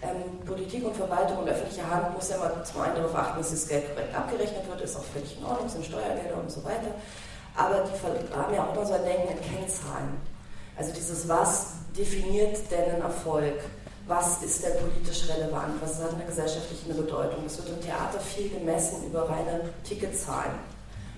ähm, 0.00 0.44
Politik 0.46 0.84
und 0.84 0.96
Verwaltung 0.96 1.38
und 1.38 1.48
öffentliche 1.48 1.88
Hand 1.88 2.14
muss 2.14 2.30
ja 2.30 2.38
mal 2.38 2.52
zum 2.64 2.80
einen 2.80 2.96
darauf 2.96 3.14
achten, 3.14 3.38
dass 3.38 3.50
das 3.50 3.68
Geld 3.68 3.88
korrekt 3.90 4.14
abgerechnet 4.14 4.68
wird, 4.68 4.80
ist 4.80 4.96
auch 4.96 5.04
völlig 5.04 5.36
in 5.36 5.44
Ordnung, 5.44 5.68
sind 5.68 5.84
Steuergelder 5.84 6.38
und 6.40 6.50
so 6.50 6.64
weiter 6.64 6.94
aber 7.58 7.84
die 7.84 8.36
haben 8.36 8.54
ja 8.54 8.64
auch 8.64 8.74
immer 8.74 8.86
so 8.86 8.94
ein 8.94 9.04
Denken 9.04 9.28
in 9.32 9.40
Kennzahlen. 9.40 10.20
Also 10.76 10.92
dieses 10.92 11.28
Was 11.28 11.72
definiert 11.96 12.56
denn 12.70 12.94
einen 12.94 13.02
Erfolg? 13.02 13.54
Was 14.08 14.42
ist 14.42 14.64
denn 14.64 14.72
politisch 14.78 15.28
relevant? 15.28 15.82
Was 15.82 16.02
hat 16.02 16.14
eine 16.14 16.24
gesellschaftliche 16.24 16.94
Bedeutung? 16.94 17.44
Es 17.44 17.58
wird 17.58 17.68
im 17.68 17.80
Theater 17.82 18.18
viel 18.18 18.48
gemessen 18.48 19.04
über 19.06 19.28
reine 19.28 19.68
Ticketzahlen. 19.84 20.52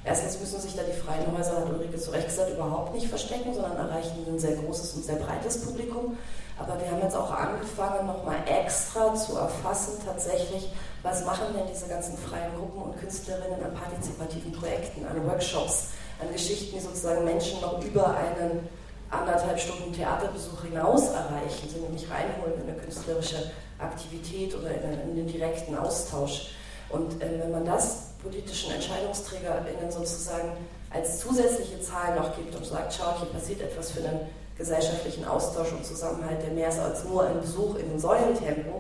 Erstens 0.02 0.40
müssen 0.40 0.60
sich 0.60 0.74
da 0.74 0.82
die 0.82 0.98
freien 0.98 1.24
Häuser, 1.30 1.58
hat 1.58 1.70
Ulrike 1.70 1.96
zu 1.98 2.10
Recht 2.10 2.26
gesagt, 2.26 2.50
überhaupt 2.50 2.92
nicht 2.92 3.06
verstecken, 3.06 3.54
sondern 3.54 3.76
erreichen 3.76 4.26
ein 4.26 4.40
sehr 4.40 4.56
großes 4.56 4.94
und 4.94 5.04
sehr 5.04 5.16
breites 5.16 5.64
Publikum. 5.64 6.18
Aber 6.58 6.80
wir 6.80 6.90
haben 6.90 7.00
jetzt 7.00 7.14
auch 7.14 7.30
angefangen, 7.30 8.08
nochmal 8.08 8.38
extra 8.48 9.14
zu 9.14 9.36
erfassen, 9.36 9.92
tatsächlich, 10.04 10.72
was 11.04 11.24
machen 11.24 11.46
denn 11.56 11.68
diese 11.72 11.86
ganzen 11.86 12.18
freien 12.18 12.56
Gruppen 12.56 12.82
und 12.82 12.98
Künstlerinnen 12.98 13.62
an 13.62 13.72
partizipativen 13.72 14.50
Projekten, 14.50 15.06
an 15.06 15.24
Workshops, 15.28 15.90
an 16.20 16.32
Geschichten, 16.32 16.74
die 16.74 16.80
sozusagen 16.80 17.24
Menschen 17.24 17.60
noch 17.60 17.80
über 17.84 18.16
einen 18.16 18.68
anderthalb 19.10 19.58
Stunden 19.58 19.92
Theaterbesuch 19.92 20.62
hinaus 20.62 21.08
erreichen, 21.08 21.68
sie 21.68 21.80
nämlich 21.80 22.08
reinholen 22.10 22.62
in 22.62 22.68
eine 22.68 22.78
künstlerische 22.78 23.50
Aktivität 23.78 24.54
oder 24.54 24.70
in, 24.70 25.16
den 25.16 25.26
direkten 25.26 25.76
Austausch. 25.76 26.48
Und 26.90 27.20
äh, 27.22 27.40
wenn 27.40 27.50
man 27.50 27.64
das 27.64 28.10
politischen 28.22 28.72
EntscheidungsträgerInnen 28.72 29.90
sozusagen 29.90 30.52
als 30.90 31.20
zusätzliche 31.20 31.80
Zahl 31.80 32.16
noch 32.16 32.36
gibt 32.36 32.54
und 32.54 32.64
sagt, 32.64 32.92
schaut, 32.92 33.18
hier 33.18 33.28
passiert 33.28 33.60
etwas 33.62 33.92
für 33.92 34.00
einen 34.00 34.20
gesellschaftlichen 34.56 35.24
Austausch 35.24 35.72
und 35.72 35.84
Zusammenhalt, 35.84 36.42
der 36.42 36.50
mehr 36.50 36.68
ist 36.68 36.78
als 36.78 37.04
nur 37.04 37.26
ein 37.26 37.40
Besuch 37.40 37.76
in 37.76 37.88
den 37.88 37.98
Säulentempel, 37.98 38.72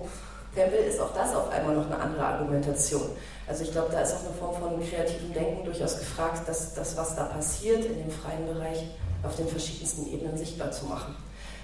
Tempel 0.54 0.80
ist 0.80 1.00
auch 1.00 1.14
das 1.14 1.34
auf 1.34 1.48
einmal 1.50 1.76
noch 1.76 1.86
eine 1.86 1.98
andere 1.98 2.24
Argumentation. 2.24 3.10
Also 3.46 3.62
ich 3.62 3.72
glaube, 3.72 3.92
da 3.92 4.00
ist 4.00 4.14
auch 4.14 4.24
eine 4.24 4.34
Form 4.34 4.60
von 4.60 4.88
kreativem 4.88 5.32
Denken 5.32 5.64
durchaus 5.64 5.98
gefragt, 5.98 6.48
dass 6.48 6.74
das, 6.74 6.96
was 6.96 7.14
da 7.14 7.24
passiert 7.24 7.84
in 7.84 7.98
dem 7.98 8.10
freien 8.10 8.46
Bereich, 8.46 8.84
auf 9.22 9.36
den 9.36 9.48
verschiedensten 9.48 10.10
Ebenen 10.12 10.36
sichtbar 10.36 10.70
zu 10.70 10.86
machen. 10.86 11.14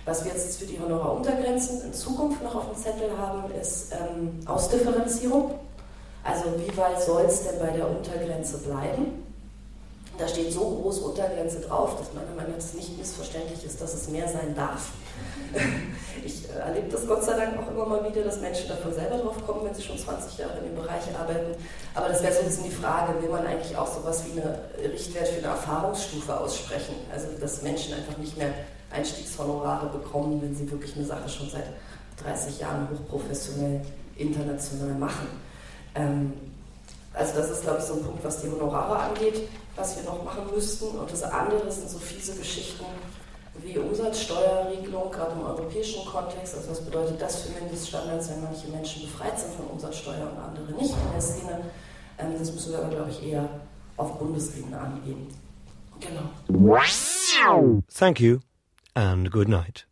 Was 0.04 0.24
wir 0.24 0.32
jetzt 0.32 0.58
für 0.58 0.66
die 0.66 0.78
Honoraruntergrenzen 0.78 1.82
in 1.82 1.92
Zukunft 1.92 2.42
noch 2.42 2.54
auf 2.54 2.70
dem 2.70 2.76
Zettel 2.76 3.10
haben, 3.18 3.50
ist 3.52 3.92
ähm, 3.92 4.38
Ausdifferenzierung. 4.46 5.58
Also 6.22 6.44
wie 6.58 6.76
weit 6.76 7.02
soll 7.02 7.22
es 7.22 7.42
denn 7.42 7.58
bei 7.58 7.70
der 7.76 7.88
Untergrenze 7.88 8.58
bleiben? 8.58 9.25
Da 10.18 10.26
steht 10.26 10.52
so 10.52 10.80
groß 10.80 11.00
Untergrenze 11.00 11.60
drauf, 11.60 11.96
dass 11.98 12.12
meiner 12.14 12.34
Meinung 12.34 12.56
nach 12.58 12.74
nicht 12.74 12.98
missverständlich 12.98 13.64
ist, 13.64 13.80
dass 13.80 13.94
es 13.94 14.08
mehr 14.08 14.28
sein 14.28 14.54
darf. 14.54 14.90
Ich 16.24 16.48
äh, 16.48 16.58
erlebe 16.58 16.88
das 16.88 17.06
Gott 17.06 17.22
sei 17.22 17.36
Dank 17.36 17.58
auch 17.58 17.70
immer 17.70 17.86
mal 17.86 18.10
wieder, 18.10 18.24
dass 18.24 18.40
Menschen 18.40 18.68
davon 18.68 18.92
selber 18.92 19.18
drauf 19.18 19.36
kommen, 19.46 19.64
wenn 19.64 19.74
sie 19.74 19.82
schon 19.82 19.98
20 19.98 20.38
Jahre 20.38 20.58
in 20.58 20.64
dem 20.64 20.74
Bereich 20.74 21.02
arbeiten. 21.16 21.54
Aber 21.94 22.08
das 22.08 22.22
wäre 22.22 22.32
so 22.32 22.40
ein 22.40 22.46
bisschen 22.46 22.64
die 22.64 22.70
Frage, 22.70 23.22
will 23.22 23.28
man 23.28 23.46
eigentlich 23.46 23.76
auch 23.76 23.86
sowas 23.86 24.24
wie 24.26 24.40
eine 24.40 24.58
Richtwert 24.92 25.28
für 25.28 25.38
eine 25.38 25.48
Erfahrungsstufe 25.48 26.40
aussprechen? 26.40 26.96
Also, 27.12 27.28
dass 27.38 27.62
Menschen 27.62 27.94
einfach 27.94 28.16
nicht 28.16 28.36
mehr 28.36 28.50
Einstiegshonorare 28.90 29.88
bekommen, 29.90 30.40
wenn 30.42 30.56
sie 30.56 30.70
wirklich 30.70 30.96
eine 30.96 31.04
Sache 31.04 31.28
schon 31.28 31.50
seit 31.50 31.66
30 32.24 32.60
Jahren 32.60 32.88
hochprofessionell 32.90 33.82
international 34.16 34.94
machen. 34.94 35.28
Ähm, 35.94 36.32
also 37.12 37.34
das 37.34 37.50
ist, 37.50 37.62
glaube 37.62 37.78
ich, 37.78 37.84
so 37.84 37.94
ein 37.94 38.02
Punkt, 38.02 38.24
was 38.24 38.42
die 38.42 38.50
Honorare 38.50 38.98
angeht, 38.98 39.48
was 39.76 39.96
wir 39.96 40.04
noch 40.04 40.24
machen 40.24 40.42
müssten. 40.52 40.86
Und 40.98 41.10
das 41.10 41.22
andere 41.22 41.70
sind 41.70 41.88
so 41.88 41.98
fiese 41.98 42.34
Geschichten 42.34 42.84
wie 43.62 43.78
Umsatzsteuerregelung, 43.78 45.10
gerade 45.10 45.32
im 45.32 45.42
europäischen 45.42 46.04
Kontext. 46.04 46.54
Also 46.54 46.70
was 46.70 46.84
bedeutet 46.84 47.20
das 47.20 47.42
für 47.42 47.58
Mindeststandards, 47.58 48.30
wenn 48.30 48.42
manche 48.42 48.68
Menschen 48.68 49.02
befreit 49.02 49.38
sind 49.38 49.54
von 49.54 49.66
Umsatzsteuer 49.66 50.30
und 50.30 50.38
andere 50.38 50.72
nicht 50.80 50.92
in 50.92 51.12
der 51.12 51.20
Szene? 51.20 51.60
Ähm, 52.18 52.34
das 52.38 52.52
müssen 52.52 52.72
wir 52.72 52.78
aber, 52.80 52.88
glaube 52.88 53.10
ich, 53.10 53.26
eher 53.26 53.48
auf 53.96 54.18
Bundesebene 54.18 54.78
angehen. 54.78 55.26
Genau. 56.00 56.28
Thank 57.92 58.20
you 58.20 58.40
and 58.94 59.30
good 59.30 59.48
night. 59.48 59.86